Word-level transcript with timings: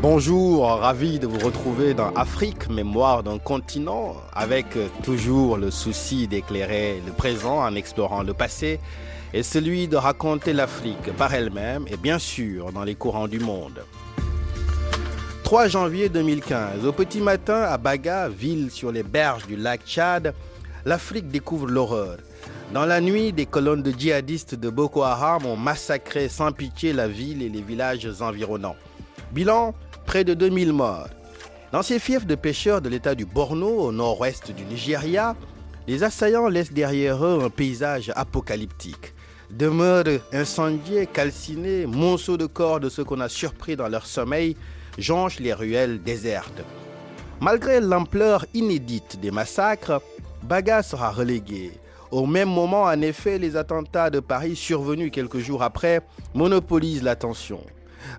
Bonjour, 0.00 0.66
ravi 0.66 1.18
de 1.18 1.26
vous 1.26 1.38
retrouver 1.38 1.94
dans 1.94 2.12
Afrique, 2.14 2.68
mémoire 2.68 3.22
d'un 3.22 3.38
continent, 3.38 4.16
avec 4.34 4.66
toujours 5.02 5.56
le 5.56 5.70
souci 5.70 6.26
d'éclairer 6.26 7.00
le 7.06 7.12
présent 7.12 7.58
en 7.60 7.74
explorant 7.74 8.22
le 8.22 8.34
passé 8.34 8.80
et 9.32 9.42
celui 9.42 9.88
de 9.88 9.96
raconter 9.96 10.52
l'Afrique 10.52 11.12
par 11.16 11.32
elle-même 11.32 11.84
et 11.88 11.96
bien 11.96 12.18
sûr 12.18 12.72
dans 12.72 12.84
les 12.84 12.94
courants 12.94 13.28
du 13.28 13.38
monde. 13.38 13.84
3 15.44 15.68
janvier 15.68 16.08
2015, 16.08 16.86
au 16.86 16.92
petit 16.92 17.20
matin 17.20 17.62
à 17.62 17.78
Baga, 17.78 18.28
ville 18.28 18.70
sur 18.70 18.90
les 18.90 19.02
berges 19.02 19.46
du 19.46 19.56
lac 19.56 19.82
Tchad, 19.86 20.34
l'Afrique 20.84 21.28
découvre 21.28 21.66
l'horreur. 21.66 22.16
Dans 22.72 22.86
la 22.86 23.02
nuit, 23.02 23.34
des 23.34 23.44
colonnes 23.44 23.82
de 23.82 23.90
djihadistes 23.90 24.54
de 24.54 24.70
Boko 24.70 25.02
Haram 25.02 25.44
ont 25.44 25.58
massacré 25.58 26.30
sans 26.30 26.52
pitié 26.52 26.94
la 26.94 27.06
ville 27.06 27.42
et 27.42 27.50
les 27.50 27.60
villages 27.60 28.08
environnants. 28.22 28.76
Bilan, 29.32 29.74
près 30.06 30.24
de 30.24 30.32
2000 30.32 30.72
morts. 30.72 31.08
Dans 31.70 31.82
ces 31.82 31.98
fiefs 31.98 32.24
de 32.24 32.34
pêcheurs 32.34 32.80
de 32.80 32.88
l'état 32.88 33.14
du 33.14 33.26
Borno, 33.26 33.68
au 33.68 33.92
nord-ouest 33.92 34.52
du 34.52 34.64
Nigeria, 34.64 35.36
les 35.86 36.02
assaillants 36.02 36.48
laissent 36.48 36.72
derrière 36.72 37.22
eux 37.22 37.44
un 37.44 37.50
paysage 37.50 38.10
apocalyptique. 38.16 39.12
Demeures 39.50 40.20
incendiées, 40.32 41.06
calcinées, 41.06 41.84
monceaux 41.84 42.38
de 42.38 42.46
corps 42.46 42.80
de 42.80 42.88
ceux 42.88 43.04
qu'on 43.04 43.20
a 43.20 43.28
surpris 43.28 43.76
dans 43.76 43.88
leur 43.88 44.06
sommeil 44.06 44.56
jonchent 44.96 45.40
les 45.40 45.52
ruelles 45.52 46.02
désertes. 46.02 46.62
Malgré 47.38 47.80
l'ampleur 47.80 48.46
inédite 48.54 49.20
des 49.20 49.30
massacres, 49.30 50.00
Baga 50.42 50.82
sera 50.82 51.10
relégué. 51.10 51.72
Au 52.12 52.26
même 52.26 52.50
moment, 52.50 52.82
en 52.82 53.00
effet, 53.00 53.38
les 53.38 53.56
attentats 53.56 54.10
de 54.10 54.20
Paris 54.20 54.54
survenus 54.54 55.10
quelques 55.10 55.38
jours 55.38 55.62
après 55.62 56.02
monopolisent 56.34 57.02
l'attention. 57.02 57.60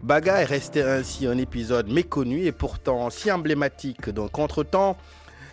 Baga 0.02 0.42
est 0.42 0.46
resté 0.46 0.82
ainsi 0.82 1.28
un 1.28 1.38
épisode 1.38 1.92
méconnu 1.92 2.46
et 2.46 2.52
pourtant 2.52 3.12
si 3.12 3.32
emblématique 3.32 4.10
d'un 4.10 4.28
contretemps, 4.28 4.98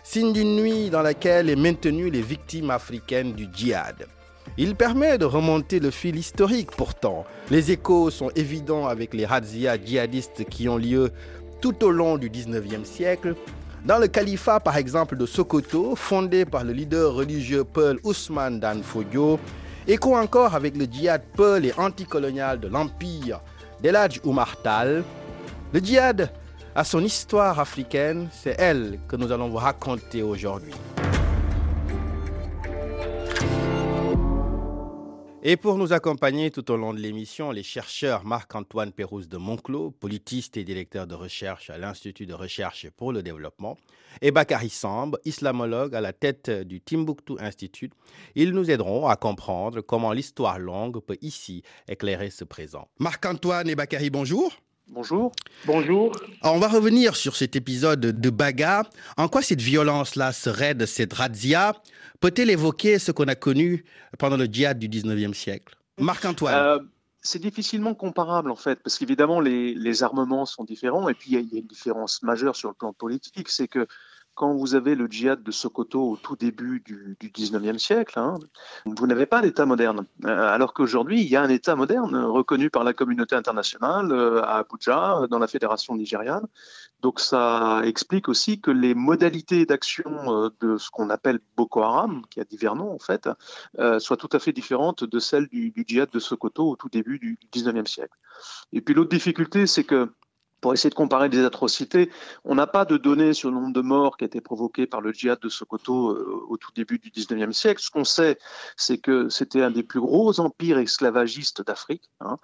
signe 0.03 0.33
d'une 0.33 0.55
nuit 0.55 0.89
dans 0.89 1.03
laquelle 1.03 1.51
est 1.51 1.55
maintenue 1.55 2.09
les 2.09 2.23
victimes 2.23 2.71
africaines 2.71 3.33
du 3.33 3.47
djihad. 3.53 4.07
Il 4.57 4.73
permet 4.73 5.19
de 5.19 5.25
remonter 5.25 5.79
le 5.79 5.91
fil 5.91 6.15
historique 6.15 6.71
pourtant. 6.71 7.25
Les 7.51 7.71
échos 7.71 8.09
sont 8.09 8.31
évidents 8.35 8.87
avec 8.87 9.13
les 9.13 9.27
razzias 9.27 9.77
djihadistes 9.77 10.45
qui 10.49 10.67
ont 10.67 10.77
lieu 10.77 11.11
tout 11.61 11.83
au 11.83 11.91
long 11.91 12.17
du 12.17 12.31
19e 12.31 12.85
siècle. 12.85 13.35
Dans 13.85 13.97
le 13.97 14.07
califat 14.07 14.59
par 14.59 14.77
exemple 14.77 15.17
de 15.17 15.25
Sokoto, 15.25 15.95
fondé 15.95 16.45
par 16.45 16.63
le 16.63 16.71
leader 16.71 17.15
religieux 17.15 17.63
Peul 17.63 17.99
Ousmane 18.03 18.59
Dan 18.59 18.83
Fodio, 18.83 19.39
écho 19.87 20.15
encore 20.15 20.53
avec 20.53 20.77
le 20.77 20.85
djihad 20.85 21.23
Peul 21.35 21.65
et 21.65 21.73
anticolonial 21.77 22.59
de 22.59 22.67
l'Empire 22.67 23.41
d'Eladj 23.81 24.19
Oumartal. 24.23 25.03
Le 25.73 25.79
djihad 25.79 26.31
a 26.75 26.83
son 26.83 27.03
histoire 27.03 27.59
africaine, 27.59 28.29
c'est 28.31 28.55
elle 28.59 28.99
que 29.07 29.15
nous 29.15 29.31
allons 29.31 29.49
vous 29.49 29.57
raconter 29.57 30.21
aujourd'hui. 30.21 30.75
Et 35.43 35.57
pour 35.57 35.79
nous 35.79 35.91
accompagner 35.91 36.51
tout 36.51 36.69
au 36.69 36.77
long 36.77 36.93
de 36.93 36.99
l'émission, 36.99 37.49
les 37.49 37.63
chercheurs 37.63 38.23
Marc-Antoine 38.23 38.91
Pérouse 38.91 39.27
de 39.27 39.37
Monclos, 39.37 39.89
politiste 39.89 40.55
et 40.55 40.63
directeur 40.63 41.07
de 41.07 41.15
recherche 41.15 41.71
à 41.71 41.79
l'Institut 41.79 42.27
de 42.27 42.35
recherche 42.35 42.87
pour 42.91 43.11
le 43.11 43.23
développement, 43.23 43.75
et 44.21 44.29
Bakary 44.29 44.69
Samb, 44.69 45.17
islamologue 45.25 45.95
à 45.95 46.01
la 46.01 46.13
tête 46.13 46.51
du 46.51 46.79
Timbuktu 46.79 47.33
Institute. 47.39 47.93
Ils 48.35 48.51
nous 48.51 48.69
aideront 48.69 49.07
à 49.07 49.15
comprendre 49.15 49.81
comment 49.81 50.13
l'histoire 50.13 50.59
longue 50.59 50.99
peut 50.99 51.17
ici 51.21 51.63
éclairer 51.87 52.29
ce 52.29 52.43
présent. 52.43 52.87
Marc-Antoine 52.99 53.67
et 53.67 53.73
Bakary, 53.73 54.11
bonjour. 54.11 54.53
Bonjour. 54.93 55.31
Bonjour. 55.65 56.11
Alors 56.41 56.57
on 56.57 56.59
va 56.59 56.67
revenir 56.67 57.15
sur 57.15 57.37
cet 57.37 57.55
épisode 57.55 58.01
de 58.01 58.29
Baga. 58.29 58.83
En 59.15 59.29
quoi 59.29 59.41
cette 59.41 59.61
violence-là 59.61 60.33
serait 60.33 60.75
de 60.75 60.85
cette 60.85 61.13
razzia? 61.13 61.81
Peut-elle 62.19 62.49
évoquer 62.49 62.99
ce 62.99 63.13
qu'on 63.13 63.29
a 63.29 63.35
connu 63.35 63.85
pendant 64.19 64.35
le 64.35 64.47
djihad 64.47 64.77
du 64.77 64.89
19e 64.89 65.33
siècle? 65.33 65.77
Marc-Antoine. 65.97 66.53
Euh, 66.53 66.79
c'est 67.21 67.39
difficilement 67.39 67.93
comparable 67.93 68.51
en 68.51 68.57
fait, 68.57 68.83
parce 68.83 68.97
qu'évidemment 68.97 69.39
les, 69.39 70.03
armements 70.03 70.45
sont 70.45 70.65
différents 70.65 71.07
et 71.07 71.13
puis 71.13 71.31
il 71.31 71.53
y, 71.53 71.55
a 71.55 71.59
une 71.59 71.67
différence 71.67 72.21
majeure 72.21 72.57
sur 72.57 72.67
le 72.67 72.75
plan 72.75 72.91
politique, 72.91 73.47
c'est 73.47 73.69
que 73.69 73.87
quand 74.41 74.55
vous 74.55 74.73
avez 74.73 74.95
le 74.95 75.05
djihad 75.05 75.43
de 75.43 75.51
Sokoto 75.51 76.01
au 76.01 76.17
tout 76.17 76.35
début 76.35 76.79
du, 76.83 77.15
du 77.19 77.29
19e 77.29 77.77
siècle, 77.77 78.17
hein, 78.17 78.39
vous 78.87 79.05
n'avez 79.05 79.27
pas 79.27 79.39
d'État 79.39 79.67
moderne. 79.67 80.07
Euh, 80.25 80.47
alors 80.47 80.73
qu'aujourd'hui, 80.73 81.21
il 81.21 81.29
y 81.29 81.35
a 81.35 81.43
un 81.43 81.49
État 81.49 81.75
moderne 81.75 82.15
reconnu 82.15 82.71
par 82.71 82.83
la 82.83 82.93
communauté 82.93 83.35
internationale 83.35 84.11
euh, 84.11 84.41
à 84.41 84.57
Abuja, 84.57 85.27
dans 85.29 85.37
la 85.37 85.45
fédération 85.45 85.95
nigériane. 85.95 86.47
Donc 87.03 87.19
ça 87.19 87.81
explique 87.83 88.29
aussi 88.29 88.59
que 88.59 88.71
les 88.71 88.95
modalités 88.95 89.67
d'action 89.67 90.09
euh, 90.09 90.49
de 90.59 90.77
ce 90.77 90.89
qu'on 90.89 91.11
appelle 91.11 91.39
Boko 91.55 91.83
Haram, 91.83 92.23
qui 92.31 92.39
a 92.39 92.43
divers 92.43 92.75
noms 92.75 92.95
en 92.95 92.99
fait, 92.99 93.29
soient 93.99 94.17
tout 94.17 94.29
à 94.31 94.39
fait 94.39 94.53
différentes 94.53 95.03
de 95.03 95.19
celles 95.19 95.49
du, 95.49 95.69
du 95.69 95.85
djihad 95.87 96.09
de 96.09 96.17
Sokoto 96.17 96.67
au 96.67 96.75
tout 96.75 96.89
début 96.89 97.19
du 97.19 97.37
19e 97.53 97.85
siècle. 97.85 98.17
Et 98.73 98.81
puis 98.81 98.95
l'autre 98.95 99.11
difficulté, 99.11 99.67
c'est 99.67 99.83
que 99.83 100.09
pour 100.61 100.73
essayer 100.73 100.89
de 100.89 100.95
comparer 100.95 101.27
des 101.27 101.43
atrocités. 101.43 102.11
On 102.45 102.55
n'a 102.55 102.67
pas 102.67 102.85
de 102.85 102.97
données 102.97 103.33
sur 103.33 103.49
le 103.49 103.55
nombre 103.55 103.73
de 103.73 103.81
morts 103.81 104.15
qui 104.15 104.23
a 104.23 104.27
été 104.27 104.39
provoqué 104.39 104.85
par 104.85 105.01
le 105.01 105.11
djihad 105.11 105.39
de 105.39 105.49
Sokoto 105.49 106.11
euh, 106.11 106.45
au 106.47 106.57
tout 106.57 106.71
début 106.75 106.99
du 106.99 107.09
19e 107.09 107.51
siècle. 107.51 107.81
Ce 107.81 107.89
qu'on 107.89 108.03
sait, 108.03 108.37
c'est 108.77 108.99
que 108.99 109.27
c'était 109.29 109.63
un 109.63 109.71
des 109.71 109.83
plus 109.83 109.99
gros 109.99 110.39
empires 110.39 110.77
esclavagistes 110.77 111.65
d'Afrique. 111.65 112.09
Hein. 112.19 112.37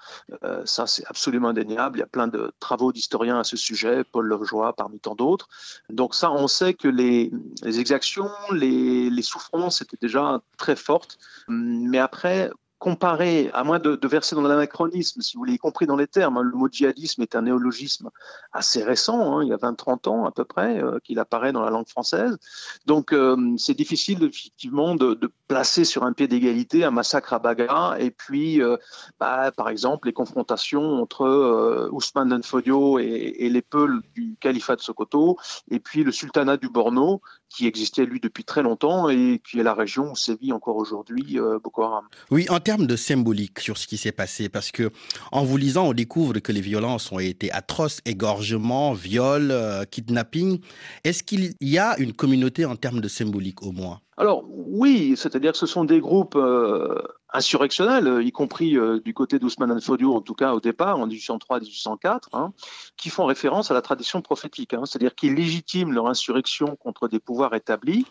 Euh, 0.43 0.63
ça, 0.65 0.87
c'est 0.87 1.05
absolument 1.05 1.49
indéniable. 1.49 1.99
Il 1.99 2.01
y 2.01 2.03
a 2.03 2.07
plein 2.07 2.27
de 2.27 2.51
travaux 2.59 2.91
d'historiens 2.91 3.39
à 3.39 3.43
ce 3.43 3.55
sujet, 3.55 4.03
Paul 4.03 4.25
Lovejoie 4.25 4.73
parmi 4.73 4.99
tant 4.99 5.15
d'autres. 5.15 5.47
Donc 5.89 6.15
ça, 6.15 6.31
on 6.31 6.47
sait 6.47 6.73
que 6.73 6.87
les, 6.87 7.31
exactions, 7.63 8.29
les, 8.51 9.09
les 9.09 9.21
souffrances 9.21 9.81
étaient 9.81 9.97
déjà 10.01 10.41
très 10.57 10.75
fortes. 10.75 11.19
Mais 11.47 11.99
après, 11.99 12.49
comparer, 12.79 13.49
à 13.53 13.63
moins 13.63 13.79
de, 13.79 14.07
verser 14.07 14.35
dans 14.35 14.41
l'anachronisme, 14.41 15.21
si 15.21 15.35
vous 15.35 15.41
voulez, 15.41 15.53
y 15.53 15.57
compris 15.57 15.87
dans 15.87 15.95
les 15.95 16.07
termes, 16.07 16.37
hein, 16.37 16.43
le 16.43 16.55
mot 16.55 16.67
djihadisme 16.71 17.21
est 17.23 17.35
un 17.35 17.41
néologisme 17.41 18.09
assez 18.53 18.83
récent, 18.83 19.37
hein, 19.39 19.43
il 19.43 19.49
y 19.49 19.53
a 19.53 19.57
20-30 19.57 20.09
ans 20.09 20.25
à 20.25 20.31
peu 20.31 20.45
près, 20.45 20.81
euh, 20.81 20.99
qu'il 21.03 21.17
apparaît 21.19 21.51
dans 21.51 21.61
la 21.61 21.71
langue 21.71 21.87
française. 21.87 22.37
Donc 22.85 23.13
euh, 23.13 23.55
c'est 23.57 23.73
difficile 23.73 24.23
effectivement 24.23 24.95
de, 24.95 25.19
placer 25.47 25.85
sur 25.85 26.03
un 26.03 26.11
pied 26.11 26.27
d'égalité 26.27 26.83
un 26.83 26.91
massacre 26.91 27.31
à 27.31 27.39
Baga 27.39 27.95
et 27.99 28.11
puis, 28.11 28.61
euh, 28.61 28.75
bah, 29.17 29.51
par 29.55 29.69
exemple, 29.69 30.07
les 30.07 30.13
confrontations 30.13 31.01
entre 31.01 31.89
Ousmane 31.91 32.29
Dan 32.29 32.43
Fodio 32.43 32.99
et, 32.99 33.35
et 33.39 33.49
les 33.49 33.61
Peuls 33.61 34.01
du 34.13 34.35
califat 34.41 34.75
de 34.75 34.81
Sokoto 34.81 35.37
et 35.71 35.79
puis 35.79 36.03
le 36.03 36.11
sultanat 36.11 36.57
du 36.57 36.67
Borno, 36.67 37.21
qui 37.49 37.67
existait 37.67 38.05
lui 38.05 38.19
depuis 38.19 38.43
très 38.43 38.63
longtemps 38.63 39.09
et 39.09 39.41
qui 39.49 39.59
est 39.59 39.63
la 39.63 39.73
région 39.73 40.11
où 40.11 40.15
sévit 40.15 40.51
encore 40.51 40.77
aujourd'hui 40.77 41.37
Boko 41.63 41.83
Haram. 41.83 42.05
Oui, 42.31 42.45
en 42.49 42.59
termes 42.59 42.87
de 42.87 42.95
symbolique 42.95 43.59
sur 43.59 43.77
ce 43.77 43.87
qui 43.87 43.97
s'est 43.97 44.11
passé, 44.11 44.49
parce 44.49 44.71
que 44.71 44.91
en 45.31 45.43
vous 45.43 45.57
lisant, 45.57 45.87
on 45.87 45.93
découvre 45.93 46.39
que 46.39 46.51
les 46.51 46.61
violences 46.61 47.11
ont 47.11 47.19
été 47.19 47.51
atroces, 47.51 48.01
égorgements, 48.05 48.93
viols, 48.93 49.51
euh, 49.51 49.85
kidnapping. 49.85 50.59
Est-ce 51.03 51.23
qu'il 51.23 51.53
y 51.61 51.77
a 51.77 51.97
une 51.99 52.13
communauté 52.13 52.65
en 52.65 52.75
termes 52.75 53.01
de 53.01 53.07
symbolique 53.07 53.63
au 53.63 53.71
moins? 53.71 54.01
Alors 54.17 54.43
oui, 54.47 55.13
c'est-à-dire 55.15 55.51
que 55.51 55.57
ce 55.57 55.67
sont 55.67 55.85
des 55.85 55.99
groupes 55.99 56.35
euh, 56.35 56.95
insurrectionnels, 57.33 58.21
y 58.25 58.31
compris 58.31 58.77
euh, 58.77 58.99
du 58.99 59.13
côté 59.13 59.39
d'Ousmane 59.39 59.71
Al-Fodio, 59.71 60.15
en 60.15 60.21
tout 60.21 60.33
cas 60.33 60.53
au 60.53 60.59
départ, 60.59 60.99
en 60.99 61.07
1803-1804, 61.07 62.19
hein, 62.33 62.53
qui 62.95 63.09
font 63.09 63.25
référence 63.25 63.69
à 63.71 63.73
la 63.73 63.81
tradition 63.81 64.21
prophétique, 64.21 64.73
hein, 64.73 64.83
c'est-à-dire 64.85 65.15
qu'ils 65.15 65.35
légitiment 65.35 65.91
leur 65.91 66.07
insurrection 66.07 66.75
contre 66.77 67.07
des 67.07 67.19
pouvoirs 67.19 67.53
établis 67.53 68.05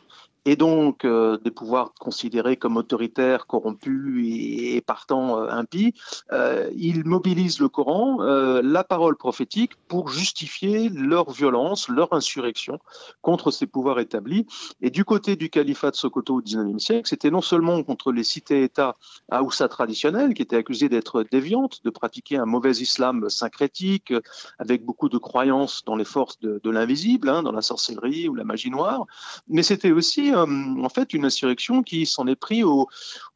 et 0.47 0.55
donc 0.55 1.05
euh, 1.05 1.37
des 1.39 1.51
pouvoirs 1.51 1.93
considérés 1.99 2.57
comme 2.57 2.77
autoritaires, 2.77 3.47
corrompus 3.47 4.25
et, 4.25 4.81
partant 4.81 5.43
euh, 5.43 5.51
impies, 5.51 5.93
euh, 6.33 6.71
ils 6.77 7.05
mobilisent 7.05 7.59
le 7.59 7.69
Coran, 7.69 8.19
la 8.63 8.85
parole 8.85 9.17
prophétique, 9.17 9.73
pour 9.89 10.09
justifier 10.09 10.89
leur 10.89 11.31
violence, 11.33 11.89
leur 11.89 12.13
insurrection 12.13 12.79
contre 13.23 13.51
ces 13.51 13.67
pouvoirs 13.67 13.99
établis. 13.99 14.47
Et 14.81 14.91
du 14.91 15.05
côté 15.05 15.35
du 15.35 15.51
califat 15.51 15.91
de 15.91 15.97
Sokoto 15.97 16.37
au 16.37 16.43
XIXe 16.43 16.83
siècle, 16.83 17.09
c'était 17.09 17.31
non 17.31 17.41
seulement 17.41 17.83
contre 17.83 18.13
les 18.13 18.23
cités-États 18.23 18.97
Aoussa 19.31 19.69
traditionnelles, 19.69 20.33
qui 20.35 20.43
étaient 20.43 20.57
accusées 20.57 20.89
d'être 20.89 21.25
déviantes, 21.25 21.83
de 21.85 21.91
pratiquer 21.91 22.37
un 22.37 22.47
mauvais 22.47 22.71
islam 22.71 23.29
syncrétique, 23.29 24.15
avec 24.61 24.85
beaucoup 24.85 25.09
de 25.09 25.19
croyances 25.19 25.85
dans 25.85 25.97
les 25.97 26.05
forces 26.05 26.39
de, 26.41 26.71
l'invisible, 26.71 27.29
hein, 27.29 27.43
dans 27.43 27.53
la 27.53 27.63
sorcellerie 27.63 28.29
ou 28.29 28.35
la 28.35 28.45
magie 28.45 28.71
noire, 28.71 29.07
mais 29.49 29.63
c'était 29.63 29.91
aussi 29.91 30.36
euh, 30.37 30.85
en 30.85 30.89
fait 30.89 31.15
une 31.15 31.25
insurrection 31.25 31.83
qui 31.83 32.07
s'en 32.07 32.27
est 32.27 32.37
pris 32.37 32.63
au, 32.63 32.89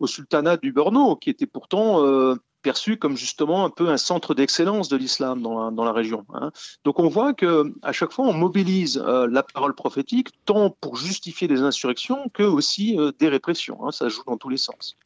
sultanat 0.05 0.57
du 0.57 0.73
Borno, 0.73 1.17
qui 1.17 1.31
était 1.31 1.47
pourtant 1.47 2.05
euh, 2.05 2.37
perçu 2.63 2.97
comme 2.97 3.17
justement 3.17 3.65
un 3.65 3.71
peu 3.71 3.89
un 3.89 3.97
centre 3.97 4.35
d'excellence 4.35 4.89
de 4.89 4.97
l'islam 4.97 5.43
dans 5.43 5.85
la, 5.85 5.93
région. 5.93 6.25
Hein. 6.35 6.51
Donc 6.85 6.99
on 6.99 7.09
voit 7.09 7.33
que 7.33 7.73
à 7.83 7.93
chaque 7.93 8.13
fois 8.13 8.27
on 8.27 8.33
mobilise 8.33 9.03
euh, 9.05 9.27
la 9.31 9.43
parole 9.43 9.75
prophétique 9.75 10.29
tant 10.45 10.71
pour 10.71 10.97
justifier 10.97 11.49
des 11.49 11.63
insurrections 11.63 12.29
que 12.35 12.43
aussi 12.43 12.97
des 13.19 13.29
répressions. 13.29 13.87
Hein. 13.87 13.93
Ça 13.93 14.09
joue 14.09 14.23
dans 14.27 14.37
tous 14.37 14.51
les 14.51 14.59
sens. 14.59 14.97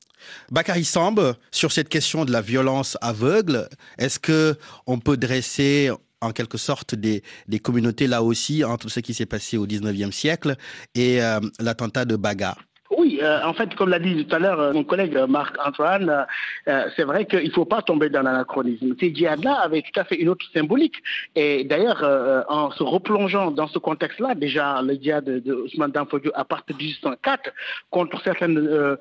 Bakary 0.51 0.85
Samb, 0.85 1.35
sur 1.51 1.71
cette 1.71 1.89
question 1.89 2.25
de 2.25 2.33
la 2.33 2.41
violence 2.41 2.97
aveugle, 3.03 3.69
est-ce 3.99 4.19
que 4.19 4.57
on 4.87 4.99
peut 4.99 5.17
dresser 5.17 5.91
en 6.25 6.33
quelque 6.33 6.59
sorte 6.59 6.95
des, 6.95 7.23
communautés 7.63 8.07
là 8.07 8.23
aussi 8.23 8.65
entre 8.65 8.89
ce 8.89 9.01
qui 9.01 9.15
s'est 9.15 9.27
passé 9.27 9.57
au 9.57 9.67
19e 9.67 10.13
siècle 10.13 10.57
et 10.95 11.23
euh, 11.23 11.41
l'attentat 11.61 12.05
de 12.05 12.17
Baga 12.17 12.57
oui, 13.05 13.19
euh, 13.23 13.45
en 13.45 13.53
fait, 13.53 13.75
comme 13.75 13.91
l'a 13.91 13.99
dit 13.99 14.25
tout 14.25 14.35
à 14.35 14.39
l'heure 14.39 14.61
euh, 14.61 14.73
mon 14.73 14.83
collègue 14.83 15.17
Marc-Antoine, 15.29 16.27
euh, 16.69 16.85
c'est 16.97 17.05
vrai 17.05 17.27
qu'il 17.27 17.45
ne 17.45 17.51
faut 17.51 17.67
pas 17.67 17.83
tomber 17.83 18.09
dans 18.09 18.23
l'anachronisme. 18.23 18.95
Ces 18.99 19.15
djihad-là 19.15 19.61
avaient 19.61 19.83
tout 19.83 20.01
à 20.01 20.05
fait 20.05 20.17
une 20.17 20.31
autre 20.31 20.47
symbolique. 20.55 21.03
Et 21.35 21.65
d'ailleurs, 21.65 22.03
en 22.49 22.71
se 22.71 22.83
replongeant 22.83 23.51
dans 23.51 23.69
ce 23.69 23.79
contexte-là, 23.79 24.35
déjà 24.35 24.81
le 24.83 24.95
djihad 24.95 25.25
de, 25.25 25.53
Ousmane 25.53 25.93
Danfodio 25.93 26.31
à 26.35 26.45
partir 26.45 26.77
de 26.77 26.83
1804 26.83 27.51
contre 27.91 28.23
certaines 28.23 28.97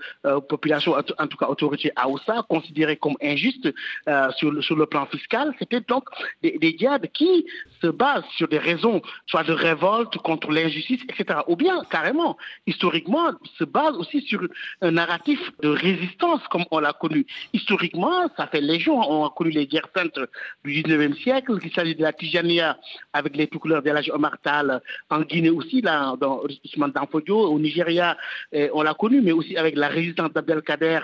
populations, 0.50 0.96
en 0.96 1.28
tout 1.28 1.38
cas 1.38 1.48
autorités 1.48 1.92
Aoussa, 1.96 2.46
considérées 2.50 2.98
comme 2.98 3.16
injustes 3.22 3.74
sur, 4.38 4.52
le 4.52 4.86
plan 4.86 5.06
fiscal, 5.06 5.54
c'était 5.60 5.82
donc 5.82 6.06
des, 6.42 6.58
des 6.60 6.76
qui 7.14 7.46
se 7.82 7.88
basent 7.88 8.24
sur 8.36 8.48
des 8.48 8.58
raisons, 8.58 9.02
soit 9.28 9.44
de 9.44 9.54
révolte 9.54 10.18
contre 10.18 10.52
l'injustice, 10.52 11.02
etc. 11.10 11.40
Ou 11.48 11.56
bien, 11.56 11.84
carrément, 11.90 12.38
historiquement, 12.68 13.32
se 13.58 13.64
basent 13.64 13.93
aussi 13.98 14.22
sur 14.22 14.42
un 14.82 14.92
narratif 14.92 15.40
de 15.62 15.70
résistance 15.70 16.42
comme 16.50 16.66
on 16.72 16.80
l'a 16.80 16.94
connu. 16.94 17.26
Historiquement, 17.54 18.28
ça 18.38 18.48
fait 18.48 18.62
légion. 18.62 19.00
On 19.00 19.26
a 19.26 19.30
connu 19.30 19.52
les 19.52 19.68
guerres 19.68 19.90
saintes 19.96 20.20
du 20.64 20.84
19e 20.84 21.16
siècle, 21.16 21.60
qu'il 21.60 21.74
s'agit 21.74 21.96
de 21.96 22.02
la 22.02 22.14
Tijania 22.14 22.78
avec 23.14 23.36
les 23.36 23.48
couleurs 23.48 23.82
de 23.82 23.92
l'âge 23.92 24.12
Omar 24.14 24.38
en 25.10 25.22
Guinée 25.22 25.50
aussi, 25.50 25.82
là, 25.82 26.16
dans 26.20 26.42
Ousmane 26.66 26.92
Danfodio, 26.92 27.38
au 27.38 27.60
Nigeria, 27.60 28.18
eh, 28.52 28.70
on 28.74 28.82
l'a 28.82 28.94
connu, 28.94 29.22
mais 29.22 29.32
aussi 29.32 29.58
avec 29.58 29.76
la 29.76 29.88
résistance 29.88 30.32
d'Abdelkader 30.34 31.00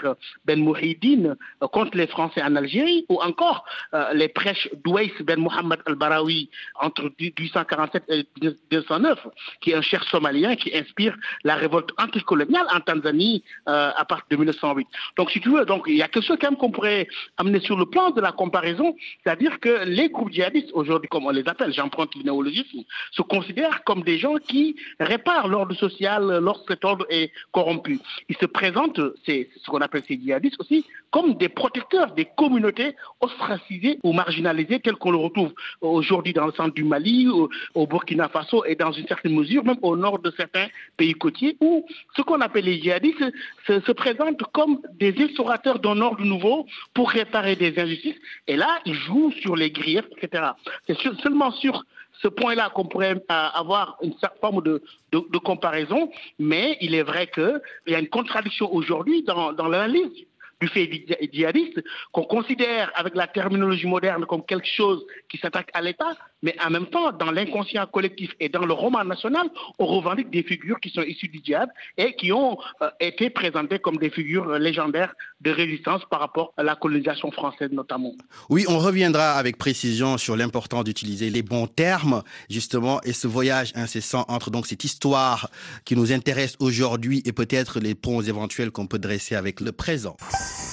Ben 0.45 0.59
Mouhidine 0.59 1.35
euh, 1.63 1.67
contre 1.67 1.97
les 1.97 2.07
Français 2.07 2.41
en 2.41 2.55
Algérie, 2.55 3.05
ou 3.09 3.21
encore 3.21 3.65
euh, 3.93 4.13
les 4.13 4.27
prêches 4.27 4.69
d'Ouais 4.83 5.11
Ben 5.21 5.39
Mohamed 5.39 5.79
Al-Barawi 5.85 6.49
entre 6.75 7.11
1847 7.19 8.03
et 8.09 8.27
1909, 8.41 9.27
qui 9.61 9.71
est 9.71 9.75
un 9.75 9.81
cher 9.81 10.03
somalien 10.05 10.55
qui 10.55 10.75
inspire 10.75 11.15
la 11.43 11.55
révolte 11.55 11.91
anticoloniale 11.97 12.65
Tanzanie 12.81 13.43
euh, 13.67 13.91
à 13.95 14.05
partir 14.05 14.25
de 14.31 14.35
1908. 14.37 14.87
Donc, 15.17 15.31
si 15.31 15.39
tu 15.39 15.49
veux, 15.49 15.65
donc, 15.65 15.83
il 15.87 15.95
y 15.95 16.01
a 16.01 16.07
quelque 16.07 16.25
chose 16.25 16.37
quand 16.39 16.51
même 16.51 16.59
qu'on 16.59 16.71
pourrait 16.71 17.07
amener 17.37 17.59
sur 17.59 17.77
le 17.77 17.85
plan 17.85 18.11
de 18.11 18.21
la 18.21 18.31
comparaison, 18.31 18.95
c'est-à-dire 19.23 19.59
que 19.59 19.85
les 19.85 20.09
groupes 20.09 20.31
djihadistes, 20.31 20.71
aujourd'hui, 20.73 21.09
comme 21.09 21.25
on 21.25 21.31
les 21.31 21.47
appelle, 21.47 21.73
j'emprunte 21.73 22.15
le 22.15 22.23
néologisme, 22.23 22.79
se 23.11 23.21
considèrent 23.21 23.83
comme 23.83 24.03
des 24.03 24.17
gens 24.17 24.35
qui 24.35 24.75
réparent 24.99 25.47
l'ordre 25.47 25.75
social 25.75 26.39
lorsque 26.41 26.69
cet 26.69 26.85
ordre 26.85 27.05
est 27.09 27.31
corrompu. 27.51 27.99
Ils 28.29 28.37
se 28.37 28.45
présentent, 28.45 29.01
c'est 29.25 29.49
ce 29.55 29.69
qu'on 29.69 29.81
appelle 29.81 30.03
ces 30.07 30.19
djihadistes 30.19 30.59
aussi, 30.59 30.85
comme 31.11 31.35
des 31.35 31.49
protecteurs 31.49 32.13
des 32.13 32.25
communautés 32.37 32.95
ostracisées 33.19 33.99
ou 34.03 34.13
marginalisées 34.13 34.79
telles 34.79 34.95
qu'on 34.95 35.11
le 35.11 35.17
retrouve 35.17 35.53
aujourd'hui 35.81 36.33
dans 36.33 36.45
le 36.45 36.53
centre 36.53 36.73
du 36.73 36.83
Mali, 36.83 37.27
au, 37.27 37.49
au 37.73 37.87
Burkina 37.87 38.29
Faso 38.29 38.63
et 38.65 38.75
dans 38.75 38.91
une 38.91 39.07
certaine 39.07 39.35
mesure 39.35 39.63
même 39.63 39.77
au 39.81 39.95
nord 39.95 40.19
de 40.19 40.31
certains 40.37 40.67
pays 40.97 41.13
côtiers 41.13 41.57
où 41.59 41.85
ce 42.15 42.21
qu'on 42.21 42.41
appelle 42.41 42.67
les 42.69 42.81
djihadistes 42.81 43.31
se, 43.67 43.91
présentent 43.91 44.43
comme 44.53 44.81
des 44.93 45.13
instaurateurs 45.19 45.79
d'un 45.79 45.99
ordre 46.01 46.23
nouveau 46.23 46.65
pour 46.93 47.09
réparer 47.09 47.55
des 47.55 47.77
injustices. 47.79 48.19
Et 48.47 48.55
là, 48.55 48.79
ils 48.85 48.93
jouent 48.93 49.31
sur 49.41 49.55
les 49.55 49.71
griefs, 49.71 50.05
etc. 50.17 50.43
C'est 50.87 50.97
seulement 51.23 51.51
sur 51.51 51.83
ce 52.21 52.27
point-là 52.27 52.69
qu'on 52.73 52.85
pourrait 52.85 53.15
euh, 53.15 53.47
avoir 53.53 53.97
une 54.01 54.13
certaine 54.19 54.39
forme 54.41 54.61
de, 54.61 55.37
comparaison, 55.39 56.11
mais 56.37 56.77
il 56.81 56.93
est 56.93 57.03
vrai 57.03 57.27
qu'il 57.27 57.61
y 57.87 57.95
a 57.95 57.99
une 57.99 58.09
contradiction 58.09 58.73
aujourd'hui 58.73 59.23
dans, 59.23 59.53
dans 59.53 59.67
l'analyse 59.67 60.25
du 60.61 60.67
fait 60.67 60.89
djihadiste, 61.31 61.81
qu'on 62.11 62.23
considère 62.23 62.91
avec 62.95 63.15
la 63.15 63.27
terminologie 63.27 63.87
moderne 63.87 64.25
comme 64.25 64.45
quelque 64.45 64.67
chose 64.67 65.05
qui 65.29 65.37
s'attaque 65.37 65.69
à 65.73 65.81
l'État, 65.81 66.17
mais 66.41 66.55
en 66.65 66.69
même 66.69 66.87
temps, 66.87 67.11
dans 67.11 67.31
l'inconscient 67.31 67.85
collectif 67.87 68.31
et 68.39 68.49
dans 68.49 68.65
le 68.65 68.73
roman 68.73 69.03
national, 69.03 69.49
on 69.77 69.85
revendique 69.85 70.29
des 70.29 70.43
figures 70.43 70.79
qui 70.79 70.89
sont 70.89 71.01
issues 71.01 71.27
du 71.27 71.41
djihad 71.43 71.69
et 71.97 72.15
qui 72.15 72.31
ont 72.31 72.57
euh, 72.81 72.89
été 72.99 73.29
présentées 73.29 73.79
comme 73.79 73.97
des 73.97 74.09
figures 74.09 74.57
légendaires 74.57 75.13
de 75.41 75.51
résistance 75.51 76.01
par 76.09 76.19
rapport 76.19 76.53
à 76.57 76.63
la 76.63 76.75
colonisation 76.75 77.31
française 77.31 77.69
notamment. 77.71 78.13
Oui, 78.49 78.65
on 78.67 78.77
reviendra 78.77 79.31
avec 79.33 79.57
précision 79.57 80.17
sur 80.17 80.35
l'importance 80.35 80.83
d'utiliser 80.83 81.29
les 81.29 81.41
bons 81.41 81.67
termes, 81.67 82.23
justement, 82.49 83.01
et 83.03 83.13
ce 83.13 83.27
voyage 83.27 83.71
incessant 83.75 84.25
entre 84.27 84.51
donc 84.51 84.67
cette 84.67 84.83
histoire 84.83 85.49
qui 85.85 85.95
nous 85.95 86.11
intéresse 86.11 86.55
aujourd'hui 86.59 87.21
et 87.25 87.33
peut-être 87.33 87.79
les 87.79 87.95
ponts 87.95 88.21
éventuels 88.21 88.71
qu'on 88.71 88.87
peut 88.87 88.99
dresser 88.99 89.35
avec 89.35 89.61
le 89.61 89.71
présent. 89.71 90.17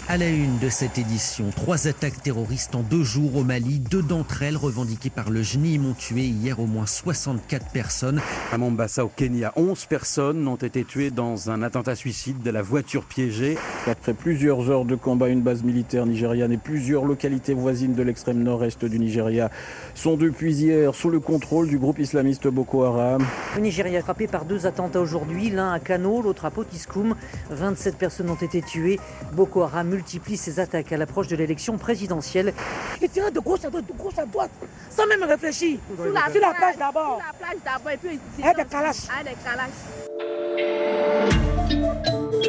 À 0.09 0.17
la 0.17 0.29
une 0.29 0.59
de 0.59 0.69
cette 0.69 0.99
édition, 0.99 1.51
trois 1.51 1.89
attaques 1.89 2.23
terroristes 2.23 2.75
en 2.75 2.83
deux 2.83 3.03
jours 3.03 3.37
au 3.37 3.45
Mali, 3.45 3.81
deux 3.81 4.03
d'entre 4.03 4.43
elles 4.43 4.57
revendiquées 4.57 5.11
par 5.11 5.31
le 5.31 5.43
GNIM 5.57 5.87
ont 5.87 5.95
tué 5.95 6.21
hier 6.23 6.61
au 6.61 6.67
moins 6.67 6.85
64 6.85 7.71
personnes. 7.71 8.21
À 8.53 8.59
Mombasa, 8.59 9.07
au 9.07 9.09
Kenya, 9.09 9.53
11 9.57 9.87
personnes 9.87 10.47
ont 10.47 10.57
été 10.57 10.85
tuées 10.85 11.11
dans 11.11 11.51
un 11.51 11.63
attentat 11.63 11.95
suicide 11.95 12.43
de 12.43 12.51
la 12.51 12.61
voiture 12.61 13.05
piégée. 13.05 13.57
Après 13.87 14.13
plusieurs 14.13 14.69
heures 14.71 14.85
de 14.85 14.97
combat, 14.97 15.29
une 15.29 15.41
base 15.41 15.63
militaire 15.63 16.05
nigériane 16.05 16.53
et 16.53 16.59
plusieurs 16.59 17.07
localités 17.07 17.55
voisines 17.55 17.95
de 17.95 18.03
l'extrême 18.03 18.43
nord-est 18.43 18.85
du 18.85 18.99
Nigeria 18.99 19.51
sont 19.95 20.19
depuis 20.19 20.55
hier 20.55 20.95
sous 20.95 21.09
le 21.09 21.21
contrôle 21.21 21.69
du 21.69 21.79
groupe 21.79 22.01
islamiste 22.01 22.49
Boko 22.49 22.85
Haram. 22.85 23.25
Le 23.55 23.63
Nigeria 23.63 24.01
est 24.01 24.03
frappé 24.03 24.27
par 24.27 24.45
deux 24.45 24.67
attentats 24.67 25.01
aujourd'hui, 25.01 25.49
l'un 25.49 25.73
à 25.73 25.81
Kano, 25.81 26.21
l'autre 26.21 26.45
à 26.45 26.51
Potiskum. 26.51 27.15
27 27.51 27.97
personnes 27.97 28.29
ont 28.29 28.35
été 28.35 28.61
tuées. 28.61 29.01
Boko 29.33 29.63
Haram 29.63 29.89
multiplie 29.89 30.37
ses 30.37 30.61
attaques 30.61 30.93
à 30.93 30.99
l'approche 30.99 31.29
de 31.29 31.37
l'élection 31.37 31.79
présidentielle. 31.79 32.53
Il 33.01 33.09
tire 33.09 33.33
de 33.33 33.41
gauche 33.41 33.65
à 33.65 33.71
droite, 33.71 33.87
de 33.87 34.03
gauche 34.03 34.19
à 34.19 34.27
droite, 34.27 34.51
sans 34.91 35.07
même 35.07 35.23
réfléchir. 35.23 35.46
Sur 35.53 36.13
la, 36.13 36.31
sur 36.31 36.41
la 36.41 36.55
plage 36.55 36.77
d'abord. 36.77 37.19
Sur 37.19 37.27
la 37.27 37.33
plage 37.39 37.63
d'abord 37.65 37.91
et 37.93 37.97
puis 37.97 38.19
il 38.39 38.45
Avec 38.45 38.57
des 38.57 38.65
calaches. 38.65 38.97
Avec 39.21 39.37
des 39.37 39.45
calaches. 39.45 39.71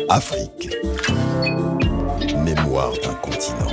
Afrique. 0.09 0.69
Mémoire 2.44 2.94
d'un 3.03 3.13
continent. 3.15 3.67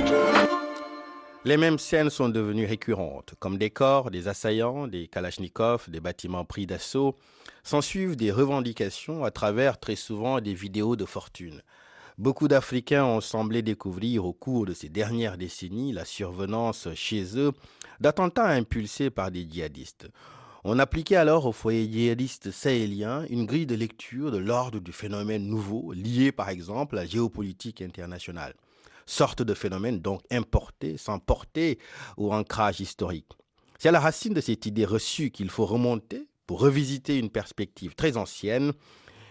Les 1.43 1.57
mêmes 1.57 1.79
scènes 1.79 2.09
sont 2.09 2.29
devenues 2.29 2.65
récurrentes, 2.65 3.33
comme 3.39 3.57
des 3.57 3.69
corps, 3.69 4.11
des 4.11 4.27
assaillants, 4.27 4.87
des 4.87 5.07
kalachnikovs, 5.07 5.89
des 5.89 5.99
bâtiments 5.99 6.45
pris 6.45 6.67
d'assaut. 6.67 7.15
S'ensuivent 7.63 8.15
des 8.15 8.31
revendications 8.31 9.23
à 9.23 9.31
travers 9.31 9.79
très 9.79 9.95
souvent 9.95 10.39
des 10.39 10.53
vidéos 10.53 10.95
de 10.95 11.05
fortune. 11.05 11.63
Beaucoup 12.17 12.47
d'Africains 12.47 13.03
ont 13.03 13.19
semblé 13.19 13.61
découvrir 13.61 14.23
au 14.25 14.31
cours 14.31 14.65
de 14.65 14.73
ces 14.73 14.87
dernières 14.87 15.37
décennies 15.37 15.91
la 15.91 16.05
survenance 16.05 16.87
chez 16.95 17.37
eux 17.37 17.51
d'attentats 17.99 18.47
impulsés 18.47 19.09
par 19.09 19.31
des 19.31 19.45
djihadistes. 19.49 20.07
On 20.63 20.79
appliquait 20.79 21.17
alors 21.17 21.45
au 21.45 21.51
foyer 21.51 21.91
djihadiste 21.91 22.51
sahélien 22.51 23.25
une 23.29 23.45
grille 23.45 23.65
de 23.65 23.75
lecture 23.75 24.31
de 24.31 24.37
l'ordre 24.37 24.79
du 24.79 24.93
phénomène 24.93 25.45
nouveau, 25.45 25.91
lié 25.91 26.31
par 26.31 26.47
exemple 26.47 26.97
à 26.97 27.01
la 27.01 27.07
géopolitique 27.07 27.81
internationale. 27.81 28.53
Sorte 29.05 29.41
de 29.41 29.53
phénomène 29.53 29.99
donc 29.99 30.21
importé, 30.31 30.97
sans 30.97 31.19
portée 31.19 31.79
ou 32.15 32.33
ancrage 32.33 32.79
historique. 32.79 33.33
C'est 33.77 33.89
à 33.89 33.91
la 33.91 33.99
racine 33.99 34.33
de 34.33 34.41
cette 34.41 34.65
idée 34.65 34.85
reçue 34.85 35.31
qu'il 35.31 35.49
faut 35.49 35.65
remonter 35.65 36.29
pour 36.47 36.61
revisiter 36.61 37.17
une 37.17 37.29
perspective 37.29 37.93
très 37.93 38.15
ancienne 38.15 38.71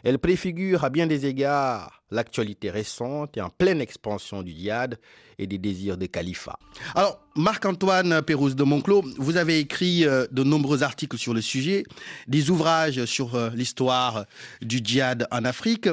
elle 0.05 0.19
préfigure 0.19 0.85
à 0.85 0.91
bien 0.91 1.07
des 1.07 1.27
égards 1.27 2.03
l'actualité 2.11 2.71
récente 2.71 3.37
et 3.37 3.41
en 3.41 3.49
pleine 3.49 3.81
expansion 3.81 4.43
du 4.43 4.53
diade 4.53 4.99
et 5.39 5.47
des 5.47 5.59
désirs 5.59 5.97
de 5.97 6.07
califat. 6.07 6.59
Alors, 6.95 7.21
Marc-Antoine 7.35 8.23
Pérouse 8.23 8.55
de 8.55 8.63
Monclos, 8.63 9.03
vous 9.19 9.37
avez 9.37 9.59
écrit 9.59 10.05
euh, 10.05 10.27
de 10.31 10.45
nombreux 10.45 10.83
articles 10.83 11.19
sur 11.19 11.35
le 11.35 11.41
sujet, 11.41 11.85
des 12.29 12.51
ouvrages 12.51 13.05
sur 13.07 13.35
euh, 13.35 13.51
l'histoire 13.55 14.27
du 14.63 14.81
djihad 14.85 15.27
en 15.33 15.45
Afrique. 15.45 15.89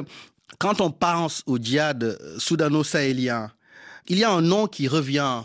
Quand 0.58 0.80
on 0.80 0.90
pense 0.90 1.42
au 1.46 1.58
djihad 1.58 2.18
soudano-sahélien, 2.38 3.50
il 4.06 4.18
y 4.18 4.24
a 4.24 4.30
un 4.30 4.42
nom 4.42 4.66
qui 4.66 4.86
revient 4.88 5.42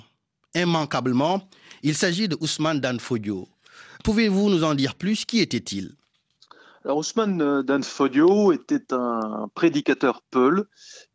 immanquablement. 0.53 1.49
Il 1.83 1.95
s'agit 1.95 2.27
de 2.27 2.37
Ousmane 2.41 2.81
Danfodio. 2.81 3.47
Pouvez-vous 4.03 4.49
nous 4.49 4.63
en 4.63 4.75
dire 4.75 4.95
plus? 4.95 5.25
Qui 5.25 5.39
était-il? 5.39 5.95
Alors 6.87 6.99
Ousmane 6.99 7.41
euh, 7.41 7.63
Danfodio 7.63 8.53
était 8.53 8.93
un 8.93 9.49
prédicateur 9.53 10.21
Peul 10.31 10.63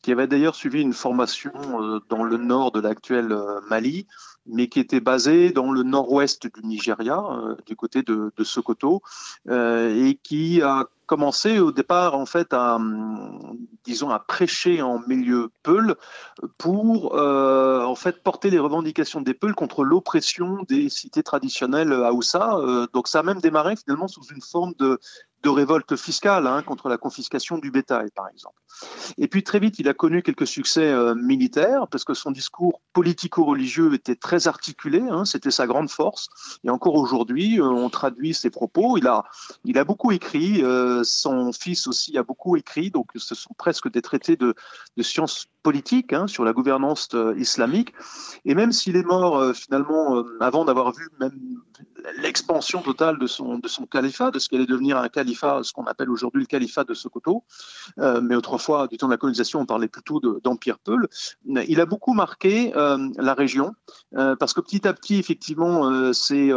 qui 0.02 0.12
avait 0.12 0.26
d'ailleurs 0.26 0.55
suivi 0.55 0.83
une 0.83 0.93
formation 0.93 1.50
euh, 1.81 1.99
dans 2.11 2.25
le 2.25 2.37
nord 2.37 2.73
de 2.73 2.81
l'actuel 2.81 3.33
euh, 3.33 3.59
Mali, 3.71 4.07
mais 4.45 4.69
qui 4.69 4.81
était 4.81 5.00
basé 5.00 5.50
dans 5.50 5.73
le 5.73 5.83
nord-ouest 5.83 6.47
du 6.47 6.67
Nigeria, 6.67 7.23
du 7.64 7.75
côté 7.75 8.02
de, 8.02 8.31
de 8.37 8.45
Sokoto, 8.45 9.00
et 9.49 10.19
qui 10.23 10.61
a 10.61 10.88
commencé 11.12 11.59
au 11.59 11.73
départ 11.73 12.14
en 12.14 12.25
fait 12.25 12.54
à, 12.54 12.78
disons, 13.85 14.09
à 14.09 14.19
prêcher 14.19 14.81
en 14.81 14.99
milieu 15.07 15.50
Peul 15.62 15.97
pour 16.57 17.14
en 17.14 17.95
fait 17.95 18.23
porter 18.23 18.49
les 18.49 18.59
revendications 18.59 19.21
des 19.21 19.35
Peuls 19.35 19.54
contre 19.54 19.85
l'oppression 19.85 20.64
des 20.69 20.88
cités 20.88 21.23
traditionnelles 21.23 21.92
Haoussa. 21.92 22.59
donc 22.95 23.09
ça 23.09 23.19
a 23.19 23.23
même 23.23 23.40
démarré 23.40 23.75
finalement 23.76 24.09
sous 24.09 24.25
une 24.35 24.40
forme 24.40 24.73
de 24.78 24.99
de 25.42 25.49
révolte 25.49 25.97
fiscale 25.97 26.47
hein, 26.47 26.62
contre 26.62 26.88
la 26.88 26.97
confiscation 26.97 27.59
du 27.59 27.71
bétail, 27.71 28.11
par 28.14 28.28
exemple. 28.28 28.61
Et 29.19 29.28
puis 29.28 29.42
très 29.42 29.59
vite, 29.59 29.78
il 29.78 29.88
a 29.88 29.95
connu 29.95 30.23
quelques 30.23 30.47
succès 30.47 30.85
euh, 30.85 31.14
militaires 31.14 31.88
parce 31.88 32.04
que 32.04 32.14
son 32.14 32.31
discours 32.31 32.81
politico-religieux 32.92 33.92
était 33.95 34.14
très 34.14 34.49
articulé, 34.49 35.00
hein, 35.00 35.25
c'était 35.25 35.50
sa 35.50 35.66
grande 35.66 35.90
force. 35.90 36.28
Et 36.64 36.71
encore 36.71 36.95
aujourd'hui, 36.95 37.61
euh, 37.61 37.64
on 37.64 37.90
traduit 37.90 38.35
ses 38.35 38.50
propos. 38.50 38.97
Il 38.97 39.07
a, 39.07 39.25
il 39.64 39.78
a 39.78 39.85
beaucoup 39.85 40.12
écrit, 40.12 40.62
euh, 40.62 41.01
son 41.04 41.52
fils 41.52 41.87
aussi 41.87 42.16
a 42.18 42.23
beaucoup 42.23 42.56
écrit, 42.56 42.90
donc 42.90 43.11
ce 43.16 43.35
sont 43.35 43.54
presque 43.56 43.90
des 43.90 44.02
traités 44.02 44.37
de, 44.37 44.54
sciences 45.00 45.47
politiques 45.62 46.12
hein, 46.12 46.26
sur 46.26 46.45
la 46.45 46.52
gouvernance 46.52 47.09
islamique. 47.37 47.92
Et 48.45 48.54
même 48.54 48.73
s'il 48.73 48.97
est 48.97 49.07
mort 49.07 49.54
finalement 49.54 50.25
avant 50.40 50.64
d'avoir 50.64 50.92
vu 50.92 51.09
même 51.21 51.38
l'expansion 52.19 52.83
totale 52.83 53.19
de 53.19 53.26
son, 53.26 53.59
de 53.59 53.69
califat, 53.90 54.31
de 54.31 54.38
ce 54.38 54.49
qu'allait 54.49 54.66
devenir 54.66 54.99
un 54.99 55.09
califat, 55.09 55.61
ce 55.62 55.73
qu'on 55.73 55.85
appelle 55.85 56.11
aujourd'hui 56.11 56.42
le 56.42 56.47
califat 56.47 56.85
de 56.85 56.95
Sokoto. 56.95 57.45
Euh, 57.99 58.21
mais 58.21 58.35
autrefois, 58.35 58.88
du 58.88 58.97
temps 58.97 59.07
de 59.07 59.12
la 59.12 59.19
colonisation, 59.19 59.61
on 59.61 59.66
parlait 59.66 59.88
plutôt 59.88 60.21
d'empire 60.42 60.78
Peul. 60.78 61.09
Il 61.45 61.81
a 61.81 61.87
beaucoup 61.87 62.14
marqué 62.14 62.73
euh, 62.76 63.09
la 63.16 63.35
région, 63.35 63.75
euh, 64.16 64.37
parce 64.37 64.52
que 64.52 64.61
petit 64.61 64.87
à 64.87 64.92
petit, 64.92 65.16
effectivement, 65.19 66.12
ces, 66.12 66.52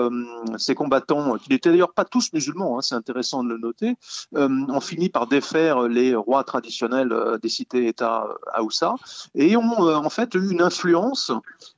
combattants, 0.75 1.37
qui 1.37 1.49
n'étaient 1.49 1.69
d'ailleurs 1.69 1.93
pas 1.93 2.05
tous 2.05 2.33
musulmans, 2.33 2.77
hein, 2.77 2.81
c'est 2.81 2.95
intéressant 2.95 3.43
de 3.43 3.49
le 3.49 3.57
noter, 3.57 3.95
ont 4.33 4.81
fini 4.81 5.09
par 5.09 5.27
défaire 5.27 5.83
les 5.83 6.15
rois 6.15 6.43
traditionnels 6.43 7.13
des 7.41 7.49
cités-États 7.49 8.27
Aoussa, 8.53 8.94
et 9.35 9.57
ont 9.57 9.79
en 9.79 10.09
fait 10.09 10.35
eu 10.35 10.51
une 10.51 10.61
influence 10.61 11.31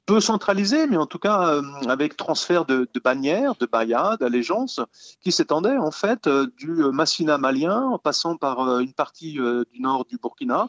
peu 0.05 0.19
centralisée, 0.19 0.87
mais 0.87 0.97
en 0.97 1.05
tout 1.05 1.19
cas 1.19 1.61
avec 1.87 2.15
transfert 2.15 2.65
de, 2.65 2.87
bannières, 3.03 3.55
de 3.55 3.65
bayas, 3.65 4.17
d'allégeances, 4.17 4.79
qui 5.21 5.31
s'étendaient 5.31 5.77
en 5.77 5.91
fait 5.91 6.27
euh, 6.27 6.47
du 6.57 6.71
Massina 6.71 7.37
malien, 7.37 7.83
en 7.83 7.99
passant 7.99 8.37
par 8.37 8.59
euh, 8.61 8.79
une 8.79 8.93
partie 8.93 9.39
euh, 9.39 9.63
du 9.73 9.81
nord 9.81 10.05
du 10.05 10.17
Burkina, 10.17 10.67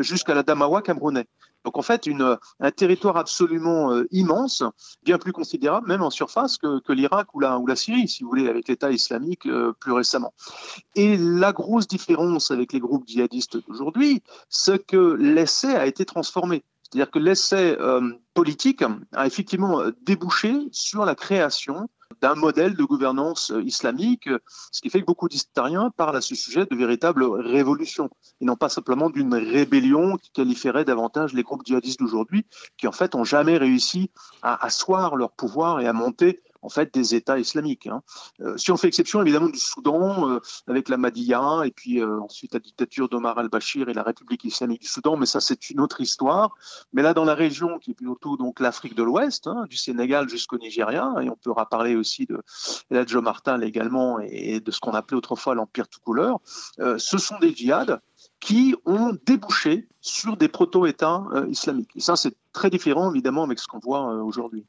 jusqu'à 0.00 0.34
la 0.34 0.42
Damawa 0.42 0.82
camerounais. 0.82 1.26
Donc 1.66 1.76
en 1.78 1.82
fait, 1.82 2.06
une, 2.06 2.38
un 2.60 2.70
territoire 2.70 3.16
absolument 3.16 3.90
immense, 4.12 4.62
bien 5.02 5.18
plus 5.18 5.32
considérable, 5.32 5.88
même 5.88 6.00
en 6.00 6.10
surface, 6.10 6.58
que, 6.58 6.92
l'Irak 6.92 7.34
ou 7.34 7.40
la, 7.40 7.58
ou 7.58 7.66
la 7.66 7.74
Syrie, 7.74 8.06
si 8.06 8.22
vous 8.22 8.30
voulez, 8.30 8.48
avec 8.48 8.68
l'État 8.68 8.92
islamique 8.92 9.48
plus 9.80 9.92
récemment. 9.92 10.32
Et 10.94 11.16
la 11.16 11.52
grosse 11.52 11.88
différence 11.88 12.52
avec 12.52 12.72
les 12.72 12.78
groupes 12.78 13.02
djihadistes 13.08 13.58
d'aujourd'hui, 13.66 14.22
c'est 14.48 14.86
que 14.86 15.16
l'essai 15.18 15.74
a 15.74 15.86
été 15.86 16.04
transformé. 16.04 16.62
C'est-à-dire 16.84 17.10
que 17.10 17.18
l'essai 17.18 17.76
politique 18.32 18.84
a 19.12 19.26
effectivement 19.26 19.82
débouché 20.02 20.54
sur 20.70 21.04
la 21.04 21.16
création 21.16 21.88
d'un 22.20 22.34
modèle 22.34 22.74
de 22.74 22.84
gouvernance 22.84 23.50
euh, 23.50 23.62
islamique, 23.62 24.28
ce 24.70 24.80
qui 24.80 24.90
fait 24.90 25.00
que 25.00 25.06
beaucoup 25.06 25.28
d'historiens 25.28 25.90
parlent 25.90 26.16
à 26.16 26.20
ce 26.20 26.34
sujet 26.34 26.66
de 26.66 26.76
véritable 26.76 27.24
révolution, 27.24 28.10
et 28.40 28.44
non 28.44 28.56
pas 28.56 28.68
simplement 28.68 29.10
d'une 29.10 29.34
rébellion 29.34 30.16
qui 30.16 30.30
qualifierait 30.30 30.84
davantage 30.84 31.32
les 31.34 31.42
groupes 31.42 31.64
djihadistes 31.64 32.00
d'aujourd'hui, 32.00 32.46
qui 32.76 32.86
en 32.86 32.92
fait 32.92 33.14
ont 33.14 33.24
jamais 33.24 33.56
réussi 33.56 34.10
à 34.42 34.64
asseoir 34.64 35.16
leur 35.16 35.32
pouvoir 35.32 35.80
et 35.80 35.86
à 35.86 35.92
monter 35.92 36.40
en 36.66 36.68
fait 36.68 36.92
des 36.92 37.14
États 37.14 37.38
islamiques. 37.38 37.86
Hein. 37.86 38.02
Euh, 38.40 38.56
si 38.56 38.72
on 38.72 38.76
fait 38.76 38.88
exception 38.88 39.22
évidemment 39.22 39.48
du 39.48 39.58
Soudan 39.58 40.28
euh, 40.28 40.40
avec 40.66 40.88
la 40.88 40.96
Mahdiya 40.96 41.62
et 41.64 41.70
puis 41.70 42.02
euh, 42.02 42.20
ensuite 42.20 42.54
la 42.54 42.60
dictature 42.60 43.08
d'Omar 43.08 43.38
al-Bashir 43.38 43.88
et 43.88 43.94
la 43.94 44.02
République 44.02 44.44
islamique 44.44 44.82
du 44.82 44.88
Soudan, 44.88 45.16
mais 45.16 45.26
ça 45.26 45.40
c'est 45.40 45.70
une 45.70 45.80
autre 45.80 46.00
histoire. 46.00 46.56
Mais 46.92 47.02
là 47.02 47.14
dans 47.14 47.24
la 47.24 47.34
région 47.34 47.78
qui 47.78 47.92
est 47.92 47.94
plutôt 47.94 48.36
donc 48.36 48.58
l'Afrique 48.58 48.96
de 48.96 49.04
l'Ouest, 49.04 49.46
hein, 49.46 49.64
du 49.70 49.76
Sénégal 49.76 50.28
jusqu'au 50.28 50.58
Nigeria, 50.58 51.14
et 51.22 51.30
on 51.30 51.36
peut 51.36 51.52
parler 51.70 51.94
aussi 51.94 52.26
de 52.26 52.42
la 52.90 53.04
Martin 53.20 53.60
également 53.60 54.18
et 54.20 54.58
de 54.58 54.70
ce 54.72 54.80
qu'on 54.80 54.92
appelait 54.92 55.16
autrefois 55.16 55.54
l'Empire 55.54 55.86
tout 55.88 56.00
couleur, 56.00 56.40
ce 56.78 57.18
sont 57.18 57.38
des 57.38 57.54
djihad 57.54 58.00
qui 58.40 58.74
ont 58.84 59.16
débouché 59.26 59.86
sur 60.00 60.36
des 60.36 60.48
proto-États 60.48 61.24
euh, 61.34 61.46
islamiques. 61.48 61.90
Et 61.96 62.00
ça, 62.00 62.14
c'est 62.14 62.32
très 62.52 62.70
différent, 62.70 63.10
évidemment, 63.10 63.42
avec 63.42 63.58
ce 63.58 63.66
qu'on 63.66 63.80
voit 63.80 64.12
euh, 64.12 64.22
aujourd'hui. 64.22 64.64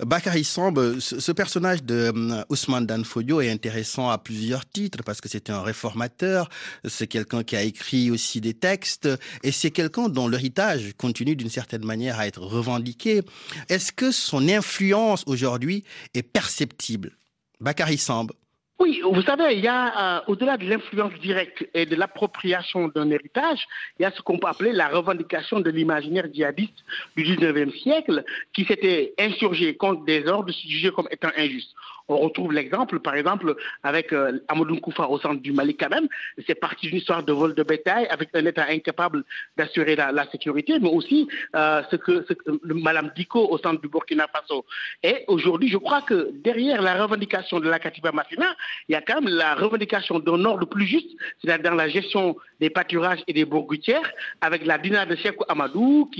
Bakary 0.00 0.44
Samb, 0.44 0.98
ce, 0.98 1.32
personnage 1.32 1.82
de 1.82 2.12
euh, 2.14 2.44
Ousmane 2.50 2.84
Danfodio 2.84 3.40
est 3.40 3.50
intéressant 3.50 4.10
à 4.10 4.18
plusieurs 4.18 4.68
titres, 4.68 5.02
parce 5.04 5.20
que 5.20 5.28
c'est 5.28 5.48
un 5.48 5.62
réformateur, 5.62 6.50
c'est 6.84 7.06
quelqu'un 7.06 7.42
qui 7.42 7.56
a 7.56 7.62
écrit 7.62 8.10
aussi 8.10 8.40
des 8.40 8.54
textes, 8.54 9.08
et 9.42 9.52
c'est 9.52 9.70
quelqu'un 9.70 10.08
dont 10.08 10.28
l'héritage 10.28 10.92
continue 10.98 11.36
d'une 11.36 11.50
certaine 11.50 11.84
manière 11.84 12.18
à 12.18 12.26
être 12.26 12.42
revendiqué. 12.42 13.22
Est-ce 13.70 13.92
que 13.92 14.10
son 14.10 14.46
influence 14.48 15.24
aujourd'hui 15.26 15.84
est 16.12 16.22
perceptible? 16.22 17.16
Bakary 17.60 17.96
Samb 17.96 18.32
oui, 18.82 19.00
vous 19.04 19.22
savez, 19.22 19.54
il 19.54 19.60
y 19.60 19.68
a, 19.68 20.16
euh, 20.16 20.20
au-delà 20.26 20.56
de 20.56 20.64
l'influence 20.64 21.12
directe 21.20 21.64
et 21.72 21.86
de 21.86 21.94
l'appropriation 21.94 22.88
d'un 22.88 23.08
héritage, 23.10 23.60
il 23.98 24.02
y 24.02 24.04
a 24.04 24.10
ce 24.10 24.20
qu'on 24.22 24.38
peut 24.38 24.48
appeler 24.48 24.72
la 24.72 24.88
revendication 24.88 25.60
de 25.60 25.70
l'imaginaire 25.70 26.26
djihadiste 26.32 26.84
du 27.16 27.22
19e 27.22 27.72
siècle 27.78 28.24
qui 28.52 28.64
s'était 28.64 29.14
insurgé 29.20 29.76
contre 29.76 30.04
des 30.04 30.26
ordres 30.26 30.52
jugés 30.52 30.90
comme 30.90 31.06
étant 31.12 31.30
injustes. 31.36 31.72
On 32.08 32.18
retrouve 32.18 32.52
l'exemple, 32.52 33.00
par 33.00 33.14
exemple, 33.14 33.54
avec 33.82 34.12
euh, 34.12 34.38
Amadou 34.48 34.76
Koufa 34.76 35.08
au 35.08 35.18
centre 35.18 35.40
du 35.40 35.52
Mali 35.52 35.76
quand 35.76 35.88
même. 35.88 36.08
C'est 36.46 36.54
parti 36.54 36.88
d'une 36.88 36.98
histoire 36.98 37.22
de 37.22 37.32
vol 37.32 37.54
de 37.54 37.62
bétail 37.62 38.06
avec 38.08 38.30
un 38.34 38.44
État 38.46 38.66
incapable 38.68 39.24
d'assurer 39.56 39.96
la, 39.96 40.26
sécurité, 40.30 40.78
mais 40.80 40.88
aussi 40.88 41.28
euh, 41.56 41.82
ce 41.90 41.96
que, 41.96 42.24
ce 42.28 42.34
Madame 42.72 43.10
Diko 43.16 43.48
au 43.50 43.58
centre 43.58 43.80
du 43.80 43.88
Burkina 43.88 44.26
Faso. 44.28 44.64
Et 45.02 45.24
aujourd'hui, 45.26 45.68
je 45.68 45.76
crois 45.76 46.02
que 46.02 46.30
derrière 46.32 46.80
la 46.80 47.02
revendication 47.02 47.60
de 47.60 47.68
la 47.68 47.78
Katiba 47.78 48.12
Mafina, 48.12 48.54
il 48.88 48.92
y 48.92 48.94
a 48.94 49.02
quand 49.02 49.20
même 49.20 49.32
la 49.32 49.54
revendication 49.54 50.18
d'un 50.18 50.44
ordre 50.44 50.66
plus 50.66 50.86
juste, 50.86 51.10
c'est-à-dire 51.40 51.70
dans 51.70 51.76
la 51.76 51.88
gestion 51.88 52.36
des 52.60 52.70
pâturages 52.70 53.22
et 53.26 53.32
des 53.32 53.44
bourgoutières, 53.44 54.10
avec 54.40 54.64
la 54.64 54.78
dynamique 54.78 55.10
de 55.10 55.16
Cheikh 55.16 55.36
Amadou, 55.48 56.10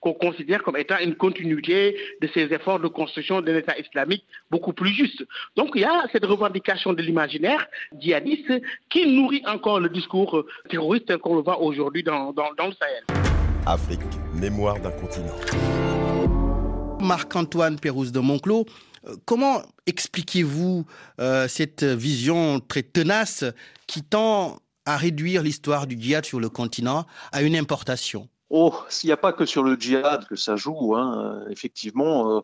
qu'on 0.00 0.14
considère 0.14 0.62
comme 0.62 0.76
étant 0.76 0.98
une 0.98 1.14
continuité 1.14 1.96
de 2.20 2.28
ces 2.34 2.52
efforts 2.52 2.80
de 2.80 2.88
construction 2.88 3.40
d'un 3.40 3.56
État 3.56 3.78
islamique 3.78 4.24
beaucoup 4.50 4.72
plus 4.72 4.90
juste. 4.90 5.24
Donc 5.56 5.70
il 5.74 5.82
y 5.82 5.84
a 5.84 6.04
cette 6.12 6.24
revendication 6.24 6.92
de 6.92 7.02
l'imaginaire 7.02 7.66
djihadiste 7.98 8.52
qui 8.88 9.06
nourrit 9.06 9.42
encore 9.46 9.80
le 9.80 9.88
discours 9.88 10.44
terroriste 10.68 11.16
qu'on 11.18 11.36
le 11.36 11.42
voit 11.42 11.60
aujourd'hui 11.60 12.02
dans, 12.02 12.32
le 12.36 12.72
Sahel. 12.74 13.04
Afrique, 13.66 14.00
mémoire 14.34 14.78
d'un 14.80 14.90
continent. 14.90 15.34
Marc-Antoine 17.00 17.78
Pérouse 17.78 18.12
de 18.12 18.20
Monclos, 18.20 18.66
euh, 19.06 19.14
comment 19.24 19.62
expliquez-vous 19.86 20.84
euh, 21.20 21.46
cette 21.48 21.84
vision 21.84 22.60
très 22.60 22.82
tenace 22.82 23.44
qui 23.86 24.02
tend 24.02 24.58
à 24.84 24.96
réduire 24.96 25.42
l'histoire 25.42 25.86
du 25.86 26.00
djihad 26.00 26.24
sur 26.24 26.40
le 26.40 26.48
continent 26.48 27.06
à 27.32 27.42
une 27.42 27.56
importation? 27.56 28.28
Oh, 28.50 28.74
s'il 28.88 29.08
n'y 29.08 29.12
a 29.12 29.18
pas 29.18 29.34
que 29.34 29.44
sur 29.44 29.62
le 29.62 29.76
djihad 29.76 30.26
que 30.26 30.36
ça 30.36 30.56
joue, 30.56 30.96
hein, 30.96 31.44
effectivement, 31.50 32.38
euh, 32.38 32.40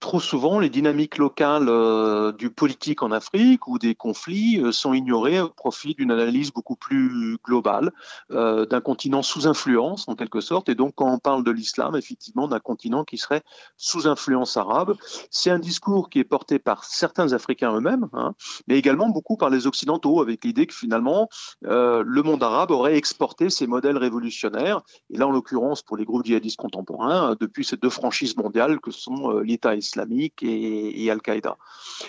trop 0.00 0.20
souvent, 0.20 0.60
les 0.60 0.70
dynamiques 0.70 1.18
locales 1.18 1.68
euh, 1.68 2.32
du 2.32 2.50
politique 2.50 3.02
en 3.02 3.10
Afrique 3.10 3.68
ou 3.68 3.78
des 3.78 3.94
conflits 3.94 4.58
euh, 4.58 4.72
sont 4.72 4.94
ignorées 4.94 5.40
au 5.40 5.50
profit 5.50 5.94
d'une 5.94 6.10
analyse 6.10 6.52
beaucoup 6.52 6.76
plus 6.76 7.36
globale 7.44 7.92
euh, 8.30 8.64
d'un 8.64 8.80
continent 8.80 9.22
sous 9.22 9.46
influence, 9.46 10.08
en 10.08 10.14
quelque 10.14 10.40
sorte. 10.40 10.70
Et 10.70 10.74
donc, 10.74 10.94
quand 10.94 11.12
on 11.12 11.18
parle 11.18 11.44
de 11.44 11.50
l'islam, 11.50 11.96
effectivement, 11.96 12.48
d'un 12.48 12.60
continent 12.60 13.04
qui 13.04 13.18
serait 13.18 13.42
sous 13.76 14.08
influence 14.08 14.56
arabe, 14.56 14.94
c'est 15.30 15.50
un 15.50 15.58
discours 15.58 16.08
qui 16.08 16.18
est 16.18 16.24
porté 16.24 16.58
par 16.58 16.84
certains 16.84 17.32
Africains 17.32 17.74
eux-mêmes, 17.74 18.08
hein, 18.14 18.34
mais 18.68 18.78
également 18.78 19.08
beaucoup 19.08 19.36
par 19.36 19.50
les 19.50 19.66
Occidentaux, 19.66 20.22
avec 20.22 20.44
l'idée 20.44 20.66
que 20.66 20.74
finalement, 20.74 21.28
le 21.62 22.22
monde 22.22 22.42
arabe 22.42 22.70
aurait 22.70 22.96
exporté 22.96 23.50
ses 23.50 23.66
modèles 23.66 23.98
révolutionnaires. 23.98 24.82
Et 25.10 25.18
là, 25.18 25.26
en 25.26 25.30
l'occurrence, 25.30 25.82
pour 25.82 25.96
les 25.96 26.04
groupes 26.04 26.24
djihadistes 26.24 26.58
contemporains, 26.58 27.36
depuis 27.38 27.64
ces 27.64 27.76
deux 27.76 27.90
franchises 27.90 28.36
mondiales 28.36 28.80
que 28.80 28.90
sont 28.90 29.38
l'État 29.38 29.73
islamique 29.76 30.42
et, 30.42 31.10
Al-Qaïda. 31.10 31.56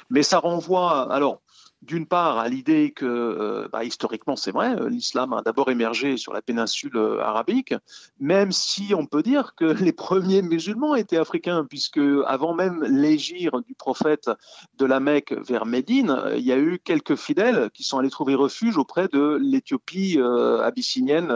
Mais 0.10 0.24
ça 0.24 0.40
renvoie, 0.40 1.12
alors, 1.14 1.42
d'une 1.82 2.08
part 2.08 2.38
à 2.38 2.48
l'idée 2.50 2.92
que, 2.92 3.06
euh, 3.06 3.68
bah, 3.72 3.84
historiquement, 3.84 4.36
c'est 4.36 4.52
vrai, 4.52 4.76
euh, 4.80 4.90
l'islam 4.90 5.34
a 5.34 5.42
d'abord 5.42 5.70
émergé 5.70 6.18
sur 6.18 6.34
la 6.34 6.42
péninsule 6.42 6.98
euh, 6.98 7.22
arabique, 7.22 7.76
même 8.20 8.52
si 8.52 8.94
on 8.96 9.06
peut 9.06 9.22
dire 9.22 9.54
que 9.56 9.66
les 9.84 9.94
premiers 9.94 10.42
musulmans 10.42 10.96
étaient 10.96 11.18
africains, 11.18 11.66
puisque 11.66 12.00
avant 12.26 12.54
même 12.54 12.84
l'égir 12.84 13.62
du 13.62 13.76
prophète 13.76 14.32
de 14.78 14.86
la 14.86 15.00
Mecque 15.00 15.34
vers 15.48 15.66
Médine, 15.66 16.20
il 16.36 16.44
y 16.44 16.52
a 16.52 16.58
eu 16.58 16.80
quelques 16.84 17.16
fidèles 17.16 17.70
qui 17.74 17.84
sont 17.84 18.00
allés 18.00 18.10
trouver 18.10 18.36
refuge 18.36 18.78
auprès 18.78 19.08
de 19.08 19.38
l'Éthiopie 19.42 20.20
abyssinienne 20.64 21.28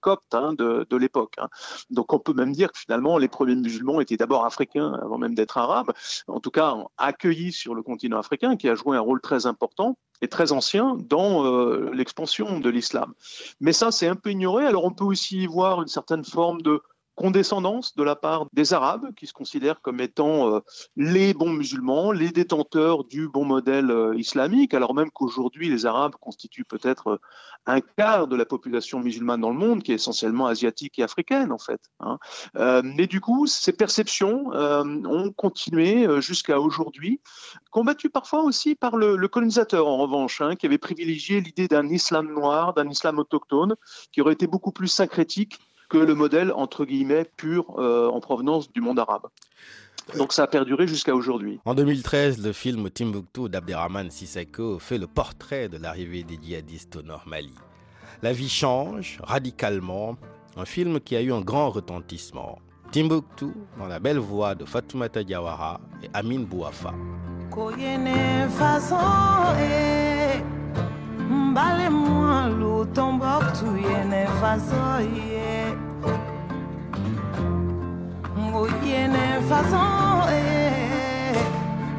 copte 0.00 0.34
hein, 0.34 0.52
de, 0.54 0.96
l'époque. 0.96 1.34
Hein. 1.38 1.48
Donc 1.90 2.12
on 2.12 2.18
peut 2.18 2.32
même 2.32 2.52
dire 2.52 2.72
que 2.72 2.78
finalement 2.78 3.18
les 3.18 3.28
premiers 3.28 3.56
musulmans 3.56 4.00
étaient 4.00 4.16
d'abord 4.16 4.44
africains 4.44 4.92
avant 5.02 5.18
même 5.18 5.34
d'être 5.34 5.58
arabes, 5.58 5.92
en 6.26 6.40
tout 6.40 6.50
cas 6.50 6.74
accueillis 6.96 7.52
sur 7.52 7.74
le 7.74 7.82
continent 7.82 8.18
africain, 8.18 8.56
qui 8.56 8.68
a 8.68 8.74
joué 8.74 8.96
un 8.96 9.00
rôle 9.00 9.20
très 9.20 9.46
important 9.46 9.87
important 9.88 9.98
et 10.20 10.28
très 10.28 10.50
ancien 10.50 10.96
dans 10.96 11.44
euh, 11.44 11.90
l'expansion 11.92 12.58
de 12.58 12.70
l'islam. 12.70 13.14
Mais 13.60 13.72
ça, 13.72 13.92
c'est 13.92 14.08
un 14.08 14.16
peu 14.16 14.30
ignoré. 14.30 14.66
Alors 14.66 14.84
on 14.84 14.90
peut 14.90 15.04
aussi 15.04 15.42
y 15.42 15.46
voir 15.46 15.80
une 15.80 15.88
certaine 15.88 16.24
forme 16.24 16.60
de 16.62 16.82
condescendance 17.18 17.96
de 17.96 18.04
la 18.04 18.14
part 18.14 18.46
des 18.52 18.72
Arabes, 18.72 19.12
qui 19.16 19.26
se 19.26 19.32
considèrent 19.32 19.80
comme 19.80 20.00
étant 20.00 20.54
euh, 20.54 20.60
les 20.96 21.34
bons 21.34 21.52
musulmans, 21.52 22.12
les 22.12 22.30
détenteurs 22.30 23.02
du 23.02 23.28
bon 23.28 23.44
modèle 23.44 23.90
euh, 23.90 24.16
islamique, 24.16 24.72
alors 24.72 24.94
même 24.94 25.10
qu'aujourd'hui 25.10 25.68
les 25.68 25.84
Arabes 25.84 26.14
constituent 26.20 26.64
peut-être 26.64 27.08
euh, 27.08 27.16
un 27.66 27.80
quart 27.80 28.28
de 28.28 28.36
la 28.36 28.44
population 28.44 29.00
musulmane 29.00 29.40
dans 29.40 29.50
le 29.50 29.58
monde, 29.58 29.82
qui 29.82 29.90
est 29.90 29.96
essentiellement 29.96 30.46
asiatique 30.46 31.00
et 31.00 31.02
africaine 31.02 31.50
en 31.50 31.58
fait. 31.58 31.80
Hein. 32.00 32.18
mais 32.84 33.06
du 33.06 33.20
coup, 33.20 33.46
ces 33.46 33.72
perceptions 33.72 34.46
ont 34.54 35.32
continué 35.32 36.06
jusqu'à 36.22 36.60
aujourd'hui, 36.60 37.20
combattues 37.70 38.08
parfois 38.08 38.42
aussi 38.42 38.74
par 38.74 38.96
le, 38.96 39.28
colonisateur 39.28 39.86
en 39.86 39.98
revanche, 39.98 40.40
hein, 40.40 40.56
qui 40.56 40.64
avait 40.64 40.78
privilégié 40.78 41.42
l'idée 41.42 41.68
d'un 41.68 41.88
islam 41.88 42.32
noir, 42.32 42.72
d'un 42.72 42.88
islam 42.88 43.18
autochtone, 43.18 43.74
qui 44.12 44.22
aurait 44.22 44.32
été 44.32 44.46
beaucoup 44.46 44.72
plus 44.72 44.88
syncrétique 44.88 45.58
que 45.88 45.98
le 45.98 46.14
modèle, 46.14 46.52
entre 46.52 46.84
guillemets, 46.84 47.24
pur 47.36 47.78
euh, 47.78 48.08
en 48.08 48.20
provenance 48.20 48.70
du 48.72 48.80
monde 48.80 48.98
arabe. 48.98 49.26
Donc 50.16 50.32
ça 50.32 50.44
a 50.44 50.46
perduré 50.46 50.86
jusqu'à 50.86 51.14
aujourd'hui. 51.14 51.60
En 51.64 51.74
2013, 51.74 52.42
le 52.42 52.52
film 52.52 52.90
Timbuktu 52.90 53.48
d'Abderrahman 53.48 54.10
Sissako 54.10 54.78
fait 54.78 54.98
le 54.98 55.06
portrait 55.06 55.68
de 55.68 55.76
l'arrivée 55.76 56.22
des 56.22 56.38
djihadistes 56.40 56.96
au 56.96 57.02
Nord 57.02 57.24
Mali. 57.26 57.54
La 58.22 58.32
vie 58.32 58.48
change 58.48 59.18
radicalement, 59.22 60.16
un 60.56 60.64
film 60.64 61.00
qui 61.00 61.14
a 61.14 61.20
eu 61.20 61.32
un 61.32 61.42
grand 61.42 61.70
retentissement. 61.70 62.58
Timbuktu, 62.90 63.48
dans 63.78 63.86
la 63.86 64.00
belle 64.00 64.18
voix 64.18 64.54
de 64.54 64.64
Fatoumata 64.64 65.22
Diawara 65.22 65.78
et 66.02 66.08
Amin 66.14 66.40
Bouafa. 66.40 66.94
Mbale 71.30 71.90
mwen 71.90 72.60
louton 72.60 73.18
tu 73.20 73.60
touye 73.60 74.04
ne 74.08 74.26
fason 74.40 75.04
ye 75.14 75.74
Mwoye 78.36 79.08
ne 79.08 79.40
fason 79.48 80.24
ye 80.32 81.34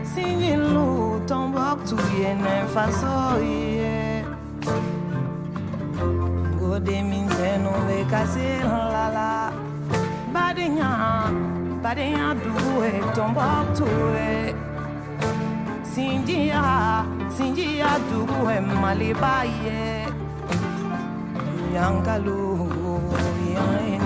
Sinye 0.04 0.56
louton 0.58 1.52
bok 1.52 1.84
touye 1.86 2.34
ne 2.34 2.66
fason 2.74 3.44
ye 3.44 4.24
Gode 6.60 7.04
minze 7.04 7.58
nou 7.62 7.86
ve 7.88 8.06
kase 8.10 8.64
lala 8.66 9.52
Badenya, 10.34 10.90
badenya 11.84 12.34
duwe 12.34 12.92
ton 13.14 13.34
bok 13.34 13.78
touye 13.78 14.56
Sinye 15.84 16.48
ya 16.48 17.19
sinji 17.40 17.80
ya 17.80 17.92
dugu 18.12 18.52
e 18.52 18.60
maliba 18.60 19.36
yangalu 21.76 22.44
yangalu. 23.54 23.99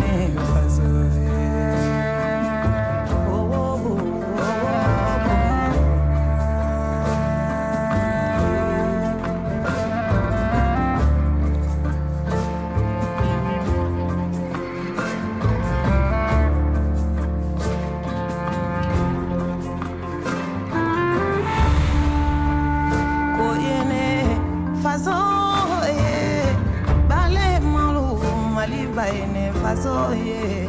eyes, 29.73 29.85
oh 29.87 30.13
yeah. 30.13 30.62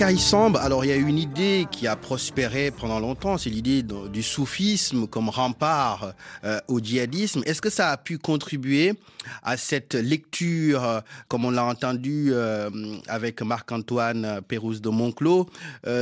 Bakary 0.00 0.18
Samb, 0.18 0.56
alors 0.56 0.82
il 0.82 0.88
y 0.88 0.92
a 0.92 0.96
une 0.96 1.18
idée 1.18 1.66
qui 1.70 1.86
a 1.86 1.94
prospéré 1.94 2.70
pendant 2.70 3.00
longtemps, 3.00 3.36
c'est 3.36 3.50
l'idée 3.50 3.82
du 3.82 4.22
soufisme 4.22 5.06
comme 5.06 5.28
rempart 5.28 6.14
euh, 6.42 6.58
au 6.68 6.80
djihadisme. 6.80 7.42
Est-ce 7.44 7.60
que 7.60 7.68
ça 7.68 7.90
a 7.90 7.98
pu 7.98 8.16
contribuer 8.16 8.94
à 9.42 9.58
cette 9.58 9.92
lecture, 9.92 10.82
euh, 10.82 11.00
comme 11.28 11.44
on 11.44 11.50
l'a 11.50 11.66
entendu 11.66 12.30
euh, 12.32 12.70
avec 13.08 13.42
Marc-Antoine 13.42 14.40
Pérouse 14.48 14.80
de 14.80 14.88
Monclos, 14.88 15.50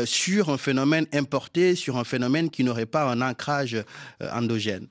sur 0.04 0.50
un 0.50 0.58
phénomène 0.58 1.06
importé, 1.12 1.74
sur 1.74 1.96
un 1.96 2.04
phénomène 2.04 2.50
qui 2.50 2.62
n'aurait 2.62 2.86
pas 2.86 3.02
un 3.02 3.20
ancrage 3.20 3.82
endogène? 4.20 4.86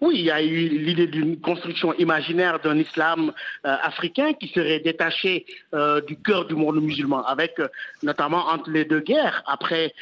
Oui, 0.00 0.16
il 0.18 0.24
y 0.24 0.30
a 0.30 0.42
eu 0.42 0.68
l'idée 0.68 1.06
d'une 1.06 1.40
construction 1.40 1.94
imaginaire 1.94 2.58
d'un 2.60 2.78
islam 2.78 3.32
euh, 3.64 3.76
africain 3.82 4.32
qui 4.34 4.48
serait 4.48 4.80
détaché 4.80 5.46
euh, 5.72 6.00
du 6.00 6.16
cœur 6.16 6.46
du 6.46 6.54
monde 6.54 6.82
musulman, 6.82 7.24
avec 7.24 7.58
euh, 7.60 7.68
notamment 8.02 8.48
entre 8.48 8.70
les 8.70 8.84
deux 8.84 9.00
guerres, 9.00 9.42
après 9.46 9.94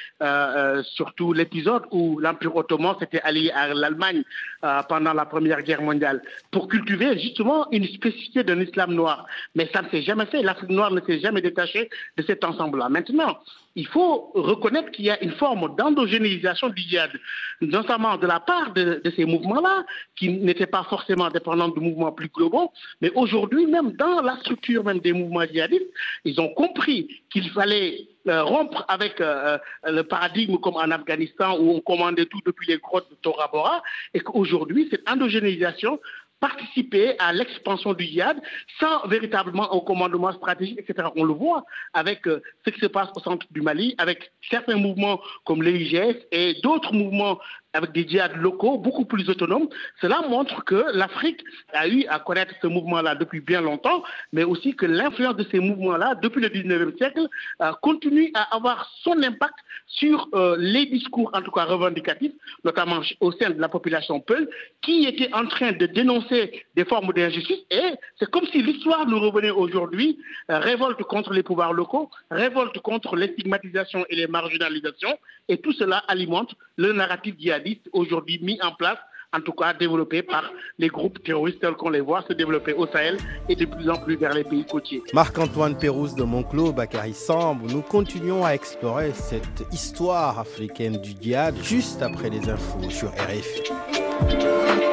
surtout 0.84 1.32
l'épisode 1.32 1.84
où 1.90 2.18
l'Empire 2.18 2.54
ottoman 2.56 2.96
s'était 2.98 3.20
allié 3.20 3.50
à 3.50 3.74
l'Allemagne 3.74 4.22
pendant 4.88 5.12
la 5.12 5.26
Première 5.26 5.62
Guerre 5.62 5.82
mondiale, 5.82 6.22
pour 6.50 6.68
cultiver 6.68 7.18
justement 7.18 7.66
une 7.72 7.86
spécificité 7.86 8.44
d'un 8.44 8.60
islam 8.60 8.94
noir. 8.94 9.26
Mais 9.54 9.68
ça 9.72 9.82
ne 9.82 9.88
s'est 9.88 10.02
jamais 10.02 10.26
fait, 10.26 10.42
l'Afrique 10.42 10.70
noire 10.70 10.92
ne 10.92 11.00
s'est 11.00 11.20
jamais 11.20 11.40
détachée 11.40 11.90
de 12.16 12.22
cet 12.22 12.44
ensemble-là. 12.44 12.88
Maintenant, 12.88 13.38
il 13.74 13.86
faut 13.86 14.30
reconnaître 14.34 14.90
qu'il 14.90 15.06
y 15.06 15.10
a 15.10 15.22
une 15.22 15.32
forme 15.32 15.74
d'endogénéisation 15.76 16.68
du 16.68 16.82
djihad, 16.82 17.10
notamment 17.60 18.16
de 18.16 18.26
la 18.26 18.40
part 18.40 18.72
de, 18.72 19.02
ces 19.16 19.24
mouvements-là, 19.24 19.84
qui 20.16 20.28
n'étaient 20.28 20.66
pas 20.66 20.84
forcément 20.84 21.28
dépendants 21.30 21.68
de 21.68 21.80
mouvements 21.80 22.12
plus 22.12 22.28
globaux, 22.28 22.70
mais 23.00 23.10
aujourd'hui, 23.14 23.66
même 23.66 23.92
dans 23.92 24.20
la 24.20 24.36
structure 24.38 24.84
même 24.84 25.00
des 25.00 25.12
mouvements 25.12 25.44
djihadistes, 25.44 25.86
ils 26.24 26.40
ont 26.40 26.48
compris 26.48 27.08
qu'il 27.30 27.50
fallait 27.50 28.06
euh, 28.28 28.44
rompre 28.44 28.84
avec 28.88 29.20
euh, 29.20 29.58
euh, 29.86 29.90
le 29.90 30.02
paradigme 30.04 30.56
comme 30.58 30.76
en 30.76 30.90
Afghanistan 30.90 31.58
où 31.58 31.72
on 31.72 31.80
commandait 31.80 32.26
tout 32.26 32.40
depuis 32.46 32.68
les 32.68 32.78
grottes 32.78 33.10
de 33.10 33.16
Tora 33.16 33.48
Bora, 33.48 33.82
et 34.14 34.20
qu'aujourd'hui, 34.20 34.88
cette 34.90 35.08
endogénéisation 35.10 35.98
participer 36.42 37.14
à 37.20 37.32
l'expansion 37.32 37.94
du 37.94 38.04
djihad 38.04 38.36
sans 38.80 39.06
véritablement 39.06 39.72
un 39.72 39.78
commandement 39.78 40.32
stratégique, 40.32 40.80
etc. 40.80 41.08
On 41.14 41.22
le 41.22 41.32
voit 41.32 41.64
avec 41.94 42.26
euh, 42.26 42.42
ce 42.64 42.70
qui 42.72 42.80
se 42.80 42.86
passe 42.86 43.10
au 43.14 43.20
centre 43.20 43.46
du 43.52 43.62
Mali, 43.62 43.94
avec 43.96 44.32
certains 44.50 44.76
mouvements 44.76 45.20
comme 45.44 45.62
l'EIGS 45.62 46.16
et 46.32 46.54
d'autres 46.64 46.92
mouvements 46.92 47.38
avec 47.72 47.92
des 47.92 48.06
djihad 48.06 48.36
locaux 48.36 48.78
beaucoup 48.78 49.04
plus 49.04 49.28
autonomes. 49.28 49.68
Cela 50.00 50.22
montre 50.28 50.64
que 50.64 50.84
l'Afrique 50.92 51.42
a 51.72 51.88
eu 51.88 52.04
à 52.06 52.18
connaître 52.18 52.54
ce 52.60 52.66
mouvement-là 52.66 53.14
depuis 53.14 53.40
bien 53.40 53.60
longtemps, 53.60 54.02
mais 54.32 54.44
aussi 54.44 54.74
que 54.76 54.86
l'influence 54.86 55.36
de 55.36 55.46
ces 55.50 55.58
mouvements-là, 55.58 56.16
depuis 56.16 56.42
le 56.42 56.48
19e 56.48 56.96
siècle, 56.96 57.28
euh, 57.62 57.72
continue 57.80 58.30
à 58.34 58.54
avoir 58.54 58.90
son 59.02 59.22
impact 59.22 59.54
sur 59.86 60.28
euh, 60.34 60.56
les 60.58 60.86
discours, 60.86 61.30
en 61.32 61.42
tout 61.42 61.50
cas 61.50 61.64
revendicatifs, 61.64 62.32
notamment 62.64 63.00
au 63.20 63.32
sein 63.32 63.50
de 63.50 63.60
la 63.60 63.68
population 63.68 64.20
Peul, 64.20 64.48
qui 64.82 65.06
était 65.06 65.32
en 65.32 65.46
train 65.46 65.72
de 65.72 65.86
dénoncer 65.86 66.64
des 66.76 66.84
formes 66.84 67.12
d'injustice. 67.12 67.60
Et 67.70 67.94
c'est 68.18 68.30
comme 68.30 68.46
si 68.46 68.62
l'histoire 68.62 69.06
nous 69.06 69.20
revenait 69.20 69.50
aujourd'hui, 69.50 70.18
euh, 70.50 70.58
révolte 70.58 71.02
contre 71.04 71.32
les 71.32 71.42
pouvoirs 71.42 71.72
locaux, 71.72 72.10
révolte 72.30 72.78
contre 72.80 73.16
les 73.16 73.28
stigmatisations 73.32 74.04
et 74.10 74.16
les 74.16 74.26
marginalisations, 74.26 75.18
et 75.48 75.58
tout 75.58 75.72
cela 75.72 75.98
alimente 76.08 76.54
le 76.76 76.92
narratif 76.92 77.34
djihadiste 77.38 77.61
aujourd'hui 77.92 78.38
mis 78.42 78.58
en 78.62 78.72
place 78.72 78.98
en 79.32 79.40
tout 79.40 79.52
cas 79.52 79.72
développé 79.72 80.22
par 80.22 80.50
les 80.78 80.88
groupes 80.88 81.22
terroristes 81.22 81.60
tels 81.60 81.74
qu'on 81.74 81.90
les 81.90 82.00
voit 82.00 82.22
se 82.28 82.34
développer 82.34 82.74
au 82.74 82.86
Sahel 82.86 83.16
et 83.48 83.56
de 83.56 83.64
plus 83.64 83.88
en 83.88 83.96
plus 83.96 84.16
vers 84.16 84.34
les 84.34 84.44
pays 84.44 84.64
côtiers. 84.64 85.02
Marc-Antoine 85.14 85.76
Pérouse 85.78 86.14
de 86.14 86.22
Monclos, 86.22 86.72
Bakary 86.72 87.14
Samb, 87.14 87.62
nous 87.70 87.82
continuons 87.82 88.44
à 88.44 88.50
explorer 88.50 89.12
cette 89.14 89.64
histoire 89.72 90.38
africaine 90.38 91.00
du 91.00 91.12
djihad 91.18 91.56
juste 91.62 92.02
après 92.02 92.28
les 92.28 92.48
infos 92.48 92.90
sur 92.90 93.08
RFI. 93.10 94.91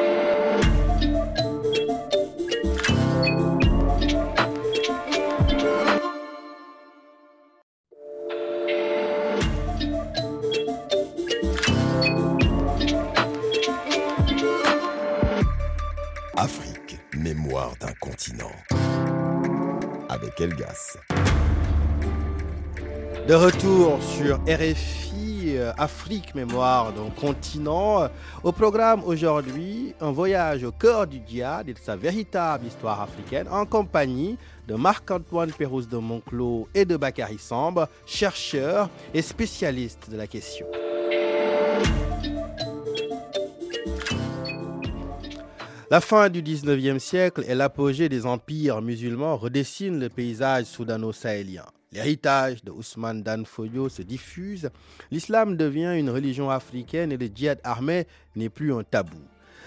Avec 20.10 20.38
Elgas. 20.42 20.98
De 23.26 23.34
retour 23.34 24.02
sur 24.02 24.36
RFI 24.46 25.56
euh, 25.56 25.72
Afrique 25.78 26.34
Mémoire 26.34 26.92
d'un 26.92 27.08
continent. 27.18 28.08
Au 28.42 28.52
programme 28.52 29.02
aujourd'hui, 29.04 29.94
un 30.02 30.10
voyage 30.10 30.64
au 30.64 30.70
cœur 30.70 31.06
du 31.06 31.22
djihad 31.26 31.70
et 31.70 31.72
de 31.72 31.78
sa 31.78 31.96
véritable 31.96 32.66
histoire 32.66 33.00
africaine 33.00 33.48
en 33.50 33.64
compagnie 33.64 34.36
de 34.68 34.74
Marc-Antoine 34.74 35.52
Pérouse 35.52 35.88
de 35.88 35.96
Monclos 35.96 36.68
et 36.74 36.84
de 36.84 36.98
Bakary 36.98 37.38
Samb, 37.38 37.86
chercheurs 38.04 38.90
et 39.14 39.22
spécialistes 39.22 40.10
de 40.10 40.18
la 40.18 40.26
question. 40.26 40.66
La 45.92 46.00
fin 46.00 46.28
du 46.28 46.40
19e 46.40 47.00
siècle 47.00 47.42
et 47.48 47.56
l'apogée 47.56 48.08
des 48.08 48.24
empires 48.24 48.80
musulmans 48.80 49.36
redessinent 49.36 49.98
le 49.98 50.08
paysage 50.08 50.66
soudano-sahélien. 50.66 51.64
L'héritage 51.90 52.62
de 52.62 52.70
Ousmane 52.70 53.24
Dan 53.24 53.44
Fodio 53.44 53.88
se 53.88 54.02
diffuse, 54.02 54.70
l'islam 55.10 55.56
devient 55.56 55.96
une 55.98 56.08
religion 56.08 56.48
africaine 56.48 57.10
et 57.10 57.16
le 57.16 57.26
djihad 57.26 57.58
armé 57.64 58.06
n'est 58.36 58.48
plus 58.48 58.72
un 58.72 58.84
tabou. 58.84 59.18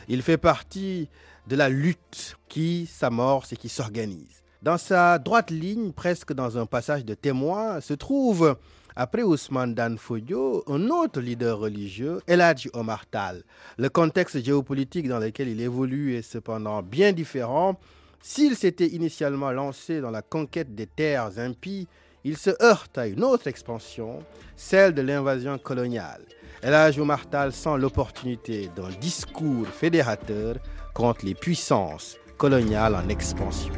Il 0.08 0.22
fait 0.22 0.38
partie 0.38 1.10
de 1.48 1.58
la 1.58 1.68
lutte 1.68 2.38
qui 2.48 2.86
s'amorce 2.86 3.52
et 3.52 3.58
qui 3.58 3.68
s'organise. 3.68 4.44
Dans 4.62 4.78
sa 4.78 5.20
droite 5.20 5.52
ligne, 5.52 5.92
presque 5.92 6.32
dans 6.32 6.58
un 6.58 6.66
passage 6.66 7.04
de 7.04 7.16
témoin, 7.16 7.82
se 7.82 7.94
trouve 7.94 8.56
après 8.96 9.24
Ousmane 9.24 9.74
Dan 9.74 9.98
Fodio, 9.98 10.64
un 10.68 10.90
autre 10.90 11.20
leader 11.20 11.58
religieux, 11.60 12.22
Eladji 12.28 12.70
Omar 12.74 13.06
Tal. 13.08 13.44
Le 13.78 13.90
contexte 13.90 14.44
géopolitique 14.44 15.08
dans 15.08 15.20
lequel 15.20 15.48
il 15.48 15.62
évolue 15.62 16.16
est 16.16 16.22
cependant 16.22 16.82
bien 16.82 17.12
différent. 17.12 17.80
S'il 18.22 18.56
s'était 18.56 18.88
initialement 18.88 19.52
lancé 19.52 20.00
dans 20.00 20.12
la 20.12 20.22
conquête 20.22 20.76
des 20.76 20.88
terres 20.88 21.38
impies, 21.40 21.88
il 22.24 22.38
se 22.38 22.52
heurte 22.64 22.98
à 22.98 23.08
une 23.08 23.24
autre 23.24 23.48
expansion, 23.48 24.20
celle 24.56 24.94
de 24.94 25.02
l'invasion 25.02 25.58
coloniale. 25.58 26.22
Eladji 26.62 27.02
Omar 27.02 27.30
Tal 27.30 27.52
sent 27.52 27.78
l'opportunité 27.78 28.70
d'un 28.76 28.90
discours 29.02 29.68
fédérateur 29.68 30.56
contre 30.94 31.26
les 31.26 31.36
puissances 31.36 32.18
coloniales 32.38 32.96
en 32.96 33.10
expansion. 33.10 33.74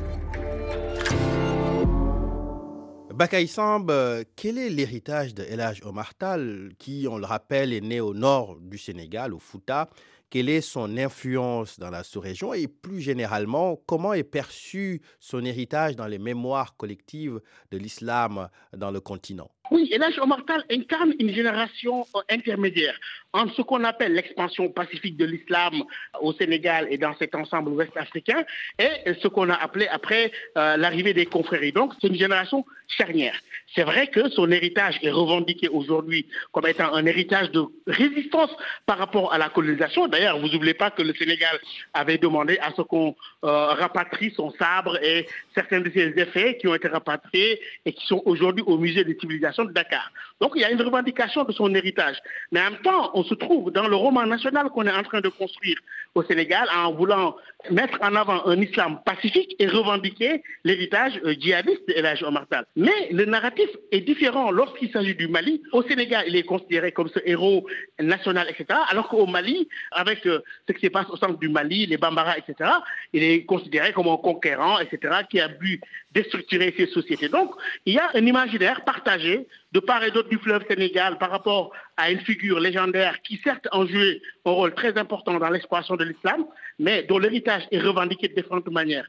Samb, 3.47 3.89
euh, 3.91 4.23
quel 4.35 4.57
est 4.57 4.69
l'héritage 4.69 5.33
de 5.33 5.43
Elage 5.43 5.81
Omar 5.83 6.15
Tal, 6.15 6.71
qui, 6.77 7.07
on 7.09 7.17
le 7.17 7.25
rappelle, 7.25 7.71
est 7.71 7.81
né 7.81 8.01
au 8.01 8.13
nord 8.13 8.57
du 8.59 8.77
Sénégal, 8.77 9.33
au 9.33 9.39
Fouta? 9.39 9.89
Quelle 10.29 10.49
est 10.49 10.61
son 10.61 10.97
influence 10.97 11.79
dans 11.79 11.89
la 11.89 12.03
sous-région? 12.03 12.53
Et 12.53 12.67
plus 12.67 12.99
généralement, 12.99 13.79
comment 13.85 14.13
est 14.13 14.23
perçu 14.23 15.01
son 15.19 15.45
héritage 15.45 15.95
dans 15.95 16.07
les 16.07 16.17
mémoires 16.17 16.75
collectives 16.75 17.39
de 17.71 17.77
l'islam 17.77 18.49
dans 18.75 18.91
le 18.91 18.99
continent? 18.99 19.49
Oui, 19.71 19.89
Elage 19.91 20.19
Omar 20.19 20.45
Tal 20.45 20.63
incarne 20.69 21.13
une 21.19 21.33
génération 21.33 22.05
euh, 22.15 22.19
intermédiaire 22.29 22.99
entre 23.33 23.53
ce 23.55 23.61
qu'on 23.61 23.83
appelle 23.83 24.13
l'expansion 24.13 24.69
pacifique 24.69 25.17
de 25.17 25.25
l'islam 25.25 25.83
au 26.21 26.33
Sénégal 26.33 26.87
et 26.91 26.97
dans 26.97 27.15
cet 27.17 27.33
ensemble 27.33 27.69
ouest 27.71 27.95
africain 27.95 28.43
et 28.77 29.13
ce 29.21 29.27
qu'on 29.27 29.49
a 29.49 29.55
appelé 29.55 29.87
après 29.87 30.31
euh, 30.57 30.77
l'arrivée 30.77 31.13
des 31.13 31.25
confréries. 31.25 31.71
Donc, 31.71 31.93
c'est 31.99 32.07
une 32.07 32.15
génération 32.15 32.63
charnière. 32.87 33.35
C'est 33.73 33.83
vrai 33.83 34.07
que 34.07 34.29
son 34.29 34.49
héritage 34.51 34.99
est 35.01 35.11
revendiqué 35.11 35.67
aujourd'hui 35.67 36.27
comme 36.51 36.67
étant 36.67 36.93
un 36.93 37.05
héritage 37.05 37.51
de 37.51 37.63
résistance 37.87 38.49
par 38.85 38.97
rapport 38.97 39.33
à 39.33 39.37
la 39.37 39.49
colonisation. 39.49 40.07
D'ailleurs, 40.07 40.39
vous 40.39 40.47
n'oubliez 40.47 40.73
pas 40.73 40.91
que 40.91 41.01
le 41.01 41.13
Sénégal 41.13 41.59
avait 41.93 42.17
demandé 42.17 42.57
à 42.59 42.71
ce 42.75 42.81
qu'on 42.81 43.15
euh, 43.43 43.67
rapatrie 43.73 44.31
son 44.35 44.51
sabre 44.51 44.97
et 45.03 45.27
certains 45.53 45.81
de 45.81 45.91
ses 45.91 46.13
effets 46.17 46.57
qui 46.57 46.67
ont 46.67 46.75
été 46.75 46.87
rapatriés 46.87 47.59
et 47.85 47.91
qui 47.91 48.05
sont 48.07 48.21
aujourd'hui 48.25 48.63
au 48.65 48.77
musée 48.77 49.03
des 49.03 49.17
civilisations 49.19 49.65
de 49.65 49.73
Dakar. 49.73 50.11
Donc 50.39 50.53
il 50.55 50.61
y 50.61 50.65
a 50.65 50.71
une 50.71 50.81
revendication 50.81 51.43
de 51.43 51.51
son 51.51 51.73
héritage. 51.75 52.17
Mais 52.51 52.61
en 52.61 52.71
même 52.71 52.81
temps, 52.81 53.11
on 53.13 53.23
se 53.23 53.33
trouve 53.33 53.71
dans 53.71 53.87
le 53.87 53.95
roman 53.95 54.25
national 54.25 54.69
qu'on 54.69 54.85
est 54.85 54.91
en 54.91 55.03
train 55.03 55.21
de 55.21 55.29
construire 55.29 55.77
au 56.15 56.23
Sénégal 56.23 56.67
en 56.73 56.93
voulant 56.93 57.35
mettre 57.69 57.97
en 58.01 58.15
avant 58.15 58.45
un 58.45 58.59
islam 58.61 58.99
pacifique 59.05 59.55
et 59.59 59.67
revendiquer 59.67 60.41
l'héritage 60.63 61.19
euh, 61.25 61.35
djihadiste 61.37 61.87
de 61.87 61.93
El 61.93 62.17
Omar 62.23 62.47
Tal. 62.49 62.65
Mais 62.75 63.09
le 63.11 63.25
narratif 63.25 63.67
est 63.91 64.01
différent 64.01 64.51
lorsqu'il 64.51 64.89
s'agit 64.91 65.15
du 65.15 65.27
Mali. 65.27 65.61
Au 65.73 65.83
Sénégal, 65.83 66.25
il 66.27 66.35
est 66.35 66.43
considéré 66.43 66.91
comme 66.91 67.09
ce 67.09 67.19
héros 67.25 67.65
national, 67.99 68.47
etc. 68.49 68.79
Alors 68.89 69.09
qu'au 69.09 69.25
Mali, 69.25 69.67
avec 69.91 70.25
euh, 70.25 70.39
ce 70.67 70.73
qui 70.73 70.85
se 70.85 70.91
passe 70.91 71.09
au 71.09 71.17
centre 71.17 71.37
du 71.37 71.49
Mali, 71.49 71.85
les 71.85 71.97
Bambara, 71.97 72.37
etc., 72.37 72.69
il 73.13 73.23
est 73.23 73.45
considéré 73.45 73.91
comme 73.91 74.07
un 74.07 74.17
conquérant, 74.17 74.79
etc., 74.79 75.13
qui 75.29 75.39
a 75.39 75.49
bu 75.49 75.81
déstructurer 76.15 76.73
ces 76.77 76.87
sociétés. 76.87 77.27
Donc, 77.29 77.51
il 77.85 77.93
y 77.93 77.99
a 77.99 78.09
un 78.13 78.25
imaginaire 78.25 78.83
partagé 78.85 79.47
de 79.73 79.79
part 79.81 80.03
et 80.03 80.11
d'autre 80.11 80.29
du 80.29 80.37
fleuve 80.37 80.63
Sénégal 80.67 81.17
par 81.17 81.29
rapport 81.29 81.71
à 81.97 82.09
une 82.09 82.21
figure 82.21 82.59
légendaire 82.61 83.21
qui 83.21 83.39
certes 83.43 83.67
a 83.71 83.85
joué 83.85 84.21
un 84.45 84.51
rôle 84.51 84.73
très 84.73 84.97
important 84.97 85.37
dans 85.37 85.49
l'exploitation 85.49 85.97
de 85.97 86.05
l'islam, 86.05 86.45
mais 86.79 87.03
dont 87.03 87.17
l'héritage 87.17 87.63
est 87.71 87.79
revendiqué 87.79 88.27
de 88.27 88.35
différentes 88.35 88.67
manières. 88.69 89.07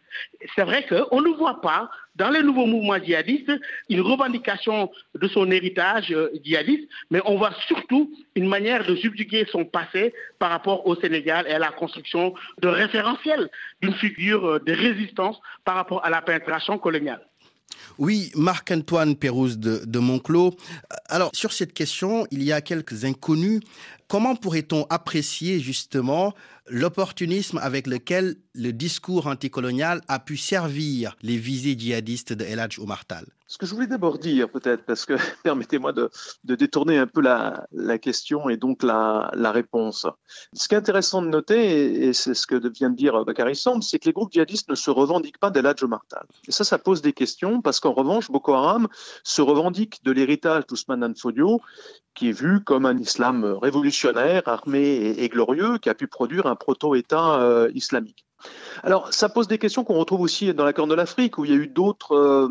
C'est 0.55 0.65
vrai 0.65 0.87
qu'on 0.87 1.21
ne 1.21 1.37
voit 1.37 1.61
pas 1.61 1.91
dans 2.15 2.31
les 2.31 2.43
nouveaux 2.43 2.67
mouvements 2.67 3.03
djihadistes 3.03 3.53
une 3.89 4.01
revendication 4.01 4.91
de 5.15 5.29
son 5.29 5.51
héritage 5.51 6.13
euh, 6.13 6.31
djihadiste, 6.43 6.89
mais 7.11 7.21
on 7.25 7.37
voit 7.37 7.53
surtout 7.67 8.13
une 8.35 8.49
manière 8.49 8.87
de 8.87 8.97
subjuguer 8.97 9.47
son 9.51 9.65
passé 9.65 10.15
par 10.39 10.51
rapport 10.51 10.87
au 10.87 10.97
Sénégal 10.97 11.47
et 11.49 11.53
à 11.53 11.59
la 11.59 11.71
construction 11.71 12.35
de 12.61 12.69
référentiels 12.69 13.51
d'une 13.83 13.95
figure 13.95 14.47
euh, 14.47 14.59
de 14.61 14.73
résistance 14.73 15.39
par 15.65 15.75
rapport 15.75 16.05
à 16.05 16.11
la 16.11 16.23
pénétration 16.23 16.79
coloniale. 16.79 17.27
Oui, 17.99 18.31
Marc-Antoine 18.35 19.17
Pérouse 19.17 19.59
de, 19.59 19.83
de, 19.85 19.99
Monclos. 19.99 20.55
Alors, 21.07 21.31
sur 21.33 21.53
cette 21.53 21.73
question, 21.73 22.27
il 22.31 22.43
y 22.43 22.53
a 22.53 22.61
quelques 22.61 23.05
inconnus. 23.05 23.61
Comment 24.09 24.37
pourrait-on 24.37 24.87
apprécier 24.89 25.59
justement 25.59 26.33
l'opportunisme 26.69 27.59
avec 27.59 27.87
lequel 27.89 28.37
le 28.55 28.73
discours 28.73 29.27
anticolonial 29.27 30.01
a 30.07 30.21
pu 30.21 30.37
servir 30.37 31.17
les 31.23 31.37
visées 31.37 31.77
djihadistes 31.77 32.33
de 32.33 32.45
El 32.45 32.61
Hadj 32.61 32.79
Omar 32.79 33.05
Tal 33.05 33.27
Ce 33.49 33.59
que 33.59 33.67
je 33.67 33.75
voulais 33.75 33.87
d'abord 33.87 34.19
dire, 34.19 34.51
peut-être, 34.51 34.85
parce 34.85 35.07
que 35.07 35.15
permettez-moi 35.45 35.93
de, 35.93 36.11
de, 36.43 36.55
détourner 36.57 36.99
un 36.99 37.07
peu 37.07 37.21
la, 37.21 37.99
question 37.99 38.49
et 38.49 38.57
donc 38.57 38.83
la, 38.83 39.31
réponse. 39.53 40.07
Ce 40.53 40.67
qui 40.67 40.75
est 40.75 40.79
intéressant 40.79 41.23
de 41.23 41.29
noter, 41.29 42.07
et 42.07 42.13
c'est 42.13 42.35
ce 42.35 42.47
que 42.47 42.57
vient 42.69 42.91
de 42.91 42.97
dire 42.97 43.25
Bakary 43.25 43.55
c'est 43.55 43.99
que 44.01 44.07
les 44.07 44.13
groupes 44.13 44.33
djihadistes 44.33 44.69
ne 44.69 44.75
se 44.75 44.91
revendiquent 44.91 45.39
pas 45.39 45.51
d'El 45.51 45.67
Hadj 45.67 45.85
Omar 45.85 46.05
Tal. 46.09 46.27
Et 46.49 46.53
ça, 46.53 46.65
ça 46.65 46.79
pose 46.79 47.03
des 47.03 47.13
questions, 47.13 47.63
parce 47.63 47.79
qu'en 47.79 47.93
revanche, 47.93 48.31
Boko 48.31 48.55
Haram 48.55 48.89
se 49.23 49.43
revendique 49.43 50.03
de 50.03 50.11
l'héritage 50.11 50.67
d'Ousmane 50.67 51.15
Fodio, 51.17 51.61
qui 52.15 52.31
est 52.31 52.39
vu 52.39 52.65
comme 52.65 52.85
un 52.85 52.99
islam 52.99 53.45
révolutionnaire, 53.45 54.43
armé 54.47 54.81
et, 54.81 55.25
et 55.25 55.29
glorieux, 55.29 55.79
qui 55.79 55.89
a 55.89 55.95
pu 55.95 56.09
produire 56.09 56.47
un 56.47 56.57
proto-État 56.57 57.41
euh, 57.41 57.71
islamique. 57.75 58.26
Alors, 58.83 59.13
ça 59.13 59.29
pose 59.29 59.49
des 59.49 59.59
questions 59.59 59.85
qu'on 59.85 59.99
retrouve 59.99 60.21
aussi 60.21 60.53
dans 60.55 60.65
la 60.65 60.73
Corne 60.73 60.89
de 60.89 60.95
l'Afrique, 60.95 61.39
où 61.39 61.45
il 61.45 61.51
y 61.51 61.55
a 61.55 61.57
eu 61.57 61.67
d'autres 61.67 62.15
euh, 62.15 62.49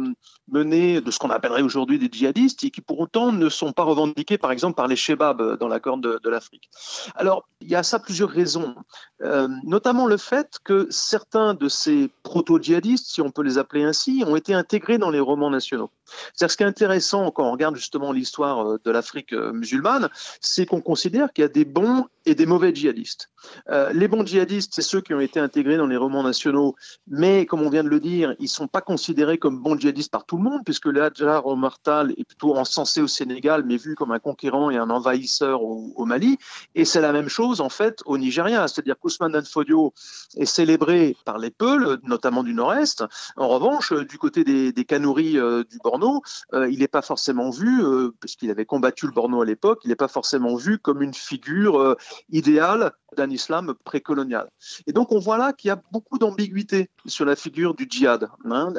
menées 0.50 1.02
de 1.02 1.12
ce 1.12 1.20
qu'on 1.20 1.30
appellerait 1.30 1.62
aujourd'hui 1.62 2.00
des 2.00 2.10
djihadistes, 2.12 2.64
et 2.64 2.72
qui 2.72 2.82
pour 2.82 3.00
autant 3.00 3.32
ne 3.32 3.50
sont 3.50 3.74
pas 3.74 3.84
revendiqués, 3.84 4.38
par 4.38 4.52
exemple, 4.52 4.76
par 4.76 4.88
les 4.88 4.96
shebabs 4.96 5.58
dans 5.60 5.68
la 5.68 5.80
Corne 5.80 6.02
de, 6.02 6.30
l'Afrique. 6.30 6.70
Alors, 7.16 7.48
il 7.62 7.70
y 7.70 7.76
a 7.76 7.84
ça 7.84 8.00
plusieurs 8.00 8.30
raisons, 8.30 8.76
euh, 9.22 9.48
notamment 9.64 10.08
le 10.08 10.18
fait 10.18 10.58
que 10.64 10.88
certains 10.90 11.54
de 11.54 11.70
ces 11.70 12.10
proto-djihadistes, 12.24 13.08
si 13.08 13.22
on 13.22 13.32
peut 13.32 13.44
les 13.44 13.58
appeler 13.58 13.84
ainsi, 13.84 14.24
ont 14.26 14.36
été 14.36 14.54
intégrés 14.54 14.98
dans 14.98 15.12
les 15.12 15.20
romans 15.20 15.50
nationaux. 15.50 15.92
C'est-à-dire, 16.34 16.52
ce 16.52 16.58
qui 16.58 16.64
est 16.64 16.68
intéressant 16.68 17.32
quand 17.32 17.48
on 17.48 17.52
regarde 17.52 17.76
justement 17.76 18.12
l'histoire 18.12 18.78
de 18.84 18.92
l'Afrique 18.92 19.34
musulmane, 19.34 20.10
c'est 20.42 20.66
qu'on 20.66 20.82
considère 20.82 21.32
qu'il 21.34 21.44
y 21.44 21.46
a 21.46 21.50
des 21.50 21.66
bons 21.66 22.08
et 22.26 22.36
des 22.36 22.46
mauvais 22.46 22.74
djihadistes. 22.74 23.30
Euh, 23.70 23.92
les 23.94 24.08
bons 24.08 24.26
djihadistes, 24.26 24.74
c'est 24.74 24.82
ceux 24.82 25.02
qui 25.02 25.14
ont 25.14 25.20
été 25.20 25.40
intégrés 25.40 25.78
dans 25.78 25.88
les 25.88 25.98
romans 25.98 26.24
nationaux, 26.24 26.76
mais 27.08 27.46
comme 27.46 27.62
on 27.62 27.70
vient 27.70 27.84
de 27.84 27.90
le 27.90 28.00
dire, 28.00 28.36
ils 28.40 28.44
ne 28.44 28.50
sont 28.50 28.68
pas 28.68 28.82
considérés 28.82 29.38
comme 29.38 29.62
bons 29.62 29.78
djihadistes 29.78 30.12
par 30.12 30.26
tout 30.26 30.38
le 30.38 30.44
monde, 30.44 30.62
puisque 30.66 30.86
le 30.86 31.04
Hadjar 31.04 31.46
Omar 31.46 31.80
Tal 31.80 32.12
est 32.18 32.24
plutôt 32.26 32.56
encensé 32.56 33.02
au 33.02 33.08
Sénégal, 33.08 33.64
mais 33.66 33.78
vu 33.78 33.96
comme 33.96 34.12
un 34.12 34.20
conquérant 34.20 34.70
et 34.70 34.78
un 34.78 34.90
envahisseur 34.90 35.62
au, 35.64 36.06
Mali. 36.06 36.38
Et 36.76 36.86
c'est 36.86 37.02
la 37.02 37.12
même 37.12 37.30
chose, 37.30 37.62
en 37.62 37.70
fait, 37.70 38.02
au 38.06 38.18
Nigeria. 38.18 38.68
C'est-à-dire 38.68 38.96
qu'Ousmane 39.00 39.32
Dan 39.32 39.46
Fodio 39.46 39.94
est 40.38 40.46
célébré 40.46 41.16
par 41.26 41.38
les 41.40 41.50
Peuls, 41.50 42.00
notamment 42.04 42.44
du 42.44 42.54
Nord-Est. 42.54 43.04
En 43.38 43.48
revanche, 43.48 43.92
du 43.94 44.18
côté 44.18 44.44
des, 44.44 44.72
des 44.72 44.86
euh, 44.92 45.64
du 45.70 45.78
Borno, 45.84 46.22
euh, 46.54 46.70
il 46.70 46.80
n'est 46.80 46.88
pas 46.88 47.02
forcément 47.02 47.50
vu, 47.50 47.84
euh, 47.84 48.12
puisqu'il 48.20 48.50
avait 48.50 48.66
combattu 48.66 49.06
le 49.06 49.12
Borno 49.12 49.42
à 49.42 49.46
l'époque, 49.46 49.82
il 49.84 49.90
n'est 49.90 49.96
pas 49.96 50.08
forcément 50.08 50.56
vu 50.56 50.80
comme 50.80 51.02
une 51.02 51.14
figure 51.14 51.96
idéale 52.30 52.92
d'un 53.16 53.30
islam 53.30 53.74
précolonial. 53.84 54.50
Et 54.88 54.94
donc 54.94 55.12
on 55.12 55.20
voit 55.20 55.38
là 55.38 55.54
qu'il 55.54 55.70
y 55.70 55.72
a 55.72 55.82
beaucoup 55.92 56.18
d'ambiguïté 56.18 56.90
sur 57.06 57.26
la 57.26 57.36
figure 57.36 57.74
du 57.74 57.88
djihad. 57.90 58.30
Hein. 58.46 58.74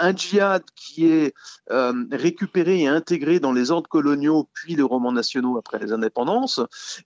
Un, 0.00 0.16
djihad 0.16 0.62
qui 0.74 1.06
est 1.06 1.34
euh, 1.70 2.04
récupéré 2.10 2.80
et 2.80 2.88
intégré 2.88 3.38
dans 3.38 3.52
les 3.52 3.70
ordres 3.70 3.88
coloniaux 3.88 4.48
puis 4.52 4.74
les 4.74 4.82
romans 4.82 5.12
nationaux 5.12 5.56
après 5.56 5.78
les 5.78 5.92
indépendances, 5.92 6.60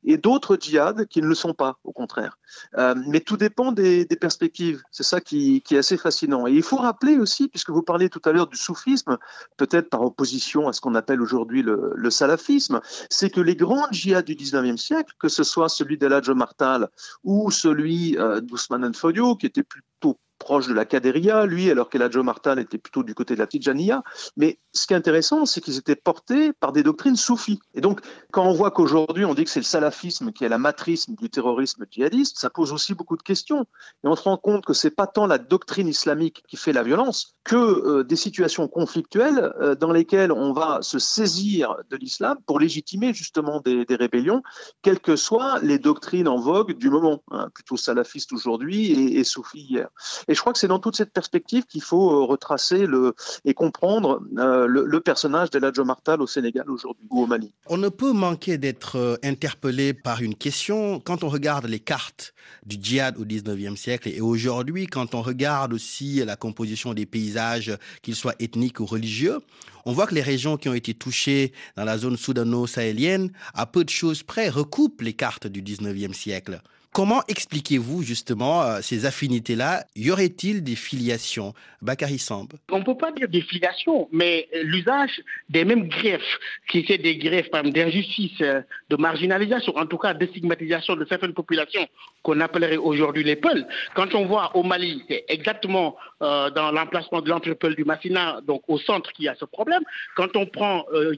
et 0.05 0.16
d'autres 0.16 0.57
djihads 0.57 1.05
qui 1.09 1.21
ne 1.21 1.27
le 1.27 1.35
sont 1.35 1.55
pas, 1.55 1.79
au 1.85 1.93
contraire. 1.93 2.38
Euh, 2.79 2.95
mais 3.07 3.21
tout 3.21 3.37
dépend 3.37 3.73
des, 3.73 4.07
perspectives. 4.21 4.83
C'est 4.90 5.03
ça 5.03 5.21
qui, 5.21 5.62
est 5.71 5.77
assez 5.77 5.97
fascinant. 5.97 6.47
Et 6.47 6.53
il 6.53 6.62
faut 6.62 6.77
rappeler 6.77 7.16
aussi, 7.16 7.49
puisque 7.49 7.71
vous 7.71 7.83
parliez 7.83 8.11
tout 8.11 8.21
à 8.25 8.33
l'heure 8.33 8.49
du 8.49 8.57
soufisme, 8.57 9.19
peut-être 9.57 9.88
par 9.88 10.03
opposition 10.03 10.69
à 10.69 10.73
ce 10.73 10.81
qu'on 10.81 10.95
appelle 10.95 11.23
aujourd'hui 11.23 11.62
le, 11.62 11.93
le 11.95 12.11
salafisme, 12.11 12.81
c'est 13.09 13.31
que 13.31 13.40
les 13.40 13.57
grands 13.57 13.87
djihads 13.90 14.23
du 14.23 14.35
19e 14.35 14.77
siècle, 14.77 15.14
que 15.19 15.29
ce 15.29 15.43
soit 15.43 15.70
celui 15.71 15.97
d'Eladjo 15.97 16.35
Martal 16.35 16.89
ou 17.25 17.51
celui 17.51 18.19
euh, 18.19 18.41
d'Ousmane 18.41 18.95
Fodio, 18.95 19.37
qui 19.37 19.47
était 19.47 19.63
plutôt 19.63 20.19
proche 20.40 20.66
de 20.66 20.74
la 20.74 20.85
Kaderia, 20.85 21.46
lui, 21.46 21.70
alors 21.70 21.88
qu'Eladjo 21.88 22.24
Martal 22.24 22.59
était 22.59 22.79
plutôt 22.79 23.05
du 23.05 23.14
côté 23.14 23.35
de 23.35 23.38
la 23.38 23.46
Tijaniya. 23.46 24.03
Mais 24.37 24.59
ce 24.72 24.87
qui 24.87 24.94
est 24.94 24.96
intéressant, 24.96 25.46
c'est 25.46 25.61
qu'ils 25.61 25.76
étaient 25.76 25.94
portés 25.94 26.53
par 26.53 26.72
des 26.72 26.83
doctrines 26.83 27.14
soufis. 27.14 27.61
Et 27.74 27.81
donc, 27.81 28.00
quand 28.33 28.44
on 28.44 28.53
voit 28.53 28.70
qu'aujourd'hui, 28.70 29.24
on 29.24 29.35
dit 29.35 29.44
que 29.44 29.50
c'est 29.50 29.61
le 29.61 29.64
salafisme 29.64 30.33
qui 30.33 30.44
est 30.44 30.48
la 30.48 30.59
matrice 30.59 31.09
du 31.11 31.31
terrorisme 31.31 31.85
djihadiste, 31.88 32.38
ça 32.38 32.50
pose 32.50 32.72
aussi 32.72 32.94
beaucoup 32.94 33.16
de 33.16 33.22
questions. 33.22 33.66
Et 34.03 34.09
on 34.09 34.16
se 34.16 34.22
rend 34.22 34.38
compte 34.38 34.64
que 34.64 34.72
c'est 34.72 34.90
pas 34.90 35.07
tant 35.07 35.26
la 35.26 35.38
doctrine 35.38 35.88
islamique 35.88 36.42
qui 36.48 36.57
fait 36.57 36.72
la 36.72 36.83
violence 36.83 37.37
que 37.44 37.57
euh, 37.57 38.05
des 38.05 38.16
situations 38.16 38.66
conflictuelles 38.66 39.53
euh, 39.61 39.74
dans 39.74 39.92
lesquelles 39.92 40.33
on 40.33 40.53
va 40.53 40.79
se 40.83 40.98
saisir 40.98 41.76
de 41.90 41.96
l'islam 41.96 42.38
pour 42.46 42.59
légitimer 42.59 43.12
justement 43.12 43.61
des, 43.61 43.85
rébellions, 43.90 44.42
quelles 44.83 45.00
que 45.00 45.16
soient 45.16 45.59
les 45.61 45.79
doctrines 45.79 46.29
en 46.29 46.38
vogue 46.38 46.72
du 46.79 46.88
moment, 46.88 47.22
hein, 47.31 47.48
plutôt 47.55 47.76
salafistes 47.76 48.33
aujourd'hui 48.33 48.87
et, 48.87 49.18
et 49.18 49.24
soufis 49.24 49.66
hier. 49.68 49.88
Et 50.31 50.35
je 50.35 50.40
crois 50.40 50.53
que 50.53 50.61
c'est 50.61 50.69
dans 50.69 50.79
toute 50.79 50.97
cette 50.97 51.12
perspective 51.12 51.64
qu'il 51.66 51.83
faut 51.83 52.12
euh, 52.12 52.25
retracer 52.25 52.87
le, 52.87 53.14
et 53.45 53.53
comprendre 53.53 54.23
euh, 54.38 54.66
le, 54.69 55.01
personnage 55.01 55.51
d'Eladjo 55.51 55.85
Martal 55.85 56.23
au 56.23 56.29
Sénégal 56.29 56.71
aujourd'hui 56.71 57.05
ou 57.11 57.25
au 57.25 57.27
Mali. 57.27 57.53
On 57.66 57.77
ne 57.77 57.88
peut 57.88 58.12
manquer 58.12 58.57
d'être 58.57 58.97
euh, 58.97 59.16
interpellé 59.25 59.93
par 59.93 60.23
une 60.23 60.37
question 60.37 61.01
quand 61.01 61.25
on 61.25 61.29
regarde 61.29 61.66
les 61.66 61.81
cartes 61.81 62.33
du 62.64 62.77
djihad 62.81 63.19
au 63.19 63.25
19e 63.25 63.75
siècle 63.75 64.09
et 64.09 64.21
aujourd'hui 64.21 64.87
quand 64.87 65.16
on 65.16 65.23
regarde 65.23 65.73
aussi 65.73 66.25
la 66.25 66.37
composition 66.37 66.95
des 66.95 67.07
paysages, 67.07 67.77
qu'ils 68.03 68.14
soient 68.14 68.37
ethniques 68.38 68.79
ou 68.79 68.87
religieux. 68.87 69.40
On 69.85 69.93
voit 69.93 70.07
que 70.07 70.14
les 70.14 70.23
régions 70.23 70.57
qui 70.57 70.69
ont 70.69 70.75
été 70.75 70.95
touchées 70.95 71.53
dans 71.77 71.85
la 71.85 71.99
zone 71.99 72.16
soudano-sahélienne, 72.16 73.33
à 73.53 73.66
peu 73.66 73.83
de 73.83 73.90
choses 73.90 74.23
près, 74.23 74.49
recoupent 74.49 75.01
les 75.01 75.14
cartes 75.14 75.49
du 75.49 75.61
19e 75.61 76.12
siècle. 76.12 76.61
Comment 76.92 77.22
expliquez-vous 77.29 78.03
justement 78.03 78.62
euh, 78.62 78.81
ces 78.83 79.07
affinités-là? 79.07 79.85
Y 79.94 80.11
aurait-il 80.11 80.64
des 80.64 80.74
filiations? 80.74 81.55
Bakary 81.83 82.18
Samb 82.18 82.48
On 82.70 82.79
ne 82.79 82.85
peut 82.85 82.96
pas 82.96 83.11
dire 83.12 83.29
des 83.29 83.40
filiations, 83.40 84.09
mais 84.12 84.48
l'usage 84.64 85.22
des 85.48 85.64
mêmes 85.64 85.88
greffes, 85.88 86.38
qui 86.68 86.79
étaient 86.81 86.98
des 86.98 87.16
greffes 87.16 87.50
d'injustice, 87.50 88.40
euh, 88.42 88.61
de 88.90 88.96
marginalisation, 88.96 89.74
en 89.76 89.87
tout 89.87 89.96
cas 89.96 90.12
de 90.12 90.26
stigmatisation 90.26 90.96
de 90.96 91.07
certaines 91.07 91.33
populations 91.33 91.87
qu'on 92.22 92.40
appellerait 92.40 92.76
aujourd'hui 92.76 93.24
les 93.24 93.37
Peuls. 93.37 93.66
Quand 93.94 94.14
on 94.14 94.26
voit 94.26 94.55
au 94.55 94.62
Mali, 94.62 95.03
c'est 95.09 95.24
exactement 95.29 95.96
euh, 96.22 96.50
dans 96.50 96.70
l'emplacement 96.70 97.22
de 97.22 97.31
l'entrepôt 97.31 97.70
du 97.70 97.85
Massina, 97.85 98.40
donc 98.46 98.62
au 98.68 98.79
centre, 98.79 99.12
qu'il 99.12 99.24
y 99.24 99.29
a 99.29 99.35
ce 99.37 99.46
problème. 99.46 99.83
Quand 100.16 100.37
on 100.37 100.44
prend 100.46 100.85
euh, 100.92 101.14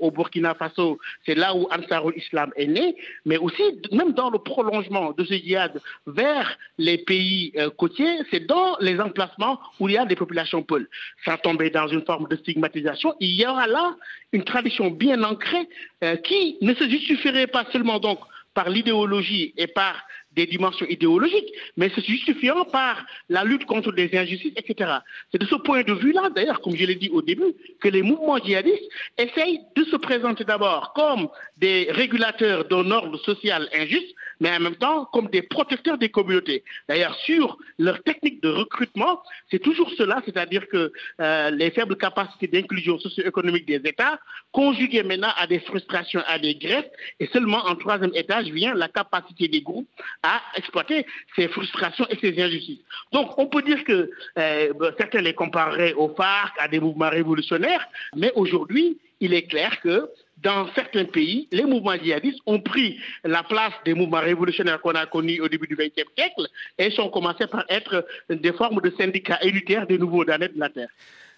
au 0.00 0.10
Burkina 0.10 0.54
Faso, 0.54 0.98
c'est 1.26 1.34
là 1.34 1.54
où 1.54 1.68
Ansarul 1.70 2.14
Islam 2.16 2.50
est 2.56 2.66
né, 2.66 2.96
mais 3.26 3.36
aussi, 3.36 3.62
même 3.92 4.12
dans 4.12 4.30
le 4.30 4.38
prolongement 4.38 5.07
de 5.12 5.24
ce 5.24 5.34
djihad 5.34 5.80
vers 6.06 6.56
les 6.78 6.98
pays 6.98 7.52
euh, 7.56 7.70
côtiers, 7.70 8.18
c'est 8.30 8.46
dans 8.46 8.76
les 8.80 9.00
emplacements 9.00 9.58
où 9.80 9.88
il 9.88 9.94
y 9.94 9.98
a 9.98 10.04
des 10.04 10.16
populations 10.16 10.62
Peuls. 10.62 10.88
Sans 11.24 11.36
tomber 11.38 11.70
dans 11.70 11.88
une 11.88 12.04
forme 12.04 12.28
de 12.28 12.36
stigmatisation, 12.36 13.14
il 13.20 13.34
y 13.34 13.46
aura 13.46 13.66
là 13.66 13.96
une 14.32 14.44
tradition 14.44 14.90
bien 14.90 15.22
ancrée 15.22 15.68
euh, 16.04 16.16
qui 16.16 16.58
ne 16.60 16.74
se 16.74 16.88
justifierait 16.88 17.46
pas 17.46 17.64
seulement 17.72 17.98
donc 17.98 18.18
par 18.54 18.70
l'idéologie 18.70 19.54
et 19.56 19.68
par 19.68 20.02
des 20.32 20.46
dimensions 20.46 20.86
idéologiques, 20.86 21.52
mais 21.76 21.88
se 21.90 22.00
justifiant 22.00 22.64
par 22.64 23.04
la 23.28 23.44
lutte 23.44 23.64
contre 23.66 23.92
les 23.92 24.10
injustices, 24.16 24.52
etc. 24.56 24.98
C'est 25.30 25.40
de 25.40 25.46
ce 25.46 25.56
point 25.56 25.82
de 25.82 25.92
vue-là, 25.92 26.30
d'ailleurs, 26.34 26.60
comme 26.60 26.76
je 26.76 26.84
l'ai 26.84 26.94
dit 26.94 27.10
au 27.10 27.22
début, 27.22 27.54
que 27.80 27.88
les 27.88 28.02
mouvements 28.02 28.38
djihadistes 28.38 28.88
essayent 29.16 29.60
de 29.76 29.84
se 29.84 29.96
présenter 29.96 30.44
d'abord 30.44 30.92
comme 30.94 31.28
des 31.56 31.88
régulateurs 31.90 32.66
d'un 32.66 32.90
ordre 32.90 33.18
social 33.18 33.68
injuste, 33.74 34.14
mais 34.40 34.50
en 34.50 34.60
même 34.60 34.76
temps 34.76 35.06
comme 35.06 35.28
des 35.28 35.42
protecteurs 35.42 35.98
des 35.98 36.08
communautés. 36.10 36.64
D'ailleurs, 36.88 37.14
sur 37.24 37.58
leur 37.78 38.02
technique 38.02 38.42
de 38.42 38.48
recrutement, 38.48 39.22
c'est 39.50 39.58
toujours 39.58 39.90
cela, 39.96 40.22
c'est-à-dire 40.24 40.68
que 40.68 40.92
euh, 41.20 41.50
les 41.50 41.70
faibles 41.70 41.96
capacités 41.96 42.46
d'inclusion 42.46 42.98
socio-économique 42.98 43.66
des 43.66 43.80
États, 43.84 44.18
conjuguées 44.52 45.02
maintenant 45.02 45.32
à 45.36 45.46
des 45.46 45.60
frustrations, 45.60 46.22
à 46.26 46.38
des 46.38 46.54
grèves, 46.54 46.88
et 47.20 47.26
seulement 47.28 47.64
en 47.66 47.74
troisième 47.76 48.12
étage 48.14 48.46
vient 48.46 48.74
la 48.74 48.88
capacité 48.88 49.48
des 49.48 49.62
groupes 49.62 49.88
à 50.22 50.40
exploiter 50.56 51.06
ces 51.36 51.48
frustrations 51.48 52.06
et 52.10 52.16
ces 52.20 52.40
injustices. 52.40 52.80
Donc, 53.12 53.38
on 53.38 53.46
peut 53.46 53.62
dire 53.62 53.84
que 53.84 54.10
euh, 54.38 54.72
certains 54.98 55.20
les 55.20 55.34
compareraient 55.34 55.94
aux 55.94 56.14
FARC, 56.14 56.54
à 56.58 56.68
des 56.68 56.80
mouvements 56.80 57.10
révolutionnaires, 57.10 57.86
mais 58.16 58.32
aujourd'hui, 58.34 58.98
il 59.20 59.34
est 59.34 59.42
clair 59.42 59.80
que 59.80 60.08
dans 60.42 60.72
certains 60.74 61.04
pays, 61.04 61.48
les 61.50 61.64
mouvements 61.64 61.96
djihadistes 61.96 62.40
ont 62.46 62.60
pris 62.60 62.98
la 63.24 63.42
place 63.42 63.72
des 63.84 63.94
mouvements 63.94 64.20
révolutionnaires 64.20 64.80
qu'on 64.80 64.92
a 64.92 65.06
connus 65.06 65.40
au 65.40 65.48
début 65.48 65.66
du 65.66 65.76
XXe 65.76 66.10
siècle 66.16 66.46
et 66.78 66.90
sont 66.90 67.10
commencés 67.10 67.46
par 67.46 67.64
être 67.68 68.06
des 68.30 68.52
formes 68.52 68.80
de 68.80 68.90
syndicats 68.98 69.38
élitaires 69.42 69.86
des 69.86 69.98
nouveaux 69.98 70.24
damnés 70.24 70.48
de 70.48 70.58
la 70.58 70.68
Terre. 70.68 70.88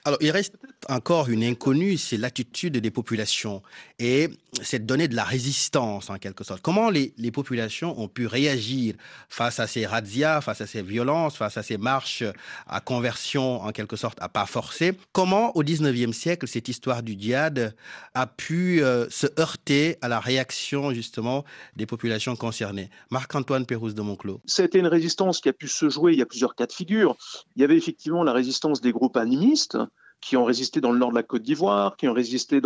Alors, 0.04 0.18
il 0.22 0.30
reste 0.30 0.56
encore 0.88 1.28
une 1.28 1.44
inconnue, 1.44 1.98
c'est 1.98 2.16
l'attitude 2.16 2.78
des 2.78 2.90
populations 2.90 3.62
et 3.98 4.30
cette 4.62 4.86
donnée 4.86 5.08
de 5.08 5.14
la 5.14 5.24
résistance 5.24 6.08
en 6.08 6.16
quelque 6.16 6.42
sorte. 6.42 6.62
Comment 6.62 6.90
les, 6.90 7.12
populations 7.30 8.00
ont 8.00 8.08
pu 8.08 8.26
réagir 8.26 8.94
face 9.28 9.60
à 9.60 9.66
ces 9.66 9.86
razzias, 9.86 10.40
face 10.40 10.62
à 10.62 10.66
ces 10.66 10.82
violences, 10.82 11.36
face 11.36 11.56
à 11.56 11.62
ces 11.62 11.76
marches 11.76 12.24
à 12.66 12.80
conversion 12.80 13.62
en 13.62 13.72
quelque 13.72 13.96
sorte 13.96 14.18
à 14.22 14.28
pas 14.28 14.46
forcer? 14.46 14.92
Comment 15.12 15.54
au 15.56 15.62
19e 15.62 16.12
siècle 16.12 16.48
cette 16.48 16.68
histoire 16.68 17.02
du 17.02 17.14
djihad 17.18 17.74
a 18.14 18.26
pu 18.26 18.82
euh, 18.82 19.06
se 19.10 19.26
heurter 19.38 19.96
à 20.00 20.08
la 20.08 20.18
réaction 20.18 20.92
justement 20.92 21.44
des 21.76 21.86
populations 21.86 22.36
concernées? 22.36 22.88
Marc-Antoine 23.10 23.66
Pérouse 23.66 23.94
de 23.94 24.02
Monclos. 24.02 24.40
C'était 24.46 24.78
une 24.78 24.88
résistance 24.88 25.40
qui 25.40 25.50
a 25.50 25.52
pu 25.52 25.68
se 25.68 25.90
jouer, 25.90 26.14
il 26.14 26.18
y 26.18 26.22
a 26.22 26.26
plusieurs 26.26 26.54
cas 26.54 26.66
de 26.66 26.72
figure. 26.72 27.16
Il 27.54 27.60
y 27.60 27.64
avait 27.64 27.76
effectivement 27.76 28.24
la 28.24 28.32
résistance 28.32 28.80
des 28.80 28.92
groupes 28.92 29.18
animistes 29.18 29.76
qui 30.20 30.36
ont 30.36 30.44
résisté 30.44 30.80
dans 30.80 30.92
le 30.92 30.98
nord 30.98 31.10
de 31.10 31.14
la 31.14 31.22
Côte 31.22 31.42
d'Ivoire, 31.42 31.96
qui 31.96 32.08
ont 32.08 32.12
résisté 32.12 32.60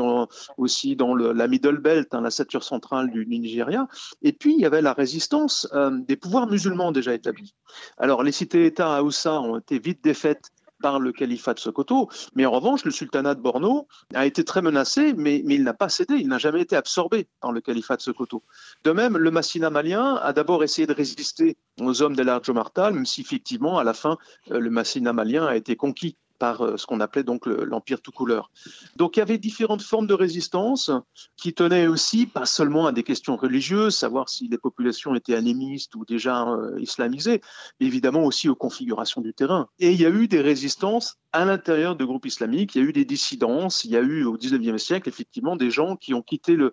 aussi 0.56 0.96
dans 0.96 1.14
la 1.14 1.48
Middle 1.48 1.78
Belt, 1.78 2.14
hein, 2.14 2.20
la 2.20 2.30
ceinture 2.30 2.64
centrale 2.64 3.10
du 3.10 3.26
Nigeria. 3.26 3.86
Et 4.22 4.32
puis, 4.32 4.54
il 4.54 4.60
y 4.60 4.66
avait 4.66 4.82
la 4.82 4.92
résistance 4.92 5.68
euh, 5.72 5.90
des 5.90 6.16
pouvoirs 6.16 6.46
musulmans 6.46 6.92
déjà 6.92 7.14
établis. 7.14 7.54
Alors, 7.98 8.22
les 8.22 8.32
cités-États 8.32 8.96
à 8.96 9.02
Oussa 9.02 9.40
ont 9.40 9.58
été 9.58 9.78
vite 9.78 10.02
défaites 10.02 10.50
par 10.82 11.00
le 11.00 11.12
califat 11.12 11.54
de 11.54 11.60
Sokoto, 11.60 12.10
mais 12.34 12.44
en 12.44 12.50
revanche, 12.50 12.84
le 12.84 12.90
sultanat 12.90 13.34
de 13.34 13.40
Borno 13.40 13.88
a 14.12 14.26
été 14.26 14.44
très 14.44 14.60
menacé, 14.60 15.14
mais, 15.14 15.38
il 15.38 15.62
n'a 15.62 15.72
pas 15.72 15.88
cédé, 15.88 16.16
il 16.16 16.28
n'a 16.28 16.36
jamais 16.36 16.60
été 16.60 16.76
absorbé 16.76 17.26
par 17.40 17.52
le 17.52 17.62
califat 17.62 17.96
de 17.96 18.02
Sokoto. 18.02 18.42
De 18.82 18.90
même, 18.90 19.16
le 19.16 19.30
Massina 19.30 19.70
malien 19.70 20.16
a 20.16 20.34
d'abord 20.34 20.62
essayé 20.62 20.86
de 20.86 20.92
résister 20.92 21.56
aux 21.80 22.02
hommes 22.02 22.14
d'El 22.14 22.30
Martal, 22.52 22.92
même 22.92 23.06
si 23.06 23.22
effectivement, 23.22 23.78
à 23.78 23.84
la 23.84 23.94
fin, 23.94 24.18
euh, 24.50 24.58
le 24.58 24.68
Massina 24.68 25.14
malien 25.14 25.46
a 25.46 25.56
été 25.56 25.74
conquis 25.74 26.18
par 26.44 26.60
euh, 26.60 26.76
ce 26.76 26.84
qu'on 26.84 27.00
appelait 27.00 27.22
donc 27.22 27.46
l'empire 27.46 28.02
tout 28.02 28.12
couleur. 28.12 28.50
Donc 28.96 29.16
il 29.16 29.20
y 29.20 29.22
avait 29.22 29.38
différentes 29.38 29.80
formes 29.80 30.06
de 30.06 30.12
résistance 30.12 30.90
qui 31.38 31.54
tenaient 31.54 31.86
aussi 31.86 32.26
pas 32.26 32.44
seulement 32.44 32.86
à 32.86 32.92
des 32.92 33.02
questions 33.02 33.36
religieuses, 33.36 33.96
savoir 33.96 34.28
si 34.28 34.48
les 34.48 34.58
populations 34.58 35.14
étaient 35.14 35.34
animistes 35.34 35.94
ou 35.94 36.04
déjà 36.04 36.46
euh, 36.46 36.78
islamisées, 36.78 37.40
mais 37.80 37.86
évidemment 37.86 38.24
aussi 38.24 38.50
aux 38.50 38.54
configurations 38.54 39.22
du 39.22 39.32
terrain. 39.32 39.68
Et 39.78 39.92
il 39.92 40.00
y 40.00 40.04
a 40.04 40.10
eu 40.10 40.28
des 40.28 40.42
résistances 40.42 41.16
à 41.32 41.46
l'intérieur 41.46 41.96
de 41.96 42.04
groupes 42.04 42.26
islamiques, 42.26 42.74
il 42.74 42.82
y 42.82 42.84
a 42.84 42.88
eu 42.88 42.92
des 42.92 43.06
dissidences, 43.06 43.84
il 43.84 43.90
y 43.90 43.96
a 43.96 44.00
eu 44.00 44.24
au 44.24 44.36
19e 44.36 44.78
siècle 44.78 45.08
effectivement 45.08 45.56
des 45.56 45.70
gens 45.70 45.96
qui 45.96 46.14
ont 46.14 46.22
quitté 46.22 46.54
le, 46.56 46.70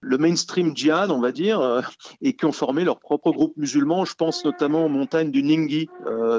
le 0.00 0.18
mainstream 0.18 0.74
djihad, 0.74 1.10
on 1.10 1.20
va 1.20 1.30
dire, 1.30 1.60
euh, 1.60 1.82
et 2.22 2.34
qui 2.34 2.46
ont 2.46 2.52
formé 2.52 2.84
leur 2.84 2.98
propre 2.98 3.30
groupe 3.32 3.56
musulman. 3.56 4.04
Je 4.04 4.14
pense 4.14 4.44
notamment 4.44 4.86
aux 4.86 4.88
montagnes 4.88 5.30
du 5.30 5.42
Ningi, 5.42 5.88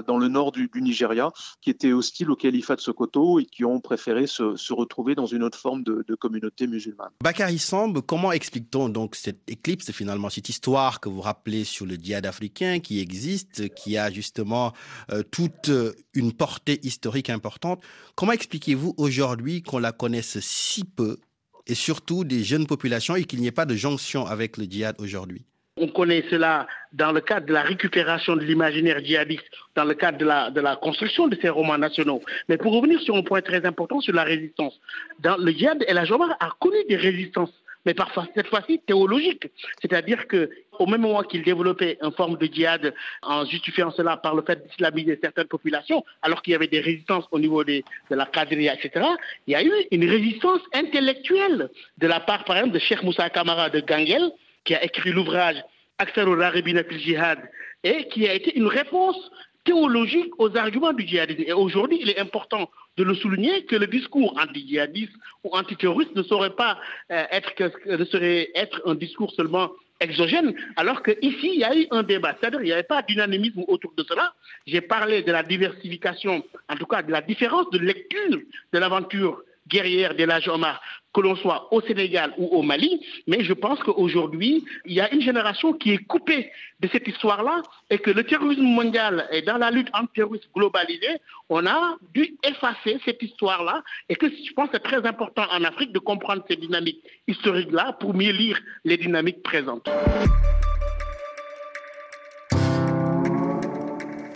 dans 0.07 0.17
le 0.17 0.27
nord 0.27 0.51
du, 0.51 0.67
du 0.67 0.81
Nigeria, 0.81 1.31
qui 1.61 1.69
étaient 1.69 1.93
hostiles 1.93 2.31
au 2.31 2.35
califat 2.35 2.70
de 2.75 2.81
Sokoto 2.81 3.39
et 3.39 3.45
qui 3.45 3.65
ont 3.65 3.79
préféré 3.79 4.27
se, 4.27 4.73
retrouver 4.73 5.15
dans 5.15 5.25
une 5.25 5.43
autre 5.43 5.57
forme 5.57 5.83
de, 5.83 6.15
communauté 6.15 6.67
musulmane. 6.67 7.09
Bakary 7.23 7.57
Samb, 7.57 8.01
comment 8.01 8.31
explique-t-on 8.31 8.89
donc 8.89 9.15
cette 9.15 9.49
éclipse 9.49 9.91
finalement, 9.91 10.29
cette 10.29 10.49
histoire 10.49 10.99
que 10.99 11.09
vous 11.09 11.21
rappelez 11.21 11.63
sur 11.63 11.85
le 11.85 11.95
djihad 11.95 12.25
africain 12.25 12.79
qui 12.79 12.99
existe, 12.99 13.73
qui 13.73 13.97
a 13.97 14.11
justement 14.11 14.73
euh, 15.11 15.23
toute 15.23 15.71
une 16.13 16.33
portée 16.33 16.79
historique 16.83 17.29
importante? 17.29 17.81
Comment 18.15 18.33
expliquez-vous 18.33 18.93
aujourd'hui 18.97 19.63
qu'on 19.63 19.79
la 19.79 19.91
connaisse 19.91 20.39
si 20.39 20.83
peu 20.83 21.17
et 21.67 21.75
surtout 21.75 22.23
des 22.23 22.43
jeunes 22.43 22.67
populations 22.67 23.15
et 23.15 23.23
qu'il 23.23 23.39
n'y 23.39 23.47
ait 23.47 23.51
pas 23.51 23.65
de 23.65 23.75
jonction 23.75 24.25
avec 24.25 24.57
le 24.57 24.65
djihad 24.65 24.95
aujourd'hui? 24.99 25.45
On 25.83 25.87
connaît 25.87 26.23
cela 26.29 26.67
dans 26.93 27.11
le 27.11 27.21
cadre 27.21 27.47
de 27.47 27.53
la 27.53 27.63
récupération 27.63 28.35
de 28.35 28.43
l'imaginaire 28.43 29.03
djihadiste, 29.03 29.49
dans 29.75 29.83
le 29.83 29.95
cadre 29.95 30.19
de 30.51 30.61
la, 30.61 30.75
construction 30.75 31.27
de 31.27 31.35
ces 31.41 31.49
romans 31.49 31.79
nationaux. 31.79 32.21
Mais 32.47 32.57
pour 32.57 32.71
revenir 32.73 33.01
sur 33.01 33.15
un 33.15 33.23
point 33.23 33.41
très 33.41 33.65
important 33.65 33.99
sur 33.99 34.13
la 34.13 34.23
résistance, 34.23 34.79
dans 35.21 35.37
le 35.37 35.51
djihad, 35.51 35.83
El 35.87 35.97
Ajomar 35.97 36.37
a 36.39 36.51
connu 36.59 36.77
des 36.87 36.97
résistances 36.97 37.51
mais 37.83 37.95
parfois 37.95 38.27
cette 38.35 38.45
fois-ci 38.45 38.79
théologique. 38.85 39.47
C'est-à-dire 39.81 40.27
qu'au 40.27 40.85
même 40.85 41.01
moment 41.01 41.23
qu'il 41.23 41.41
développait 41.41 41.97
une 42.03 42.11
forme 42.11 42.37
de 42.37 42.45
djihad 42.45 42.93
en 43.23 43.43
justifiant 43.45 43.89
cela 43.89 44.17
par 44.17 44.35
le 44.35 44.43
fait 44.43 44.63
d'islamiser 44.67 45.17
certaines 45.19 45.47
populations, 45.47 46.05
alors 46.21 46.43
qu'il 46.43 46.53
y 46.53 46.55
avait 46.55 46.67
des 46.67 46.79
résistances 46.79 47.25
au 47.31 47.39
niveau 47.39 47.63
de 47.63 47.81
la 48.11 48.27
Qadriya, 48.27 48.75
etc., 48.75 49.03
il 49.47 49.53
y 49.53 49.55
a 49.55 49.63
eu 49.63 49.71
une 49.89 50.07
résistance 50.07 50.61
intellectuelle 50.73 51.71
de 51.97 52.07
la 52.07 52.19
part, 52.19 52.43
par 52.43 52.57
exemple, 52.57 52.75
de 52.75 52.79
Cheikh 52.79 53.01
Moussa 53.01 53.31
Kamara 53.31 53.71
de 53.71 53.79
Gangel, 53.79 54.31
qui 54.63 54.75
a 54.75 54.83
écrit 54.83 55.11
l'ouvrage 55.11 55.57
Et 57.83 58.07
qui 58.09 58.27
a 58.27 58.33
été 58.33 58.55
une 58.55 58.67
réponse 58.67 59.31
théologique 59.63 60.31
aux 60.39 60.55
arguments 60.57 60.93
du 60.93 61.07
djihadisme. 61.07 61.43
Et 61.45 61.53
aujourd'hui, 61.53 61.99
il 62.01 62.09
est 62.09 62.19
important 62.19 62.69
de 62.97 63.03
le 63.03 63.13
souligner 63.15 63.65
que 63.65 63.75
le 63.75 63.87
discours 63.87 64.35
anti-djihadiste 64.39 65.13
ou 65.43 65.55
antiterroriste 65.55 66.15
ne 66.15 66.23
saurait 66.23 66.55
pas 66.55 66.79
euh, 67.11 67.23
être, 67.31 67.53
ne 67.85 68.05
serait 68.05 68.49
être 68.55 68.81
un 68.85 68.95
discours 68.95 69.31
seulement 69.31 69.71
exogène, 70.01 70.53
alors 70.75 71.03
qu'ici, 71.03 71.51
il 71.53 71.59
y 71.59 71.63
a 71.63 71.75
eu 71.75 71.87
un 71.91 72.03
débat. 72.03 72.35
C'est-à-dire 72.39 72.59
qu'il 72.59 72.67
n'y 72.67 72.73
avait 72.73 72.83
pas 72.83 73.03
d'unanimisme 73.03 73.63
autour 73.67 73.93
de 73.95 74.03
cela. 74.03 74.33
J'ai 74.65 74.81
parlé 74.81 75.21
de 75.21 75.31
la 75.31 75.43
diversification, 75.43 76.43
en 76.67 76.75
tout 76.75 76.87
cas 76.87 77.03
de 77.03 77.11
la 77.11 77.21
différence 77.21 77.69
de 77.69 77.77
lecture 77.77 78.39
de 78.73 78.79
l'aventure 78.79 79.43
guerrière 79.67 80.15
de 80.15 80.23
l'âge 80.23 80.47
Omar 80.47 80.81
que 81.13 81.21
l'on 81.21 81.35
soit 81.35 81.73
au 81.73 81.81
Sénégal 81.81 82.33
ou 82.37 82.47
au 82.47 82.61
Mali, 82.61 83.05
mais 83.27 83.43
je 83.43 83.53
pense 83.53 83.79
qu'aujourd'hui, 83.83 84.63
il 84.85 84.93
y 84.93 85.01
a 85.01 85.13
une 85.13 85.21
génération 85.21 85.73
qui 85.73 85.91
est 85.91 85.97
coupée 86.05 86.51
de 86.79 86.87
cette 86.91 87.07
histoire-là 87.07 87.61
et 87.89 87.97
que 87.99 88.11
le 88.11 88.23
terrorisme 88.23 88.63
mondial 88.63 89.27
et 89.31 89.41
dans 89.41 89.57
la 89.57 89.71
lutte 89.71 89.89
anti-terroriste 89.93 90.47
globalisée, 90.55 91.17
on 91.49 91.65
a 91.65 91.97
dû 92.13 92.35
effacer 92.43 92.99
cette 93.03 93.21
histoire-là 93.21 93.83
et 94.09 94.15
que 94.15 94.27
je 94.29 94.53
pense 94.53 94.69
que 94.69 94.77
c'est 94.77 94.83
très 94.83 95.05
important 95.05 95.45
en 95.51 95.63
Afrique 95.63 95.91
de 95.91 95.99
comprendre 95.99 96.43
ces 96.49 96.55
dynamiques 96.55 97.03
historiques-là 97.27 97.97
pour 97.99 98.13
mieux 98.13 98.31
lire 98.31 98.59
les 98.85 98.97
dynamiques 98.97 99.43
présentes. 99.43 99.89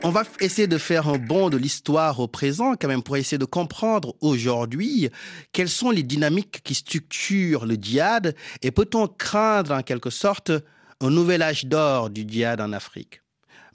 On 0.07 0.11
va 0.11 0.21
essayer 0.39 0.67
de 0.67 0.77
faire 0.77 1.07
un 1.09 1.17
bond 1.17 1.49
de 1.49 1.57
l'histoire 1.57 2.19
au 2.19 2.27
présent, 2.27 2.75
quand 2.79 2.87
même, 2.87 3.01
pour 3.01 3.17
essayer 3.17 3.39
de 3.39 3.45
comprendre 3.45 4.13
aujourd'hui 4.21 5.09
quelles 5.51 5.67
sont 5.67 5.89
les 5.89 6.03
dynamiques 6.03 6.61
qui 6.63 6.75
structurent 6.75 7.65
le 7.65 7.73
djihad 7.73 8.35
et 8.61 8.69
peut-on 8.69 9.07
craindre 9.07 9.71
en 9.71 9.81
quelque 9.81 10.11
sorte 10.11 10.51
un 11.01 11.09
nouvel 11.09 11.41
âge 11.41 11.65
d'or 11.65 12.11
du 12.11 12.23
djihad 12.27 12.61
en 12.61 12.71
Afrique? 12.71 13.24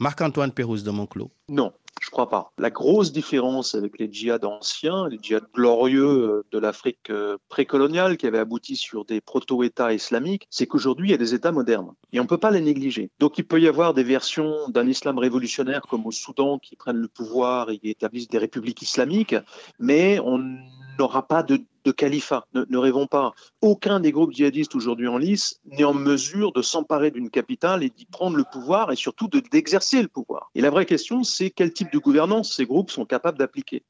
Marc-Antoine 0.01 0.51
Pérouse 0.51 0.83
de 0.83 0.91
Monclos. 0.91 1.31
Non, 1.51 1.75
je 2.01 2.09
crois 2.09 2.31
pas. 2.31 2.53
La 2.57 2.71
grosse 2.71 3.13
différence 3.13 3.75
avec 3.75 3.99
les 3.99 4.11
djihad 4.11 4.47
anciens, 4.47 5.07
les 5.09 5.19
djihad 5.21 5.45
glorieux 5.53 6.07
euh, 6.07 6.47
de 6.51 6.59
l'Afrique 6.59 7.11
euh, 7.11 7.37
précoloniale 7.51 8.17
qui 8.17 8.27
avaient 8.27 8.39
abouti 8.39 8.77
sur 8.77 9.05
des 9.05 9.21
proto-États 9.21 9.93
islamiques, 9.93 10.47
c'est 10.49 10.67
qu'aujourd'hui, 10.67 11.09
il 11.09 11.11
y 11.11 11.15
a 11.15 11.19
des 11.19 11.35
États 11.35 11.53
modernes. 11.53 11.93
Et 12.15 12.19
on 12.19 12.23
ne 12.23 12.29
peut 12.29 12.39
pas 12.39 12.51
les 12.51 12.63
négliger. 12.63 13.11
Donc 13.19 13.37
il 13.37 13.47
peut 13.47 13.61
y 13.61 13.69
avoir 13.69 13.93
des 13.93 14.03
versions 14.03 14.69
d'un 14.69 14.87
islam 14.87 15.19
révolutionnaire 15.19 15.83
comme 15.83 16.07
au 16.07 16.13
Soudan 16.13 16.59
qui 16.59 16.77
prennent 16.77 16.97
le 16.97 17.09
pouvoir 17.09 17.69
et 17.69 17.79
établissent 17.83 18.29
des 18.29 18.39
républiques 18.39 18.81
islamiques, 18.81 19.37
mais 19.79 20.19
on 20.21 20.43
n'aura 20.99 21.29
pas 21.29 21.43
de 21.43 21.61
de 21.85 21.93
califat. 21.93 22.47
Ne, 22.55 22.79
rêvons 22.79 23.07
pas. 23.07 23.33
Aucun 23.61 24.01
des 24.01 24.13
groupes 24.13 24.33
djihadistes 24.33 24.75
aujourd'hui 24.75 25.09
en 25.09 25.19
lice 25.19 25.61
n'est 25.65 25.85
en 25.85 25.95
mesure 25.95 26.53
de 26.53 26.63
s'emparer 26.63 27.11
d'une 27.11 27.31
capitale 27.31 27.83
et 27.83 27.91
d'y 27.91 28.07
prendre 28.07 28.37
le 28.37 28.45
pouvoir 28.45 28.93
et 28.93 28.97
surtout 28.97 29.29
d'exercer 29.29 30.03
le 30.03 30.09
pouvoir. 30.09 30.51
Et 30.55 30.61
la 30.61 30.71
vraie 30.71 30.87
question, 30.87 31.23
c'est 31.25 31.51
quel 31.51 31.73
type 31.73 31.93
de 31.93 31.99
gouvernance 31.99 32.55
ces 32.55 32.67
groupes 32.67 32.91
sont 32.91 33.05
capables 33.05 33.39
d'appliquer. 33.39 33.83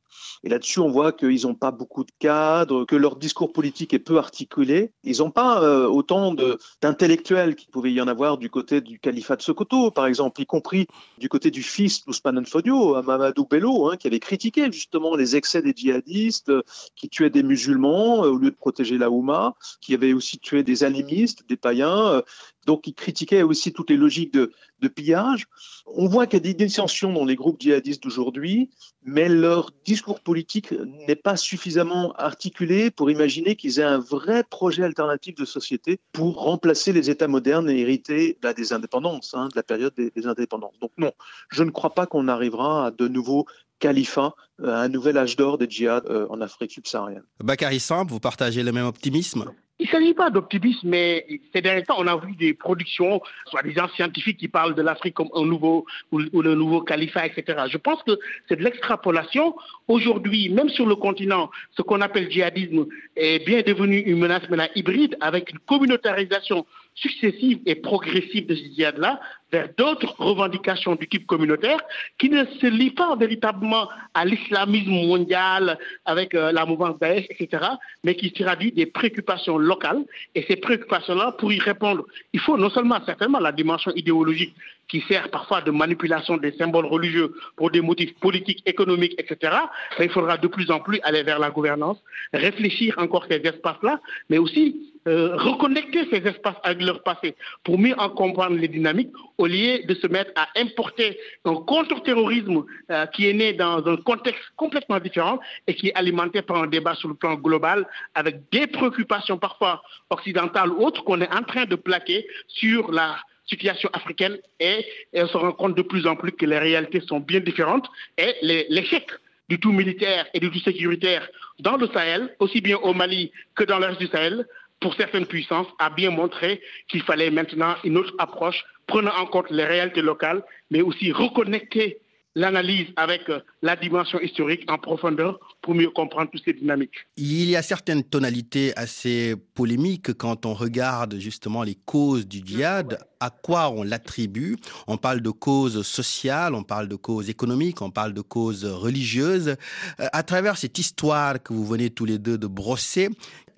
Et 0.45 0.49
là-dessus, 0.49 0.81
on 0.81 0.91
voit 0.91 1.13
qu'ils 1.13 1.43
n'ont 1.43 1.55
pas 1.55 1.71
beaucoup 1.71 2.05
de 2.05 2.13
cadres, 2.19 2.85
que 2.85 2.97
leur 2.97 3.17
discours 3.17 3.53
politique 3.53 3.95
est 3.95 3.99
peu 3.99 4.19
articulé. 4.19 4.93
Ils 5.05 5.19
n'ont 5.19 5.31
pas 5.31 5.63
euh, 5.63 5.87
autant 5.87 6.35
d'intellectuels 6.83 7.57
qu'il 7.57 7.71
pouvait 7.71 7.93
y 7.93 8.01
en 8.01 8.09
avoir 8.09 8.39
du 8.39 8.51
côté 8.51 8.81
du 8.81 8.99
califat 8.99 9.37
de 9.37 9.43
Sokoto, 9.43 9.91
par 9.91 10.07
exemple, 10.07 10.41
y 10.41 10.47
compris 10.47 10.87
du 11.19 11.29
côté 11.29 11.51
du 11.51 11.63
fils 11.63 12.05
d'Ousmane 12.05 12.47
Fodio, 12.47 13.03
Mamadou 13.03 13.47
Bello, 13.47 13.91
hein, 13.91 13.97
qui 13.97 14.07
avait 14.07 14.21
critiqué 14.21 14.71
justement 14.73 15.15
les 15.17 15.37
excès 15.37 15.63
des 15.63 15.73
djihadistes, 15.75 16.53
qui 16.97 17.09
tuaient 17.09 17.31
des 17.31 17.43
musulmans 17.43 17.80
euh, 17.89 18.31
au 18.31 18.37
lieu 18.37 18.51
de 18.51 18.57
protéger 18.57 18.99
la 18.99 19.11
Houma, 19.11 19.55
qui 19.81 19.95
avait 19.95 20.13
aussi 20.13 20.39
tué 20.39 20.63
des 20.63 20.85
animistes, 20.85 21.49
des 21.49 21.57
païens. 21.57 22.09
Euh, 22.09 22.23
donc, 22.67 22.87
il 22.87 22.95
critiquait 22.95 23.43
aussi 23.43 23.73
toutes 23.73 23.91
les 23.91 23.97
logiques 23.97 24.33
de, 24.33 24.53
pillage. 24.89 25.47
On 25.87 26.09
voit 26.09 26.27
qu'il 26.27 26.39
y 26.39 26.43
a 26.43 26.53
des 26.53 26.55
dissensions 26.55 27.13
dans 27.13 27.25
les 27.25 27.37
groupes 27.37 27.61
djihadistes 27.61 28.03
d'aujourd'hui, 28.03 28.71
mais 29.03 29.29
leur 29.29 29.73
discours 29.85 30.21
politique 30.21 30.73
n'est 31.07 31.17
pas 31.17 31.37
suffisamment 31.37 32.13
articulé 32.13 32.91
pour 32.91 33.11
imaginer 33.11 33.57
qu'ils 33.57 33.79
aient 33.79 33.85
un 33.85 33.99
vrai 33.99 34.43
projet 34.43 34.83
alternatif 34.83 35.35
de 35.35 35.45
société 35.45 36.01
pour 36.13 36.43
remplacer 36.43 36.93
les 36.93 37.11
États 37.11 37.29
modernes 37.29 37.69
et 37.69 37.81
hériter 37.81 38.39
bah, 38.41 38.55
des 38.55 38.73
indépendances, 38.73 39.35
hein, 39.35 39.49
de 39.49 39.57
la 39.57 39.63
période 39.63 39.95
des, 39.95 40.27
indépendances. 40.27 40.79
Donc 40.81 40.93
non, 40.97 41.13
je 41.51 41.63
ne 41.63 41.71
crois 41.71 41.95
pas 41.95 42.07
qu'on 42.07 42.29
arrivera 42.29 42.87
à 42.87 42.91
de 42.91 43.07
nouveaux 43.07 43.47
califats, 43.81 44.35
à 44.65 44.83
un 44.83 44.89
nouvel 44.89 45.19
âge 45.19 45.35
d'or 45.37 45.59
des 45.59 45.69
djihad 45.69 46.05
euh, 46.09 46.27
en 46.31 46.41
Afrique 46.41 46.71
subsaharienne. 46.71 47.25
Bakary 47.43 47.81
Samb, 47.81 48.09
vous 48.09 48.21
partagez 48.21 48.63
le 48.63 48.71
même 48.71 48.87
optimisme? 48.87 49.51
Il 49.81 49.87
ne 49.87 49.93
s'agit 49.93 50.13
pas 50.13 50.29
d'optimisme, 50.29 50.89
mais 50.91 51.27
ces 51.55 51.63
derniers 51.63 51.85
temps, 51.85 51.97
on 51.97 52.07
a 52.07 52.15
vu 52.15 52.37
des 52.37 52.53
productions, 52.53 53.23
soi-disant 53.47 53.89
scientifiques, 53.89 54.37
qui 54.37 54.47
parlent 54.47 54.75
de 54.75 54.83
l'Afrique 54.83 55.15
comme 55.15 55.31
un 55.35 55.47
nouveau 55.47 55.87
ou, 56.13 56.19
le 56.19 56.55
nouveau 56.55 56.83
califat, 56.83 57.25
etc. 57.25 57.65
Je 57.67 57.79
pense 57.79 58.03
que 58.03 58.19
c'est 58.47 58.57
de 58.57 58.63
l'extrapolation. 58.63 59.57
Aujourd'hui, 59.89 60.51
même 60.51 60.69
sur 60.69 60.85
le 60.85 60.97
continent, 60.97 61.51
ce 61.75 61.81
qu'on 61.81 62.03
appelle 62.03 62.31
djihadisme 62.31 62.89
est 63.17 63.43
bien 63.47 63.63
devenu 63.63 63.97
une 64.01 64.19
menace 64.19 64.43
maintenant 64.51 64.69
hybride 64.75 65.17
avec 65.23 65.51
une 65.51 65.59
communautarisation 65.61 66.67
successive 66.95 67.61
et 67.67 67.77
progressive 67.77 68.47
de 68.47 68.55
ce 68.55 68.65
djihad-là 68.65 69.21
vers 69.53 69.69
d'autres 69.77 70.15
revendications 70.19 70.95
du 70.95 71.09
type 71.09 71.27
communautaire 71.27 71.81
qui 72.19 72.31
ne 72.31 72.45
se 72.45 72.67
lient 72.67 72.91
pas 72.91 73.17
véritablement 73.17 73.89
à 74.15 74.25
l'islamisme 74.25 74.91
mondial 74.91 75.79
avec 76.05 76.35
euh, 76.35 76.53
la 76.53 76.67
mouvance 76.67 76.99
Daesh, 77.01 77.27
etc., 77.31 77.65
mais 78.05 78.15
qui 78.15 78.33
traduit 78.33 78.73
des 78.73 78.87
préoccupations 78.87 79.59
locales. 79.59 80.05
Et 80.35 80.45
ces 80.49 80.57
préoccupations-là, 80.57 81.33
pour 81.39 81.53
y 81.53 81.59
répondre, 81.59 82.05
il 82.33 82.41
faut 82.41 82.57
non 82.57 82.71
seulement 82.71 83.01
certainement 83.05 83.41
la 83.41 83.53
dimension 83.53 83.93
idéologique 83.95 84.55
qui 84.91 85.03
sert 85.09 85.31
parfois 85.31 85.61
de 85.63 85.71
manipulation 85.71 86.37
des 86.37 86.53
symboles 86.53 86.87
religieux 86.87 87.33
pour 87.57 87.71
des 87.71 87.81
motifs 87.81 88.15
politiques, 88.19 88.63
économiques, 88.67 89.15
etc. 89.19 89.57
Mais 89.99 90.07
il 90.07 90.11
faudra 90.11 90.37
de 90.37 90.49
plus 90.49 90.71
en 90.71 90.81
plus 90.81 90.99
aller 91.05 91.23
vers 91.23 91.39
la 91.39 91.51
gouvernance, 91.51 91.99
réfléchir 92.33 92.97
encore 92.99 93.25
ces 93.31 93.37
espaces-là, 93.37 94.01
mais 94.29 94.39
aussi 94.39 94.93
euh, 95.09 95.35
reconnecter 95.37 96.07
ces 96.11 96.19
espaces 96.29 96.57
avec 96.63 96.83
leur 96.83 97.03
passé 97.03 97.35
pour 97.65 97.79
mieux 97.79 97.99
en 97.99 98.11
comprendre 98.11 98.57
les 98.57 98.69
dynamiques 98.69 99.13
au 99.39 99.47
lieu 99.47 99.83
de 99.85 99.95
se 99.95 100.07
mettre 100.07 100.31
à 100.37 100.49
importer 100.61 101.19
un 101.47 101.55
contre-terrorisme 101.55 102.65
euh, 102.91 103.07
qui 103.07 103.29
est 103.29 103.33
né 103.33 103.55
dans 103.55 103.87
un 103.87 103.97
contexte 103.97 104.43
complètement 104.57 105.01
différent 105.01 105.39
et 105.67 105.75
qui 105.75 105.89
est 105.89 105.95
alimenté 105.95 106.43
par 106.43 106.63
un 106.63 106.67
débat 106.67 106.95
sur 106.97 107.09
le 107.09 107.15
plan 107.15 107.35
global 107.37 107.87
avec 108.15 108.51
des 108.51 108.67
préoccupations 108.67 109.39
parfois 109.39 109.83
occidentales 110.11 110.71
ou 110.71 110.85
autres 110.85 111.03
qu'on 111.05 111.21
est 111.23 111.33
en 111.33 111.45
train 111.45 111.65
de 111.65 111.77
plaquer 111.77 112.27
sur 112.49 112.93
la 112.93 113.17
situation 113.51 113.91
africaine 113.93 114.39
et, 114.61 114.87
on 115.15 115.27
se 115.27 115.37
rend 115.37 115.53
compte 115.53 115.77
de 115.77 115.83
plus 115.83 116.07
en 116.07 116.17
plus 116.17 116.33
que 116.33 116.47
les 116.47 116.59
réalités 116.59 117.01
sont 117.01 117.21
bien 117.21 117.41
différentes 117.41 117.87
et 118.17 118.35
l'échec 118.43 119.11
du 119.49 119.59
tout 119.59 119.73
militaire 119.73 120.27
et 120.33 120.41
du 120.41 120.51
tout 120.51 120.61
sécuritaire 120.61 121.29
dans 121.59 121.77
le 121.77 121.89
Sahel, 121.89 122.35
aussi 122.39 122.61
bien 122.61 122.79
au 122.79 122.95
Mali 122.95 123.33
que 123.57 123.65
dans 123.65 123.79
le 123.79 123.87
reste 123.87 124.01
du 124.01 124.07
Sahel, 124.07 124.47
pour 124.81 124.95
certaines 124.95 125.27
puissances, 125.27 125.67
a 125.79 125.91
bien 125.91 126.11
montré 126.11 126.63
qu'il 126.89 127.03
fallait 127.03 127.31
maintenant 127.31 127.75
une 127.85 127.99
autre 127.99 128.15
approche 128.19 128.65
prenant 128.87 129.15
en 129.17 129.27
compte 129.27 129.51
les 129.51 129.65
réalités 129.65 130.01
locales, 130.01 130.43
mais 130.71 130.81
aussi 130.81 131.13
reconnecter 131.13 131.99
l'analyse 132.35 132.87
avec 132.97 133.29
euh, 133.29 133.41
la 133.61 133.77
dimension 133.77 134.21
historique 134.21 134.71
en 134.71 134.79
profondeur 134.79 135.39
pour 135.63 135.75
mieux 135.75 135.91
comprendre 135.91 136.31
toutes 136.31 136.45
ces 136.45 136.53
dynamiques. 136.53 137.07
Il 137.17 137.51
y 137.51 137.57
a 137.57 137.63
certaines 137.63 138.05
tonalités 138.05 138.73
assez 138.77 139.35
polémiques 139.55 140.15
quand 140.15 140.47
on 140.47 140.55
regarde 140.55 141.19
justement 141.19 141.63
les 141.63 141.75
causes 141.75 142.27
du 142.27 142.41
djihad, 142.45 142.99
à 143.21 143.31
quoi 143.31 143.71
on 143.71 143.83
l'attribue. 143.83 144.57
On 144.87 144.97
parle 144.97 145.21
de 145.21 145.31
causes 145.31 145.83
sociales, 145.87 146.55
on 146.55 146.63
parle 146.63 146.89
de 146.89 146.97
causes 146.97 147.31
économiques, 147.31 147.83
on 147.83 147.91
parle 147.91 148.15
de 148.15 148.23
causes 148.23 148.65
religieuses. 148.65 149.57
Euh, 150.01 150.09
à 150.13 150.23
travers 150.23 150.57
cette 150.57 150.79
histoire 150.79 151.43
que 151.43 151.53
vous 151.53 151.67
venez 151.67 151.91
tous 151.91 152.05
les 152.05 152.19
deux 152.19 152.39
de 152.39 152.47
brosser, 152.47 153.11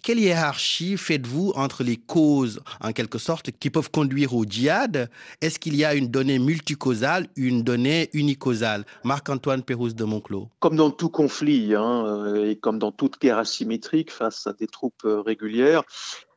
quelle 0.02 0.18
hiérarchie 0.18 0.96
faites-vous 0.96 1.52
entre 1.54 1.84
les 1.84 1.96
causes, 1.96 2.60
en 2.80 2.92
quelque 2.92 3.18
sorte, 3.18 3.52
qui 3.52 3.70
peuvent 3.70 3.90
conduire 3.90 4.34
au 4.34 4.44
djihad? 4.44 5.08
Est-ce 5.40 5.60
qu'il 5.60 5.76
y 5.76 5.84
a 5.84 5.94
une 5.94 6.08
donnée 6.08 6.40
multicausale, 6.40 7.28
une 7.36 7.62
donnée 7.62 8.10
unicausale? 8.12 8.84
Marc-Antoine 9.04 9.62
Pérouse 9.62 9.94
de 9.94 10.02
Monclos. 10.02 10.48
Comme 10.58 10.74
dans 10.74 10.90
tout 10.90 11.08
conflit, 11.08 11.76
hein, 11.76 12.04
euh, 12.04 12.50
et 12.50 12.56
comme 12.56 12.80
dans 12.80 12.90
toute 12.90 13.20
guerre 13.20 13.38
asymétrique 13.38 14.10
face 14.10 14.48
à 14.48 14.54
des 14.54 14.66
troupes 14.66 15.04
euh, 15.04 15.20
régulières, 15.20 15.84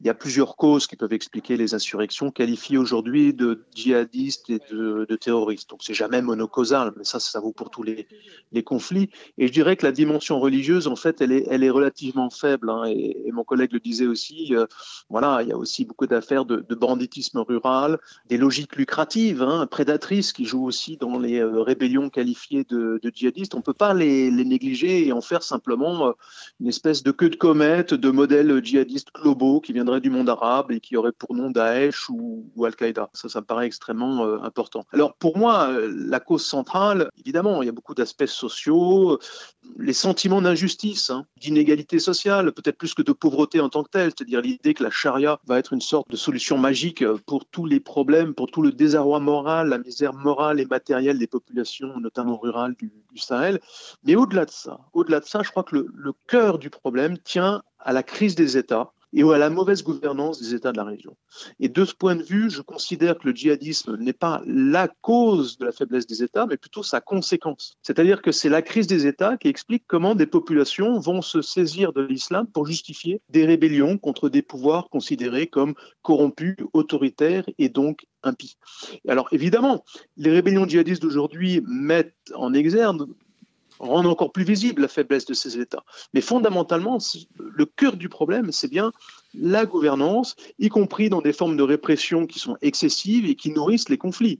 Il 0.01 0.07
y 0.07 0.09
a 0.09 0.13
plusieurs 0.13 0.55
causes 0.55 0.87
qui 0.87 0.95
peuvent 0.95 1.13
expliquer 1.13 1.57
les 1.57 1.73
insurrections 1.73 2.31
qualifiées 2.31 2.77
aujourd'hui 2.77 3.33
de 3.33 3.63
djihadistes 3.73 4.49
et 4.49 4.59
de, 4.71 5.15
terroristes. 5.15 5.69
Donc 5.69 5.81
c'est 5.83 5.93
jamais 5.93 6.21
monocausal, 6.21 6.91
mais 6.97 7.03
ça, 7.03 7.19
ça 7.19 7.39
vaut 7.39 7.53
pour 7.53 7.69
tous 7.69 7.83
les, 7.83 8.07
conflits. 8.63 9.09
Et 9.37 9.47
je 9.47 9.53
dirais 9.53 9.75
que 9.75 9.85
la 9.85 9.91
dimension 9.91 10.39
religieuse, 10.39 10.87
en 10.87 10.95
fait, 10.95 11.21
elle 11.21 11.31
est, 11.31 11.45
elle 11.49 11.63
est 11.63 11.69
relativement 11.69 12.29
faible. 12.29 12.69
Hein, 12.69 12.85
et, 12.85 13.31
mon 13.31 13.43
collègue 13.43 13.73
le 13.73 13.79
disait 13.79 14.07
aussi. 14.07 14.55
Euh, 14.55 14.65
voilà, 15.09 15.41
il 15.41 15.49
y 15.49 15.51
a 15.51 15.57
aussi 15.57 15.85
beaucoup 15.85 16.07
d'affaires 16.07 16.45
de, 16.45 16.63
banditisme 16.75 17.39
rural, 17.39 17.99
des 18.27 18.37
logiques 18.37 18.75
lucratives, 18.75 19.41
hein, 19.41 19.65
prédatrices 19.65 20.33
qui 20.33 20.45
jouent 20.45 20.65
aussi 20.65 20.97
dans 20.97 21.19
les 21.19 21.39
euh, 21.39 21.61
rébellions 21.61 22.09
qualifiées 22.09 22.65
de, 22.65 22.99
djihadistes. 23.13 23.55
On 23.55 23.61
peut 23.61 23.73
pas 23.73 23.93
les, 23.93 24.31
les, 24.31 24.45
négliger 24.45 25.07
et 25.07 25.13
en 25.13 25.21
faire 25.21 25.43
simplement 25.43 26.07
euh, 26.07 26.11
une 26.59 26.67
espèce 26.67 27.03
de 27.03 27.11
queue 27.11 27.29
de 27.29 27.35
comète 27.35 27.93
de 27.93 28.09
modèles 28.09 28.63
djihadistes 28.63 29.09
globaux 29.13 29.61
qui 29.61 29.73
viennent 29.73 29.84
du 29.85 30.09
monde 30.09 30.29
arabe 30.29 30.71
et 30.71 30.79
qui 30.79 30.97
aurait 30.97 31.11
pour 31.11 31.35
nom 31.35 31.49
Daesh 31.49 32.09
ou, 32.09 32.65
Al-Qaïda. 32.65 33.09
Ça, 33.13 33.29
ça 33.29 33.41
me 33.41 33.45
paraît 33.45 33.65
extrêmement 33.67 34.25
euh, 34.25 34.39
important. 34.41 34.85
Alors 34.91 35.15
pour 35.15 35.37
moi, 35.37 35.69
euh, 35.69 35.91
la 35.95 36.19
cause 36.19 36.45
centrale, 36.45 37.09
évidemment, 37.19 37.61
il 37.61 37.67
y 37.67 37.69
a 37.69 37.71
beaucoup 37.71 37.93
d'aspects 37.93 38.25
sociaux, 38.25 39.19
les 39.77 39.93
sentiments 39.93 40.41
d'injustice, 40.41 41.09
hein, 41.09 41.25
d'inégalité 41.39 41.99
sociale, 41.99 42.51
peut-être 42.51 42.77
plus 42.77 42.93
que 42.93 43.01
de 43.01 43.11
pauvreté 43.11 43.59
en 43.59 43.69
tant 43.69 43.83
que 43.83 43.89
telle, 43.89 44.09
c'est-à-dire 44.09 44.41
l'idée 44.41 44.73
que 44.73 44.83
la 44.83 44.89
charia 44.91 45.39
va 45.45 45.59
être 45.59 45.73
une 45.73 45.81
sorte 45.81 46.09
de 46.09 46.15
solution 46.15 46.57
magique 46.57 47.05
pour 47.25 47.45
tous 47.45 47.65
les 47.65 47.79
problèmes, 47.79 48.33
pour 48.33 48.47
tout 48.47 48.61
le 48.61 48.71
désarroi 48.71 49.19
moral, 49.19 49.69
la 49.69 49.77
misère 49.77 50.13
morale 50.13 50.59
et 50.59 50.65
matérielle 50.65 51.19
des 51.19 51.27
populations, 51.27 51.99
notamment 51.99 52.37
rurales 52.37 52.75
du, 52.75 52.91
Sahel. 53.17 53.61
Mais 54.03 54.15
au-delà 54.15 54.45
de 54.45 54.51
ça, 54.51 54.79
au-delà 54.91 55.21
de 55.21 55.25
ça, 55.25 55.41
je 55.41 55.49
crois 55.49 55.63
que 55.63 55.75
le 55.75 56.13
cœur 56.27 56.59
du 56.59 56.69
problème 56.69 57.17
tient 57.17 57.63
à 57.79 57.93
la 57.93 58.03
crise 58.03 58.35
des 58.35 58.57
États 58.57 58.91
et 59.15 59.23
à 59.23 59.37
la 59.37 59.49
mauvaise 59.49 59.81
gouvernance 59.81 60.39
des 60.39 60.53
États 60.53 60.71
de 60.71 60.77
la 60.77 60.83
région. 60.83 61.15
Et 61.59 61.69
de 61.69 61.85
ce 61.85 61.95
point 61.95 62.15
de 62.15 62.21
vue, 62.21 62.49
je 62.49 62.61
considère 62.61 63.17
que 63.17 63.29
le 63.29 63.35
djihadisme 63.35 63.95
n'est 63.97 64.13
pas 64.13 64.41
la 64.45 64.89
cause 65.01 65.57
de 65.57 65.65
la 65.65 65.71
faiblesse 65.71 66.05
des 66.05 66.21
États, 66.21 66.45
mais 66.45 66.57
plutôt 66.57 66.83
sa 66.83 66.99
conséquence. 66.99 67.77
C'est-à-dire 67.81 68.21
que 68.21 68.31
c'est 68.31 68.49
la 68.49 68.61
crise 68.61 68.87
des 68.87 69.07
États 69.07 69.37
qui 69.37 69.47
explique 69.47 69.85
comment 69.87 70.15
des 70.15 70.27
populations 70.27 70.99
vont 70.99 71.21
se 71.21 71.41
saisir 71.41 71.93
de 71.93 72.01
l'islam 72.01 72.45
pour 72.45 72.65
justifier 72.67 73.21
des 73.29 73.45
rébellions 73.45 73.97
contre 73.97 74.27
des 74.27 74.41
pouvoirs 74.41 74.89
considérés 74.89 75.47
comme 75.47 75.75
corrompus, 76.01 76.57
autoritaires 76.73 77.45
et 77.57 77.69
donc 77.69 78.05
impies. 78.23 78.57
Alors 79.07 79.29
évidemment, 79.31 79.85
les 80.17 80.31
rébellions 80.31 80.67
djihadistes 80.67 81.01
d'aujourd'hui 81.01 81.61
mettent 81.65 82.13
en 82.33 82.53
exergue 82.53 83.03
rendre 83.79 84.09
encore 84.09 84.31
plus 84.31 84.43
visible 84.43 84.81
la 84.81 84.87
faiblesse 84.87 85.25
de 85.25 85.33
ces 85.33 85.59
États. 85.59 85.83
Mais 86.13 86.21
fondamentalement, 86.21 86.97
le 87.37 87.65
cœur 87.65 87.97
du 87.97 88.09
problème, 88.09 88.51
c'est 88.51 88.69
bien 88.69 88.91
la 89.37 89.65
gouvernance, 89.65 90.35
y 90.59 90.69
compris 90.69 91.09
dans 91.09 91.21
des 91.21 91.33
formes 91.33 91.57
de 91.57 91.63
répression 91.63 92.25
qui 92.25 92.39
sont 92.39 92.57
excessives 92.61 93.25
et 93.25 93.35
qui 93.35 93.51
nourrissent 93.51 93.89
les 93.89 93.97
conflits. 93.97 94.39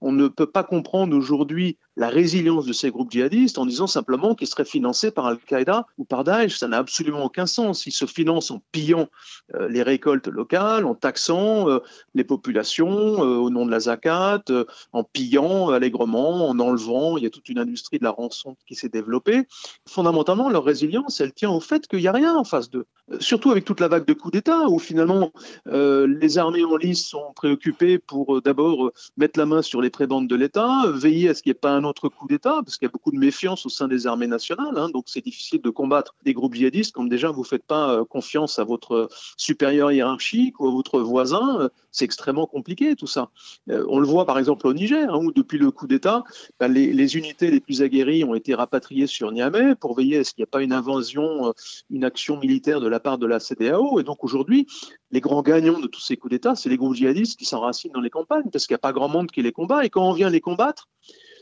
On 0.00 0.12
ne 0.12 0.28
peut 0.28 0.46
pas 0.46 0.64
comprendre 0.64 1.16
aujourd'hui 1.16 1.78
la 2.00 2.08
résilience 2.08 2.64
de 2.64 2.72
ces 2.72 2.90
groupes 2.90 3.10
djihadistes 3.10 3.58
en 3.58 3.66
disant 3.66 3.86
simplement 3.86 4.34
qu'ils 4.34 4.46
seraient 4.46 4.64
financés 4.64 5.10
par 5.10 5.26
Al-Qaïda 5.26 5.86
ou 5.98 6.04
par 6.04 6.24
Daesh. 6.24 6.56
Ça 6.56 6.66
n'a 6.66 6.78
absolument 6.78 7.24
aucun 7.24 7.44
sens. 7.44 7.84
Ils 7.86 7.92
se 7.92 8.06
financent 8.06 8.50
en 8.50 8.62
pillant 8.72 9.08
euh, 9.54 9.68
les 9.68 9.82
récoltes 9.82 10.28
locales, 10.28 10.86
en 10.86 10.94
taxant 10.94 11.68
euh, 11.68 11.80
les 12.14 12.24
populations 12.24 13.22
euh, 13.22 13.36
au 13.36 13.50
nom 13.50 13.66
de 13.66 13.70
la 13.70 13.80
zakat, 13.80 14.44
en 14.92 15.04
pillant 15.04 15.68
allègrement, 15.68 16.48
en 16.48 16.58
enlevant. 16.58 17.18
Il 17.18 17.24
y 17.24 17.26
a 17.26 17.30
toute 17.30 17.50
une 17.50 17.58
industrie 17.58 17.98
de 17.98 18.04
la 18.04 18.12
rançon 18.12 18.56
qui 18.66 18.74
s'est 18.74 18.88
développée. 18.88 19.42
Fondamentalement, 19.86 20.48
leur 20.48 20.64
résilience, 20.64 21.20
elle 21.20 21.34
tient 21.34 21.50
au 21.50 21.60
fait 21.60 21.86
qu'il 21.86 21.98
n'y 21.98 22.08
a 22.08 22.12
rien 22.12 22.34
en 22.34 22.44
face 22.44 22.70
d'eux. 22.70 22.86
Surtout 23.18 23.50
avec 23.50 23.66
toute 23.66 23.80
la 23.80 23.88
vague 23.88 24.06
de 24.06 24.14
coups 24.20 24.32
d'État, 24.32 24.68
où 24.68 24.78
finalement 24.78 25.32
euh, 25.66 26.06
les 26.06 26.38
armées 26.38 26.64
en 26.64 26.76
lice 26.76 27.06
sont 27.06 27.32
préoccupées 27.34 27.98
pour 27.98 28.36
euh, 28.36 28.40
d'abord 28.40 28.86
euh, 28.86 28.92
mettre 29.16 29.38
la 29.38 29.46
main 29.46 29.62
sur 29.62 29.80
les 29.80 29.90
prébendes 29.90 30.28
de 30.28 30.36
l'État, 30.36 30.84
veiller 30.86 31.30
à 31.30 31.34
ce 31.34 31.42
qu'il 31.42 31.50
n'y 31.50 31.56
ait 31.56 31.60
pas 31.60 31.72
un 31.72 31.84
autre 31.84 32.08
coup 32.08 32.28
d'État, 32.28 32.60
parce 32.64 32.76
qu'il 32.76 32.86
y 32.86 32.90
a 32.90 32.92
beaucoup 32.92 33.10
de 33.10 33.18
méfiance 33.18 33.66
au 33.66 33.68
sein 33.68 33.88
des 33.88 34.06
armées 34.06 34.26
nationales, 34.26 34.76
hein, 34.76 34.90
donc 34.90 35.04
c'est 35.06 35.24
difficile 35.24 35.60
de 35.60 35.70
combattre 35.70 36.14
des 36.24 36.34
groupes 36.34 36.54
djihadistes 36.54 36.94
quand 36.94 37.04
déjà 37.04 37.30
vous 37.30 37.42
ne 37.42 37.46
faites 37.46 37.64
pas 37.64 38.04
confiance 38.04 38.58
à 38.58 38.64
votre 38.64 39.08
supérieur 39.36 39.90
hiérarchique 39.92 40.60
ou 40.60 40.68
à 40.68 40.70
votre 40.70 41.00
voisin, 41.00 41.70
c'est 41.92 42.04
extrêmement 42.04 42.46
compliqué 42.46 42.96
tout 42.96 43.06
ça. 43.06 43.30
Euh, 43.68 43.84
on 43.88 43.98
le 43.98 44.06
voit 44.06 44.26
par 44.26 44.38
exemple 44.38 44.66
au 44.66 44.72
Niger, 44.72 45.12
hein, 45.12 45.18
où 45.18 45.32
depuis 45.32 45.58
le 45.58 45.70
coup 45.70 45.86
d'État, 45.86 46.24
ben, 46.58 46.68
les, 46.68 46.92
les, 46.92 47.16
unités 47.16 47.50
les 47.50 47.60
plus 47.60 47.82
aguerries 47.82 48.24
ont 48.24 48.34
été 48.34 48.54
rapatriées 48.54 49.06
sur 49.06 49.32
Niamey 49.32 49.74
pour 49.74 49.94
veiller 49.96 50.18
à 50.18 50.24
ce 50.24 50.32
qu'il 50.32 50.42
n'y 50.42 50.44
ait 50.44 50.46
pas 50.46 50.62
une 50.62 50.72
invasion, 50.72 51.52
une 51.90 52.04
action 52.04 52.38
militaire 52.38 52.80
de 52.80 52.88
la 52.88 53.00
part 53.00 53.18
de 53.18 53.26
la 53.26 53.40
CDAO. 53.40 54.00
Et 54.00 54.04
donc 54.04 54.24
aujourd'hui, 54.24 54.66
les 55.10 55.20
grands 55.20 55.42
gagnants 55.42 55.80
de 55.80 55.86
tous 55.86 56.00
ces 56.00 56.16
coups 56.16 56.32
d'État, 56.32 56.54
c'est 56.54 56.68
les 56.68 56.76
groupes 56.76 56.94
djihadistes 56.94 57.38
qui 57.38 57.44
s'enracinent 57.44 57.92
dans 57.92 58.00
les 58.00 58.10
campagnes, 58.10 58.50
parce 58.52 58.66
qu'il 58.66 58.74
n'y 58.74 58.78
a 58.78 58.86
pas 58.86 58.92
grand 58.92 59.08
monde 59.08 59.30
qui 59.30 59.42
les 59.42 59.52
combat. 59.52 59.84
Et 59.84 59.90
quand 59.90 60.08
on 60.08 60.12
vient 60.12 60.30
les 60.30 60.40
combattre, 60.40 60.88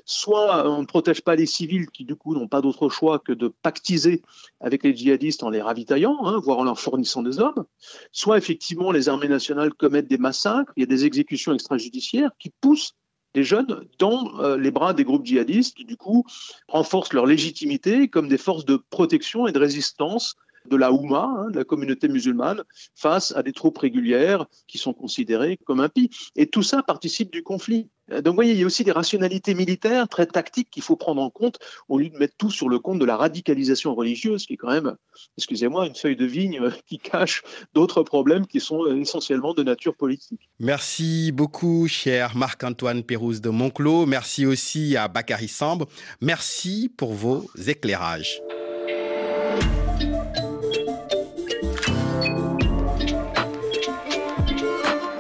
soit 0.09 0.67
on 0.67 0.81
ne 0.81 0.87
protège 0.87 1.21
pas 1.21 1.37
les 1.37 1.45
civils 1.45 1.91
qui 1.91 2.05
du 2.05 2.17
coup 2.17 2.35
n'ont 2.35 2.49
pas 2.49 2.63
d'autre 2.63 2.89
choix 2.89 3.19
que 3.19 3.33
de 3.33 3.49
pactiser 3.49 4.23
avec 4.59 4.83
les 4.83 4.97
djihadistes 4.97 5.43
en 5.43 5.51
les 5.51 5.61
ravitaillant, 5.61 6.19
hein, 6.25 6.41
voire 6.43 6.59
en 6.59 6.65
leur 6.65 6.81
fournissant 6.81 7.23
des 7.23 7.39
hommes, 7.39 7.67
soit 8.11 8.39
effectivement 8.39 8.91
les 8.91 9.11
armées 9.11 9.29
nationales 9.29 9.75
commettent 9.75 10.09
des 10.09 10.17
massacres, 10.17 10.73
il 10.77 10.81
y 10.81 10.85
a 10.85 10.87
des 10.87 11.05
exécutions 11.05 11.53
extrajudiciaires 11.53 12.31
qui 12.39 12.51
poussent 12.63 12.95
des 13.35 13.45
jeunes 13.45 13.87
dans 13.99 14.41
euh, 14.41 14.57
les 14.57 14.71
bras 14.71 14.95
des 14.95 15.05
groupes 15.05 15.27
djihadistes 15.27 15.77
qui 15.77 15.85
du 15.85 15.99
coup 15.99 16.25
renforcent 16.69 17.13
leur 17.13 17.27
légitimité 17.27 18.09
comme 18.09 18.29
des 18.29 18.39
forces 18.39 18.65
de 18.65 18.83
protection 18.89 19.47
et 19.47 19.53
de 19.53 19.59
résistance 19.59 20.37
de 20.69 20.77
la 20.77 20.93
Houma, 20.93 21.31
hein, 21.39 21.51
de 21.51 21.59
la 21.59 21.65
communauté 21.65 22.09
musulmane, 22.09 22.63
face 22.95 23.35
à 23.37 23.43
des 23.43 23.53
troupes 23.53 23.79
régulières 23.79 24.47
qui 24.67 24.79
sont 24.79 24.93
considérées 24.93 25.59
comme 25.65 25.81
impies. 25.81 26.11
Et 26.37 26.47
tout 26.47 26.63
ça 26.63 26.83
participe 26.83 27.33
du 27.33 27.43
conflit. 27.43 27.89
Donc, 28.11 28.29
vous 28.29 28.35
voyez, 28.35 28.53
il 28.53 28.61
y 28.61 28.63
a 28.63 28.67
aussi 28.67 28.85
des 28.85 28.93
rationalités 28.93 29.55
militaires 29.55 30.09
très 30.09 30.25
tactiques 30.25 30.71
qu'il 30.71 30.83
faut 30.83 30.97
prendre 30.97 31.21
en 31.21 31.29
compte 31.29 31.59
au 31.89 31.99
lieu 31.99 32.09
de 32.09 32.17
mettre 32.17 32.35
tout 32.39 32.51
sur 32.51 32.71
le 32.71 32.79
compte 32.79 32.99
de 32.99 33.05
la 33.05 33.19
radicalisation 33.19 33.95
religieuse, 33.95 34.47
qui 34.47 34.55
est 34.55 34.57
quand 34.57 34.71
même, 34.71 34.97
excusez-moi, 35.37 35.87
une 35.87 35.95
feuille 35.95 36.17
de 36.17 36.25
vigne 36.25 36.71
qui 36.87 36.99
cache 36.99 37.43
d'autres 37.75 38.03
problèmes 38.03 38.47
qui 38.47 38.61
sont 38.61 38.87
essentiellement 38.87 39.53
de 39.53 39.63
nature 39.63 39.95
politique. 39.95 40.49
Merci 40.59 41.33
beaucoup, 41.33 41.87
cher 41.87 42.35
Marc-Antoine 42.35 43.03
Pérouse 43.03 43.43
de 43.43 43.51
Monclos. 43.51 44.07
Merci 44.07 44.47
aussi 44.47 44.97
à 44.97 45.09
Bakary 45.09 45.49
Sambre. 45.49 45.87
Merci 46.23 46.91
pour 46.97 47.13
vos 47.13 47.45
éclairages. 47.67 48.41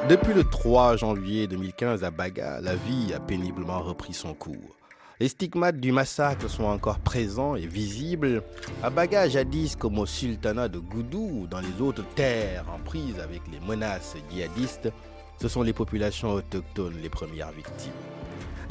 Depuis 0.09 0.33
le 0.33 0.43
3 0.43 0.97
janvier 0.97 1.47
2015 1.49 2.03
à 2.03 2.11
Baga, 2.11 2.63
la 2.63 2.77
vie 2.77 3.13
a 3.13 3.21
péniblement 3.21 3.83
repris 3.83 4.15
son 4.15 4.33
cours. 4.33 4.75
Les 5.21 5.29
stigmates 5.29 5.81
du 5.81 5.93
massacre 5.93 6.49
sont 6.49 6.65
encore 6.65 6.99
présents 7.01 7.57
et 7.57 7.67
visibles. 7.67 8.43
À 8.83 8.89
Baga, 8.89 9.29
jadis 9.29 9.77
comme 9.77 9.99
au 9.99 10.07
sultanat 10.07 10.69
de 10.69 10.79
Goudou 10.79 11.43
ou 11.43 11.47
dans 11.47 11.61
les 11.61 11.83
autres 11.83 12.07
terres 12.15 12.65
en 12.75 12.79
prise 12.79 13.21
avec 13.21 13.43
les 13.53 13.61
menaces 13.61 14.17
djihadistes, 14.31 14.91
ce 15.43 15.47
sont 15.47 15.61
les 15.63 15.75
populations 15.75 16.33
autochtones 16.33 16.97
les 17.03 17.11
premières 17.11 17.53
victimes. 17.53 17.93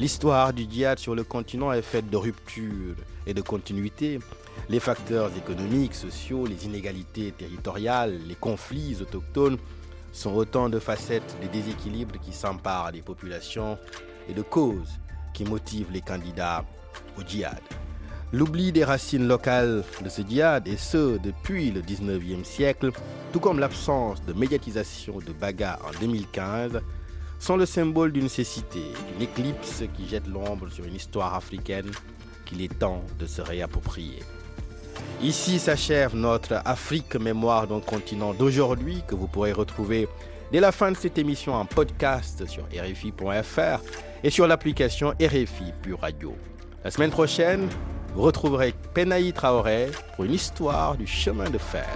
L'histoire 0.00 0.52
du 0.52 0.66
djihad 0.68 0.98
sur 0.98 1.14
le 1.14 1.22
continent 1.22 1.72
est 1.72 1.82
faite 1.82 2.10
de 2.10 2.16
ruptures 2.16 2.96
et 3.28 3.34
de 3.34 3.42
continuité. 3.42 4.18
Les 4.68 4.80
facteurs 4.80 5.30
économiques, 5.36 5.94
sociaux, 5.94 6.46
les 6.46 6.66
inégalités 6.66 7.30
territoriales, 7.30 8.18
les 8.26 8.34
conflits 8.34 8.96
autochtones 9.00 9.58
sont 10.18 10.34
autant 10.34 10.68
de 10.68 10.80
facettes 10.80 11.36
des 11.40 11.48
déséquilibres 11.48 12.18
qui 12.20 12.32
s'emparent 12.32 12.92
des 12.92 13.02
populations 13.02 13.78
et 14.28 14.34
de 14.34 14.42
causes 14.42 14.98
qui 15.32 15.44
motivent 15.44 15.92
les 15.92 16.00
candidats 16.00 16.64
au 17.16 17.22
djihad. 17.22 17.62
L'oubli 18.32 18.72
des 18.72 18.84
racines 18.84 19.26
locales 19.26 19.84
de 20.02 20.08
ce 20.08 20.22
djihad, 20.22 20.66
et 20.68 20.76
ce 20.76 21.18
depuis 21.18 21.70
le 21.70 21.80
19e 21.80 22.44
siècle, 22.44 22.90
tout 23.32 23.40
comme 23.40 23.60
l'absence 23.60 24.22
de 24.24 24.32
médiatisation 24.32 25.18
de 25.18 25.32
Baga 25.32 25.78
en 25.86 25.98
2015, 26.00 26.80
sont 27.38 27.56
le 27.56 27.64
symbole 27.64 28.12
d'une 28.12 28.28
cécité, 28.28 28.82
d'une 29.12 29.22
éclipse 29.22 29.84
qui 29.96 30.08
jette 30.08 30.26
l'ombre 30.26 30.68
sur 30.68 30.84
une 30.84 30.96
histoire 30.96 31.34
africaine 31.34 31.90
qu'il 32.44 32.60
est 32.60 32.78
temps 32.78 33.04
de 33.18 33.26
se 33.26 33.40
réapproprier. 33.40 34.18
Ici 35.22 35.58
s'achève 35.58 36.14
notre 36.14 36.62
Afrique 36.64 37.16
mémoire 37.16 37.66
d'un 37.66 37.80
continent 37.80 38.34
d'aujourd'hui 38.34 39.02
que 39.06 39.14
vous 39.14 39.26
pourrez 39.26 39.52
retrouver 39.52 40.08
dès 40.52 40.60
la 40.60 40.72
fin 40.72 40.92
de 40.92 40.96
cette 40.96 41.18
émission 41.18 41.54
en 41.54 41.64
podcast 41.64 42.46
sur 42.46 42.64
rfi.fr 42.64 43.82
et 44.22 44.30
sur 44.30 44.46
l'application 44.46 45.10
RFI 45.20 45.72
Pure 45.82 46.00
Radio. 46.00 46.36
La 46.84 46.90
semaine 46.90 47.10
prochaine, 47.10 47.68
vous 48.14 48.22
retrouverez 48.22 48.74
Penaï 48.94 49.32
Traoré 49.32 49.88
pour 50.14 50.24
une 50.24 50.34
histoire 50.34 50.96
du 50.96 51.06
chemin 51.06 51.50
de 51.50 51.58
fer. 51.58 51.88